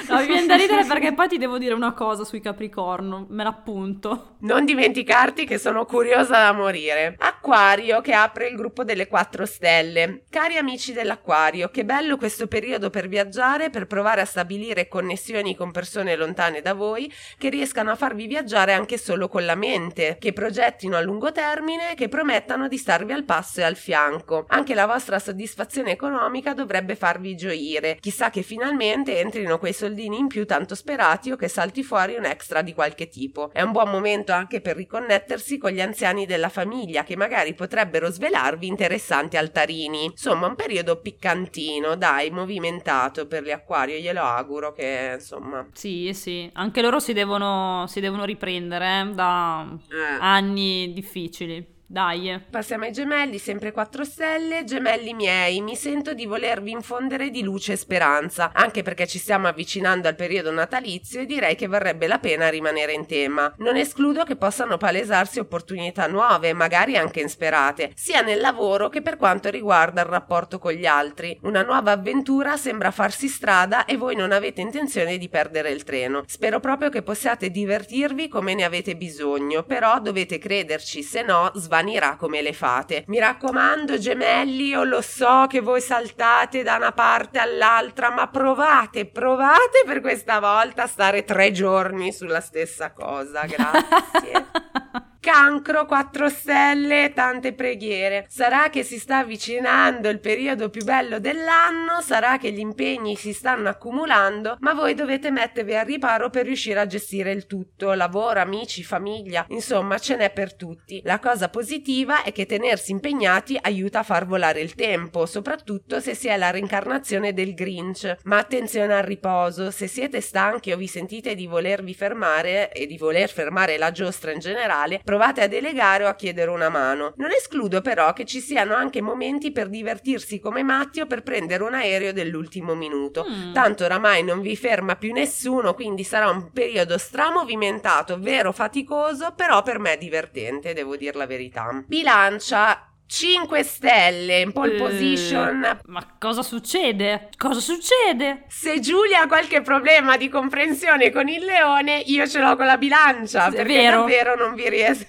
No, 0.09 0.19
mi 0.21 0.27
viene 0.27 0.47
da 0.47 0.57
ridere 0.57 0.85
perché 0.87 1.13
poi 1.13 1.29
ti 1.29 1.37
devo 1.37 1.59
dire 1.59 1.75
una 1.75 1.93
cosa 1.93 2.25
sui 2.25 2.41
Capricorno, 2.41 3.27
me 3.29 3.45
l'appunto. 3.45 4.37
Non 4.41 4.65
dimenticarti 4.65 5.45
che 5.45 5.59
sono 5.59 5.85
curiosa 5.85 6.39
da 6.39 6.53
morire. 6.53 7.17
Acquario 7.49 8.03
che 8.03 8.13
apre 8.13 8.49
il 8.49 8.57
gruppo 8.57 8.85
delle 8.85 9.07
4 9.07 9.47
stelle. 9.47 10.25
Cari 10.29 10.59
amici 10.59 10.93
dell'Acquario, 10.93 11.71
che 11.71 11.83
bello 11.83 12.19
questo 12.19 12.47
periodo 12.47 12.91
per 12.91 13.09
viaggiare, 13.09 13.71
per 13.71 13.87
provare 13.87 14.21
a 14.21 14.27
stabilire 14.27 14.87
connessioni 14.87 15.57
con 15.57 15.71
persone 15.71 16.15
lontane 16.15 16.61
da 16.61 16.75
voi 16.75 17.11
che 17.39 17.49
riescano 17.49 17.91
a 17.91 17.97
farvi 17.97 18.27
viaggiare 18.27 18.75
anche 18.75 18.99
solo 18.99 19.29
con 19.29 19.47
la 19.47 19.55
mente, 19.55 20.19
che 20.21 20.35
progettino 20.35 20.95
a 20.95 21.01
lungo 21.01 21.33
termine, 21.33 21.95
che 21.95 22.09
promettano 22.09 22.69
di 22.69 22.77
starvi 22.77 23.13
al 23.13 23.25
passo 23.25 23.61
e 23.61 23.63
al 23.63 23.77
fianco. 23.77 24.45
Anche 24.49 24.75
la 24.75 24.85
vostra 24.85 25.19
soddisfazione 25.19 25.93
economica 25.93 26.53
dovrebbe 26.53 26.97
farvi 26.97 27.35
gioire. 27.35 27.97
Chissà 27.99 28.29
che 28.29 28.43
finalmente 28.43 29.21
entrino 29.21 29.59
quei 29.59 29.73
soldini 29.73 30.19
in 30.19 30.27
più 30.27 30.45
tanto 30.45 30.75
sperati 30.75 31.31
o 31.31 31.37
che 31.37 31.49
salti 31.49 31.83
fuori 31.83 32.15
un 32.15 32.27
extra 32.27 32.61
di 32.61 32.75
qualche 32.75 33.09
tipo. 33.09 33.51
È 33.55 33.63
un 33.63 33.73
buon 33.73 33.89
momento 33.89 34.33
anche 34.33 34.61
per 34.61 34.77
riconnettersi 34.77 35.57
con 35.57 35.71
gli 35.71 35.81
anziani 35.81 36.27
della 36.27 36.51
famiglia 36.51 37.05
che 37.05 37.17
magari 37.17 37.37
potrebbero 37.55 38.11
svelarvi 38.11 38.67
interessanti 38.67 39.37
altarini. 39.37 40.05
Insomma, 40.05 40.47
un 40.47 40.55
periodo 40.55 41.01
piccantino, 41.01 41.97
dai, 41.97 42.31
movimentato 42.31 43.27
per 43.27 43.43
gli 43.45 43.51
acquari, 43.51 44.01
glielo 44.01 44.23
auguro 44.23 44.73
che 44.73 45.13
insomma. 45.15 45.67
Sì, 45.73 46.13
sì, 46.15 46.49
anche 46.55 46.83
loro 46.83 46.99
si 47.01 47.13
devono, 47.13 47.87
si 47.87 48.01
devono 48.01 48.25
riprendere 48.25 49.01
eh, 49.01 49.15
da 49.15 49.67
Eh. 49.91 50.19
anni 50.21 50.93
difficili. 50.93 51.77
Dai. 51.91 52.39
Passiamo 52.51 52.85
ai 52.85 52.93
gemelli, 52.93 53.39
sempre 53.39 53.73
4 53.73 54.05
stelle. 54.05 54.65
Gemelli 54.65 55.15
miei, 55.15 55.63
mi 55.63 55.75
sento 55.75 56.13
di 56.13 56.27
volervi 56.27 56.71
infondere 56.71 57.31
di 57.31 57.43
luce 57.43 57.73
e 57.73 57.77
speranza, 57.77 58.51
anche 58.53 58.83
perché 58.83 59.07
ci 59.07 59.19
stiamo 59.19 59.49
avvicinando 59.49 60.07
al 60.07 60.15
periodo 60.15 60.51
natalizio 60.51 61.23
e 61.23 61.25
direi 61.25 61.57
che 61.57 61.67
varrebbe 61.67 62.07
la 62.07 62.19
pena 62.19 62.51
rimanere 62.51 62.93
in 62.93 63.07
tema. 63.07 63.55
Non 63.57 63.77
escludo 63.77 64.25
che 64.25 64.37
possano 64.37 64.77
palesarsi 64.77 65.39
opportunità 65.39 66.07
nuove, 66.09 66.53
magari 66.53 66.99
anche 66.99 67.21
insperate, 67.21 67.93
sia 67.95 68.21
nel 68.21 68.41
lavoro 68.41 68.91
che 68.91 69.01
per 69.01 69.17
quanto 69.17 69.49
riguarda 69.49 70.03
il 70.03 70.09
rapporto 70.09 70.59
con 70.59 70.73
gli 70.73 70.85
altri. 70.85 71.39
Una 71.45 71.63
nuova 71.63 71.93
avventura 71.93 72.59
sembra 72.59 72.91
farsi 72.91 73.29
strada 73.29 73.87
e 73.87 73.97
voi 73.97 74.15
non 74.15 74.33
avete 74.33 74.61
intenzione 74.61 75.17
di 75.17 75.31
perdere 75.31 75.71
il 75.71 75.85
treno. 75.85 76.23
Spero 76.27 76.61
proprio 76.61 76.91
che 76.91 77.01
possiate 77.01 77.49
divertirvi 77.49 78.29
come 78.29 78.53
ne 78.53 78.65
avete 78.65 78.95
bisogno, 78.95 79.63
però 79.63 80.01
dovete 80.01 80.37
crederci, 80.37 81.03
se 81.03 81.23
no 81.23 81.51
sbagliate 81.55 81.77
svanirà 81.79 82.17
come 82.17 82.43
le 82.43 82.53
fate. 82.53 83.05
Mi 83.07 83.19
raccomando, 83.19 83.99
gemelli, 83.99 84.69
io 84.69 84.83
lo 84.83 85.01
so 85.01 85.47
che 85.49 85.61
voi 85.61 85.81
saltate 85.81 86.63
da 86.63 86.75
una 86.75 86.93
parte 86.93 87.39
all'altra, 87.39 88.11
ma 88.11 88.27
provate, 88.27 89.07
provate 89.07 89.83
per 89.87 90.01
questa 90.01 90.41
volta 90.41 90.85
a 90.85 90.87
stare 90.87 91.25
tre 91.25 91.53
giorni 91.53 92.13
sulla 92.13 92.41
stessa 92.41 92.93
cosa. 92.93 93.45
Grazie. 93.47 94.78
Cancro 95.21 95.85
4 95.85 96.29
stelle, 96.29 97.13
tante 97.13 97.53
preghiere. 97.53 98.25
Sarà 98.29 98.71
che 98.71 98.85
si 98.85 98.99
sta 98.99 99.19
avvicinando 99.19 100.09
il 100.09 100.21
periodo 100.21 100.71
più 100.71 100.85
bello 100.85 101.19
dell'anno, 101.19 102.01
sarà 102.01 102.39
che 102.39 102.53
gli 102.53 102.61
impegni 102.61 103.17
si 103.17 103.33
stanno 103.33 103.69
accumulando, 103.69 104.57
ma 104.61 104.75
voi 104.75 104.95
dovete 104.95 105.31
mettervi 105.31 105.75
a 105.75 105.83
riparo 105.83 106.31
per 106.31 106.47
riuscire 106.47 106.79
a 106.79 106.87
gestire 106.87 107.33
il 107.33 107.47
tutto, 107.47 107.93
lavoro, 107.95 108.41
amici, 108.41 108.85
famiglia, 108.85 109.45
insomma 109.49 109.99
ce 109.99 110.17
n'è 110.17 110.31
per 110.31 110.55
tutti. 110.55 111.01
La 111.05 111.19
cosa 111.19 111.49
positiva 111.49 112.23
è 112.23 112.33
che 112.33 112.47
tenersi 112.47 112.93
impegnati 112.93 113.59
aiuta 113.61 114.01
a 114.01 114.05
far 114.05 114.25
volare 114.25 114.61
il 114.61 114.75
tempo, 114.75 115.27
soprattutto 115.27 115.99
se 116.01 116.15
si 116.15 116.29
è 116.29 116.37
la 116.37 116.51
reincarnazione 116.51 117.33
del 117.33 117.55
Grinch. 117.55 118.17
Ma 118.25 118.39
attenzione 118.39 118.95
al 118.95 119.05
riposo, 119.05 119.73
se 119.73 119.89
siete 119.89 120.21
stanchi 120.21 120.71
o 120.71 120.77
vi 120.77 120.87
sentite 120.87 121.35
di 121.35 121.47
volervi 121.47 121.93
fermare 121.93 122.73
e 122.73 122.87
di 122.87 122.97
voler 122.97 123.29
fermare 123.29 123.79
la 123.79 123.91
giostra 123.91 124.31
in 124.31 124.39
generale, 124.39 125.01
provate 125.09 125.41
a 125.41 125.49
delegare 125.49 126.05
o 126.05 126.09
a 126.09 126.15
chiedere 126.15 126.51
una 126.51 126.69
mano. 126.69 127.15
Non 127.17 127.31
escludo 127.31 127.81
però 127.81 128.13
che 128.13 128.27
ci 128.27 128.41
siano 128.41 128.75
anche 128.75 129.01
momenti 129.01 129.53
per 129.53 129.71
divertirsi 129.71 130.39
come 130.39 130.63
matti 130.63 131.01
o 131.01 131.07
per 131.07 131.23
prendere 131.23 131.63
un 131.63 131.73
aereo 131.73 132.13
dell'ultimo 132.13 132.75
minuto. 132.75 133.25
Mm. 133.27 133.55
Tanto 133.55 133.87
oramai 133.87 134.23
non 134.23 134.43
vi 134.43 134.55
ferma 134.55 134.97
più 134.97 135.15
nessuno, 135.15 135.73
quindi 135.73 136.05
sarà 136.05 136.29
un 136.29 136.51
periodo 136.53 136.99
stramovimentato, 136.99 138.19
vero 138.19 138.53
faticoso, 138.53 139.33
però 139.35 139.63
per 139.63 139.79
me 139.79 139.97
divertente, 139.97 140.75
devo 140.75 140.95
dire 140.95 141.17
la 141.17 141.27
verità. 141.27 141.83
Bilancia 141.87 142.93
5 143.09 143.63
stelle 143.63 144.41
in 144.41 144.53
pole 144.53 144.75
position. 144.77 145.65
Eh, 145.65 145.79
ma 145.87 146.07
cosa 146.19 146.43
succede? 146.43 147.31
Cosa 147.39 147.59
succede? 147.61 148.45
Se 148.49 148.81
Giulia 148.81 149.23
ha 149.23 149.27
qualche 149.27 149.63
problema 149.63 150.19
di 150.19 150.29
comprensione 150.29 151.11
con 151.11 151.27
il 151.27 151.43
leone, 151.43 152.03
io 152.05 152.27
ce 152.29 152.39
l'ho 152.39 152.55
con 152.55 152.67
la 152.67 152.77
bilancia. 152.77 153.47
È 153.47 153.51
perché 153.51 153.73
vero. 153.73 154.01
davvero 154.01 154.37
non 154.37 154.55
vi 154.55 154.69
riesco. 154.69 155.07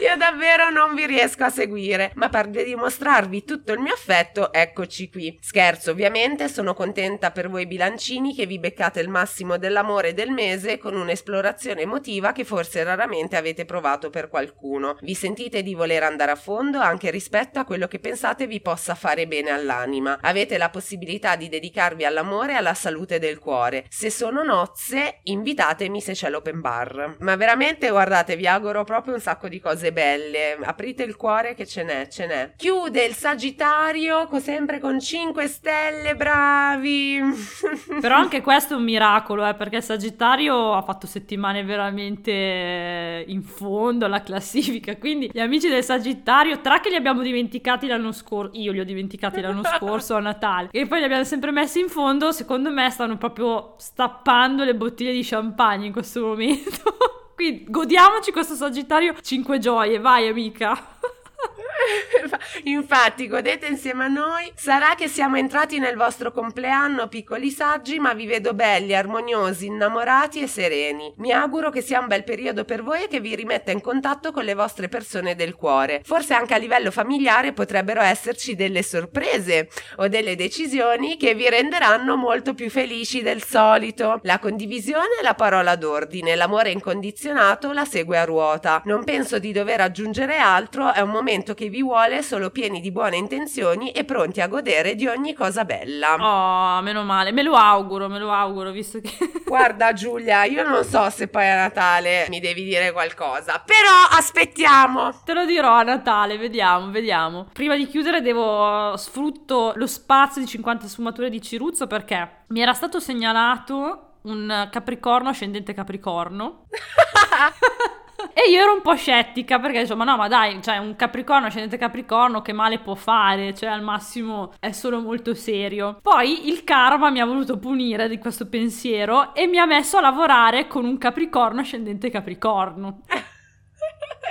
Io 0.00 0.16
davvero 0.16 0.70
non 0.70 0.94
vi 0.94 1.06
riesco 1.06 1.44
a 1.44 1.50
seguire, 1.50 2.12
ma 2.14 2.28
per 2.28 2.48
dimostrarvi 2.48 3.44
tutto 3.44 3.72
il 3.72 3.78
mio 3.78 3.94
affetto, 3.94 4.52
eccoci 4.52 5.08
qui. 5.08 5.38
Scherzo, 5.40 5.92
ovviamente, 5.92 6.48
sono 6.48 6.74
contenta 6.74 7.30
per 7.30 7.48
voi 7.48 7.66
bilancini 7.66 8.34
che 8.34 8.46
vi 8.46 8.58
beccate 8.58 9.00
il 9.00 9.08
massimo 9.08 9.56
dell'amore 9.56 10.12
del 10.12 10.30
mese 10.30 10.78
con 10.78 10.96
un'esplorazione 10.96 11.82
emotiva 11.82 12.32
che 12.32 12.44
forse 12.44 12.82
raramente 12.82 13.36
avete 13.36 13.64
provato 13.64 14.10
per 14.10 14.28
qualcuno. 14.28 14.96
Vi 15.00 15.14
sentite 15.14 15.62
di 15.62 15.74
voler 15.74 16.02
andare 16.02 16.32
a 16.32 16.36
fondo 16.36 16.80
anche 16.80 17.10
rispetto 17.10 17.58
a 17.58 17.64
quello 17.64 17.86
che 17.86 17.98
pensate 17.98 18.46
vi 18.46 18.60
possa 18.60 18.94
fare 18.94 19.26
bene 19.26 19.50
all'anima. 19.50 20.18
Avete 20.20 20.58
la 20.58 20.70
possibilità 20.70 21.36
di 21.36 21.48
dedicarvi 21.48 22.04
all'amore 22.04 22.52
e 22.52 22.56
alla 22.56 22.74
salute 22.74 23.18
del 23.18 23.38
cuore. 23.38 23.86
Se 23.88 24.10
sono 24.10 24.42
nozze, 24.42 25.20
invitatemi 25.24 26.00
se 26.00 26.12
c'è 26.12 26.28
l'open 26.28 26.60
bar. 26.60 27.16
Ma 27.20 27.36
veramente, 27.36 27.90
guardate, 27.90 28.36
vi 28.36 28.46
auguro 28.46 28.84
proprio 28.84 29.14
un 29.14 29.20
sacco 29.24 29.48
di 29.48 29.58
cose 29.58 29.90
belle. 29.90 30.58
Aprite 30.62 31.02
il 31.02 31.16
cuore 31.16 31.54
che 31.54 31.66
ce 31.66 31.82
n'è, 31.82 32.08
ce 32.08 32.26
n'è. 32.26 32.52
Chiude 32.56 33.04
il 33.04 33.14
Sagittario 33.14 34.28
sempre 34.38 34.78
con 34.78 35.00
5 35.00 35.46
stelle, 35.46 36.14
bravi. 36.14 37.18
Però 38.02 38.16
anche 38.16 38.42
questo 38.42 38.74
è 38.74 38.76
un 38.76 38.84
miracolo, 38.84 39.46
eh, 39.46 39.54
perché 39.54 39.80
Sagittario 39.80 40.74
ha 40.74 40.82
fatto 40.82 41.06
settimane 41.06 41.64
veramente 41.64 43.24
in 43.26 43.42
fondo 43.42 44.04
alla 44.04 44.20
classifica. 44.20 44.94
Quindi 44.98 45.30
gli 45.32 45.40
amici 45.40 45.70
del 45.70 45.82
Sagittario, 45.82 46.60
tra 46.60 46.80
che 46.80 46.90
li 46.90 46.96
abbiamo 46.96 47.22
dimenticati 47.22 47.86
l'anno 47.86 48.12
scorso, 48.12 48.50
io 48.58 48.72
li 48.72 48.80
ho 48.80 48.84
dimenticati 48.84 49.40
l'anno 49.40 49.62
scorso 49.64 50.16
a 50.16 50.20
Natale, 50.20 50.68
e 50.70 50.86
poi 50.86 50.98
li 50.98 51.04
abbiamo 51.04 51.24
sempre 51.24 51.50
messi 51.50 51.80
in 51.80 51.88
fondo, 51.88 52.30
secondo 52.30 52.70
me 52.70 52.90
stanno 52.90 53.16
proprio 53.16 53.76
stappando 53.78 54.64
le 54.64 54.74
bottiglie 54.74 55.12
di 55.12 55.22
champagne 55.24 55.86
in 55.86 55.92
questo 55.92 56.20
momento. 56.20 57.22
Quindi 57.34 57.64
godiamoci 57.68 58.30
questo 58.32 58.54
Sagittario 58.54 59.14
5 59.20 59.58
gioie, 59.58 59.98
vai 59.98 60.28
amica. 60.28 60.98
Infatti, 62.64 63.28
godete 63.28 63.66
insieme 63.66 64.04
a 64.04 64.08
noi. 64.08 64.52
Sarà 64.54 64.94
che 64.94 65.08
siamo 65.08 65.36
entrati 65.36 65.78
nel 65.78 65.96
vostro 65.96 66.32
compleanno, 66.32 67.08
piccoli 67.08 67.50
saggi, 67.50 67.98
ma 67.98 68.14
vi 68.14 68.26
vedo 68.26 68.54
belli, 68.54 68.94
armoniosi, 68.94 69.66
innamorati 69.66 70.40
e 70.40 70.46
sereni. 70.46 71.12
Mi 71.18 71.32
auguro 71.32 71.70
che 71.70 71.80
sia 71.80 72.00
un 72.00 72.06
bel 72.06 72.24
periodo 72.24 72.64
per 72.64 72.82
voi 72.82 73.04
e 73.04 73.08
che 73.08 73.20
vi 73.20 73.34
rimetta 73.34 73.70
in 73.70 73.80
contatto 73.80 74.32
con 74.32 74.44
le 74.44 74.54
vostre 74.54 74.88
persone 74.88 75.34
del 75.34 75.54
cuore. 75.54 76.00
Forse 76.04 76.34
anche 76.34 76.54
a 76.54 76.58
livello 76.58 76.90
familiare 76.90 77.52
potrebbero 77.52 78.00
esserci 78.00 78.54
delle 78.54 78.82
sorprese 78.82 79.68
o 79.96 80.08
delle 80.08 80.36
decisioni 80.36 81.16
che 81.16 81.34
vi 81.34 81.48
renderanno 81.48 82.16
molto 82.16 82.54
più 82.54 82.70
felici 82.70 83.22
del 83.22 83.42
solito. 83.42 84.20
La 84.22 84.38
condivisione 84.38 85.18
è 85.20 85.22
la 85.22 85.34
parola 85.34 85.76
d'ordine, 85.76 86.34
l'amore 86.34 86.70
incondizionato 86.70 87.72
la 87.72 87.84
segue 87.84 88.18
a 88.18 88.24
ruota. 88.24 88.82
Non 88.84 89.04
penso 89.04 89.38
di 89.38 89.52
dover 89.52 89.80
aggiungere 89.80 90.36
altro, 90.36 90.92
è 90.92 91.00
un 91.00 91.10
momento 91.10 91.33
che 91.42 91.68
vi 91.68 91.82
vuole 91.82 92.22
solo 92.22 92.50
pieni 92.50 92.80
di 92.80 92.92
buone 92.92 93.16
intenzioni 93.16 93.90
e 93.90 94.04
pronti 94.04 94.40
a 94.40 94.46
godere 94.46 94.94
di 94.94 95.08
ogni 95.08 95.34
cosa 95.34 95.64
bella. 95.64 96.14
Oh, 96.14 96.80
meno 96.82 97.02
male, 97.02 97.32
me 97.32 97.42
lo 97.42 97.54
auguro, 97.54 98.08
me 98.08 98.20
lo 98.20 98.30
auguro, 98.30 98.70
visto 98.70 99.00
che... 99.00 99.10
Guarda 99.44 99.92
Giulia, 99.92 100.44
io 100.44 100.62
non 100.62 100.84
so 100.84 101.10
se 101.10 101.26
poi 101.26 101.48
a 101.48 101.56
Natale 101.56 102.26
mi 102.28 102.38
devi 102.38 102.62
dire 102.62 102.92
qualcosa, 102.92 103.60
però 103.64 104.16
aspettiamo. 104.16 105.22
Te 105.24 105.34
lo 105.34 105.44
dirò 105.44 105.72
a 105.72 105.82
Natale, 105.82 106.38
vediamo, 106.38 106.90
vediamo. 106.92 107.48
Prima 107.52 107.74
di 107.74 107.88
chiudere 107.88 108.20
devo 108.20 108.96
sfrutto 108.96 109.72
lo 109.74 109.86
spazio 109.88 110.40
di 110.40 110.46
50 110.46 110.86
sfumature 110.86 111.30
di 111.30 111.42
Ciruzzo 111.42 111.88
perché 111.88 112.44
mi 112.48 112.60
era 112.60 112.74
stato 112.74 113.00
segnalato 113.00 114.18
un 114.22 114.68
Capricorno 114.70 115.30
ascendente 115.30 115.74
Capricorno. 115.74 116.66
E 118.32 118.50
io 118.50 118.60
ero 118.60 118.74
un 118.74 118.82
po' 118.82 118.94
scettica 118.94 119.58
perché 119.58 119.80
dicevo, 119.80 119.98
ma 119.98 120.04
no, 120.04 120.16
ma 120.16 120.28
dai, 120.28 120.60
cioè 120.62 120.78
un 120.78 120.96
capricorno, 120.96 121.46
ascendente 121.46 121.76
capricorno, 121.76 122.42
che 122.42 122.52
male 122.52 122.78
può 122.78 122.94
fare? 122.94 123.54
Cioè 123.54 123.68
al 123.68 123.82
massimo 123.82 124.52
è 124.58 124.72
solo 124.72 125.00
molto 125.00 125.34
serio. 125.34 125.98
Poi 126.02 126.48
il 126.48 126.64
karma 126.64 127.10
mi 127.10 127.20
ha 127.20 127.26
voluto 127.26 127.58
punire 127.58 128.08
di 128.08 128.18
questo 128.18 128.48
pensiero 128.48 129.34
e 129.34 129.46
mi 129.46 129.58
ha 129.58 129.66
messo 129.66 129.98
a 129.98 130.00
lavorare 130.00 130.66
con 130.66 130.84
un 130.84 130.98
capricorno 130.98 131.60
ascendente 131.60 132.10
capricorno. 132.10 133.00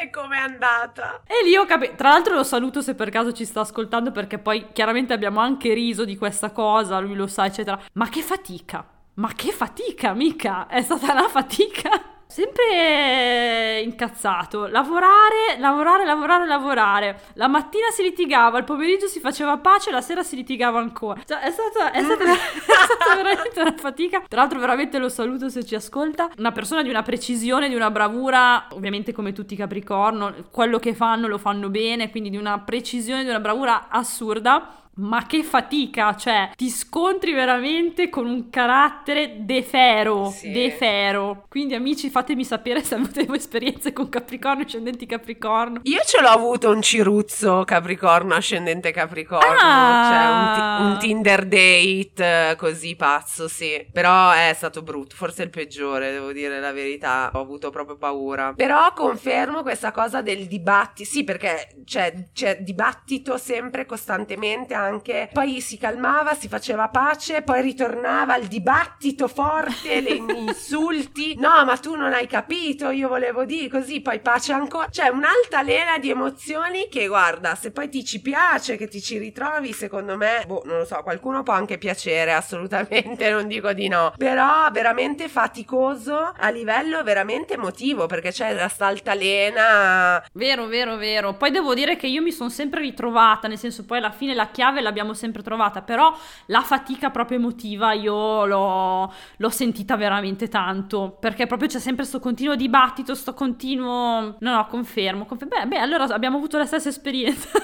E 0.02 0.10
com'è 0.10 0.38
andata? 0.38 1.22
E 1.26 1.48
lì 1.48 1.56
ho 1.56 1.66
capito. 1.66 1.94
Tra 1.96 2.10
l'altro 2.10 2.36
lo 2.36 2.44
saluto 2.44 2.82
se 2.82 2.94
per 2.94 3.10
caso 3.10 3.32
ci 3.32 3.46
sta 3.46 3.62
ascoltando 3.62 4.12
perché 4.12 4.38
poi 4.38 4.68
chiaramente 4.74 5.14
abbiamo 5.14 5.40
anche 5.40 5.74
riso 5.74 6.04
di 6.04 6.18
questa 6.18 6.52
cosa, 6.52 7.00
lui 7.00 7.16
lo 7.16 7.28
sa, 7.28 7.46
eccetera. 7.46 7.80
Ma 7.94 8.10
che 8.10 8.22
fatica! 8.22 8.86
Ma 9.16 9.32
che 9.34 9.52
fatica, 9.52 10.14
mica! 10.14 10.68
È 10.68 10.82
stata 10.82 11.14
una 11.14 11.30
fatica! 11.30 12.13
Sempre 12.34 13.82
incazzato. 13.82 14.66
Lavorare, 14.66 15.56
lavorare, 15.60 16.04
lavorare, 16.04 16.48
lavorare. 16.48 17.20
La 17.34 17.48
mattina 17.48 17.92
si 17.92 18.02
litigava, 18.02 18.58
il 18.58 18.64
pomeriggio 18.64 19.06
si 19.06 19.20
faceva 19.20 19.60
pace, 19.60 19.92
la 19.92 20.02
sera 20.02 20.24
si 20.24 20.36
litigava 20.36 20.80
ancora. 20.80 21.22
Cioè, 21.24 21.42
è 21.42 21.52
stata, 21.52 21.92
è 21.92 22.02
stata, 22.02 22.24
è 22.34 22.86
stata 22.86 23.16
veramente 23.16 23.62
una 23.62 23.76
fatica. 23.78 24.24
Tra 24.28 24.42
l'altro, 24.42 24.58
veramente 24.58 24.98
lo 24.98 25.10
saluto 25.10 25.48
se 25.50 25.64
ci 25.64 25.76
ascolta. 25.76 26.32
Una 26.40 26.52
persona 26.52 26.82
di 26.82 26.90
una 26.90 27.04
precisione, 27.04 27.70
di 27.70 27.76
una 27.76 27.92
bravura, 27.92 28.66
ovviamente 28.72 29.12
come 29.14 29.32
tutti 29.32 29.54
i 29.54 29.58
Capricorno, 29.58 30.34
quello 30.50 30.80
che 30.80 30.96
fanno 30.96 31.28
lo 31.28 31.38
fanno 31.38 31.70
bene, 31.70 32.10
quindi 32.10 32.32
di 32.32 32.38
una 32.38 32.58
precisione, 32.58 33.22
di 33.22 33.30
una 33.30 33.42
bravura 33.42 33.90
assurda 33.90 34.83
ma 34.96 35.26
che 35.26 35.44
fatica, 35.44 36.16
cioè 36.16 36.52
ti 36.56 36.70
scontri 36.70 37.34
veramente 37.34 38.10
con 38.10 38.28
un 38.28 38.50
carattere 38.50 39.38
defero, 39.40 40.30
sì. 40.30 40.52
defero. 40.52 41.46
Quindi 41.50 41.74
amici 41.74 42.10
fatemi 42.10 42.44
sapere 42.44 42.84
se 42.84 42.96
avete 42.96 43.26
esperienze 43.34 43.94
con 43.94 44.10
Capricorno, 44.10 44.64
ascendenti 44.64 45.06
Capricorno. 45.06 45.80
Io 45.84 46.02
ce 46.06 46.22
l'ho 46.22 46.30
avuto 46.30 46.70
un 46.70 46.82
ciruzzo 46.82 47.64
Capricorno, 47.66 48.36
ascendente 48.36 48.92
Capricorno, 48.92 49.58
ah. 49.60 50.10
cioè 50.10 50.26
un, 50.30 50.54
t- 50.54 50.94
un 50.94 51.00
Tinder 51.00 51.46
date 51.46 52.56
così 52.58 52.96
pazzo, 52.96 53.48
sì. 53.48 53.88
Però 53.92 54.32
è 54.32 54.54
stato 54.56 54.82
brutto, 54.82 55.16
forse 55.16 55.44
il 55.44 55.50
peggiore, 55.50 56.12
devo 56.12 56.32
dire 56.32 56.60
la 56.60 56.72
verità. 56.72 57.32
Ho 57.34 57.40
avuto 57.40 57.70
proprio 57.70 57.98
paura. 57.98 58.54
Però 58.56 58.94
confermo 58.94 59.62
questa 59.62 59.92
cosa 59.92 60.22
del 60.22 60.48
dibattito. 60.48 61.10
Sì, 61.10 61.24
perché 61.24 61.82
c'è, 61.86 62.30
c'è 62.34 62.60
dibattito 62.62 63.38
sempre 63.38 63.86
costantemente 63.86 64.74
anche. 64.84 65.30
Poi 65.32 65.62
si 65.62 65.78
calmava, 65.78 66.34
si 66.34 66.48
faceva 66.48 66.90
pace, 66.90 67.42
poi 67.42 67.62
ritornava 67.62 68.38
il 68.38 68.48
dibattito 68.48 69.28
forte, 69.28 70.02
gli 70.02 70.22
insulti. 70.36 71.36
No, 71.38 71.64
ma 71.66 71.78
tu 71.78 71.96
non 71.96 72.14
hai 72.14 72.28
capito, 72.28 72.90
io 72.90 73.08
volevo 73.08 73.46
dire 73.46 73.70
così, 73.70 74.02
poi 74.02 74.20
pace 74.20 74.54
ancora. 74.54 74.88
C'è 74.90 75.08
un'altalena 75.08 75.98
di 75.98 76.10
emozioni 76.10 76.88
che 76.90 77.08
guarda, 77.08 77.56
se 77.56 77.72
poi 77.72 77.90
ti 77.90 78.04
ci 78.04 78.22
piace, 78.22 78.78
che 78.78 78.88
ti 78.88 79.02
ci 79.02 79.18
ritrovi, 79.18 79.74
secondo 79.74 80.18
me, 80.18 80.44
boh, 80.46 80.62
non 80.66 80.80
lo 80.80 80.86
so, 80.86 81.02
qualcuno 81.04 81.44
può 81.44 81.54
anche 81.54 81.78
piacere, 81.78 82.34
assolutamente, 82.34 83.30
non 83.32 83.48
dico 83.48 83.74
di 83.74 83.88
no. 83.88 84.14
Però 84.18 84.70
veramente 84.72 85.30
faticoso 85.30 86.34
a 86.36 86.50
livello 86.50 87.04
veramente 87.04 87.54
emotivo, 87.54 88.06
perché 88.06 88.32
c'è 88.32 88.54
la 88.54 88.68
sta 88.68 88.88
altalena. 88.88 90.24
Vero, 90.34 90.66
vero, 90.68 90.96
vero. 90.98 91.34
Poi 91.34 91.52
devo 91.52 91.74
dire 91.74 91.96
che 91.96 92.08
io 92.08 92.22
mi 92.22 92.32
sono 92.32 92.50
sempre 92.50 92.82
ritrovata, 92.82 93.48
nel 93.48 93.58
senso 93.58 93.86
poi 93.86 93.98
alla 93.98 94.12
fine 94.12 94.34
la 94.34 94.50
chiave 94.50 94.73
l'abbiamo 94.82 95.14
sempre 95.14 95.42
trovata, 95.42 95.82
però 95.82 96.14
la 96.48 96.62
fatica 96.62 97.10
proprio 97.10 97.38
emotiva 97.38 97.94
io 97.94 98.46
l'ho, 98.46 99.14
l'ho 99.38 99.50
sentita 99.50 99.96
veramente 99.96 100.48
tanto, 100.48 101.18
perché 101.20 101.48
proprio 101.48 101.70
c'è 101.70 101.80
sempre 101.80 102.04
questo 102.04 102.20
continuo 102.20 102.56
dibattito, 102.56 103.16
sto 103.16 103.34
continuo... 103.34 104.36
No, 104.40 104.56
no, 104.56 104.68
confermo. 104.68 105.26
confermo. 105.26 105.56
Beh, 105.58 105.68
beh, 105.68 105.78
allora 105.78 106.06
abbiamo 106.06 106.38
avuto 106.38 106.58
la 106.58 106.66
stessa 106.66 106.90
esperienza. 106.90 107.50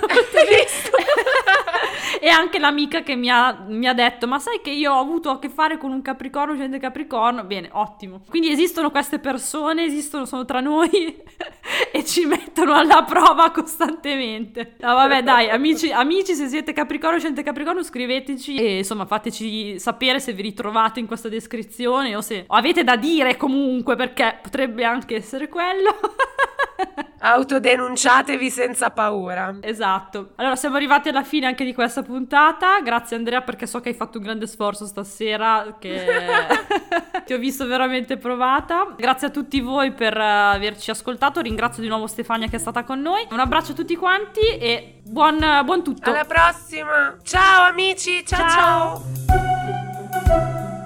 e 2.21 2.27
anche 2.27 2.59
l'amica 2.59 3.01
che 3.01 3.15
mi 3.15 3.29
ha, 3.29 3.63
mi 3.67 3.87
ha, 3.87 3.93
detto, 3.93 4.27
ma 4.27 4.39
sai 4.39 4.61
che 4.61 4.71
io 4.71 4.93
ho 4.93 4.99
avuto 4.99 5.29
a 5.29 5.39
che 5.39 5.49
fare 5.49 5.77
con 5.77 5.91
un 5.91 6.01
capricorno, 6.01 6.57
gente 6.57 6.79
capricorno? 6.79 7.43
Bene, 7.43 7.69
ottimo. 7.71 8.21
Quindi 8.29 8.51
esistono 8.51 8.91
queste 8.91 9.19
persone, 9.19 9.83
esistono, 9.83 10.25
sono 10.25 10.45
tra 10.45 10.59
noi 10.59 10.89
e 11.91 12.05
ci 12.05 12.25
mettono 12.25 12.73
alla 12.73 13.03
prova 13.03 13.51
costantemente. 13.51 14.75
No, 14.79 14.93
vabbè, 14.93 15.23
dai, 15.23 15.49
amici, 15.49 15.91
amici, 15.91 16.33
se 16.33 16.47
siete 16.47 16.73
capricorno, 16.73 17.17
gente 17.17 17.43
capricorno, 17.43 17.83
scriveteci 17.83 18.55
e 18.55 18.77
insomma 18.79 19.05
fateci 19.05 19.79
sapere 19.79 20.19
se 20.19 20.33
vi 20.33 20.41
ritrovate 20.41 20.99
in 20.99 21.07
questa 21.07 21.29
descrizione 21.29 22.15
o 22.15 22.21
se 22.21 22.45
avete 22.47 22.83
da 22.83 22.95
dire 22.95 23.37
comunque, 23.37 23.95
perché 23.95 24.39
potrebbe 24.41 24.83
anche 24.83 25.15
essere 25.15 25.47
quello. 25.47 25.95
Autodenunciatevi 27.21 28.49
senza 28.49 28.91
paura. 28.91 29.57
Esatto. 29.61 30.31
Allora, 30.35 30.55
siamo 30.55 30.77
arrivati 30.77 31.09
alla 31.09 31.18
fine 31.23 31.45
anche 31.45 31.63
di 31.63 31.73
questa 31.73 32.03
puntata. 32.03 32.79
Grazie 32.81 33.17
Andrea 33.17 33.41
perché 33.41 33.67
so 33.67 33.79
che 33.79 33.89
hai 33.89 33.95
fatto 33.95 34.17
un 34.17 34.23
grande 34.23 34.47
sforzo 34.47 34.85
stasera, 34.85 35.77
che 35.79 36.05
ti 37.25 37.33
ho 37.33 37.37
visto 37.37 37.65
veramente 37.65 38.17
provata. 38.17 38.93
Grazie 38.97 39.27
a 39.27 39.29
tutti 39.29 39.59
voi 39.59 39.91
per 39.91 40.17
eh, 40.17 40.23
averci 40.23 40.91
ascoltato. 40.91 41.41
Ringrazio 41.41 41.81
di 41.81 41.89
nuovo 41.89 42.07
Stefania 42.07 42.47
che 42.47 42.55
è 42.55 42.59
stata 42.59 42.83
con 42.83 43.01
noi. 43.01 43.25
Un 43.31 43.39
abbraccio 43.39 43.71
a 43.71 43.75
tutti 43.75 43.95
quanti 43.95 44.41
e 44.57 45.01
buon, 45.03 45.37
buon 45.65 45.83
tutto. 45.83 46.09
Alla 46.09 46.25
prossima. 46.25 47.17
Ciao 47.23 47.69
amici, 47.69 48.25
ciao 48.25 48.49
ciao. 48.49 49.03
ciao. 49.27 50.78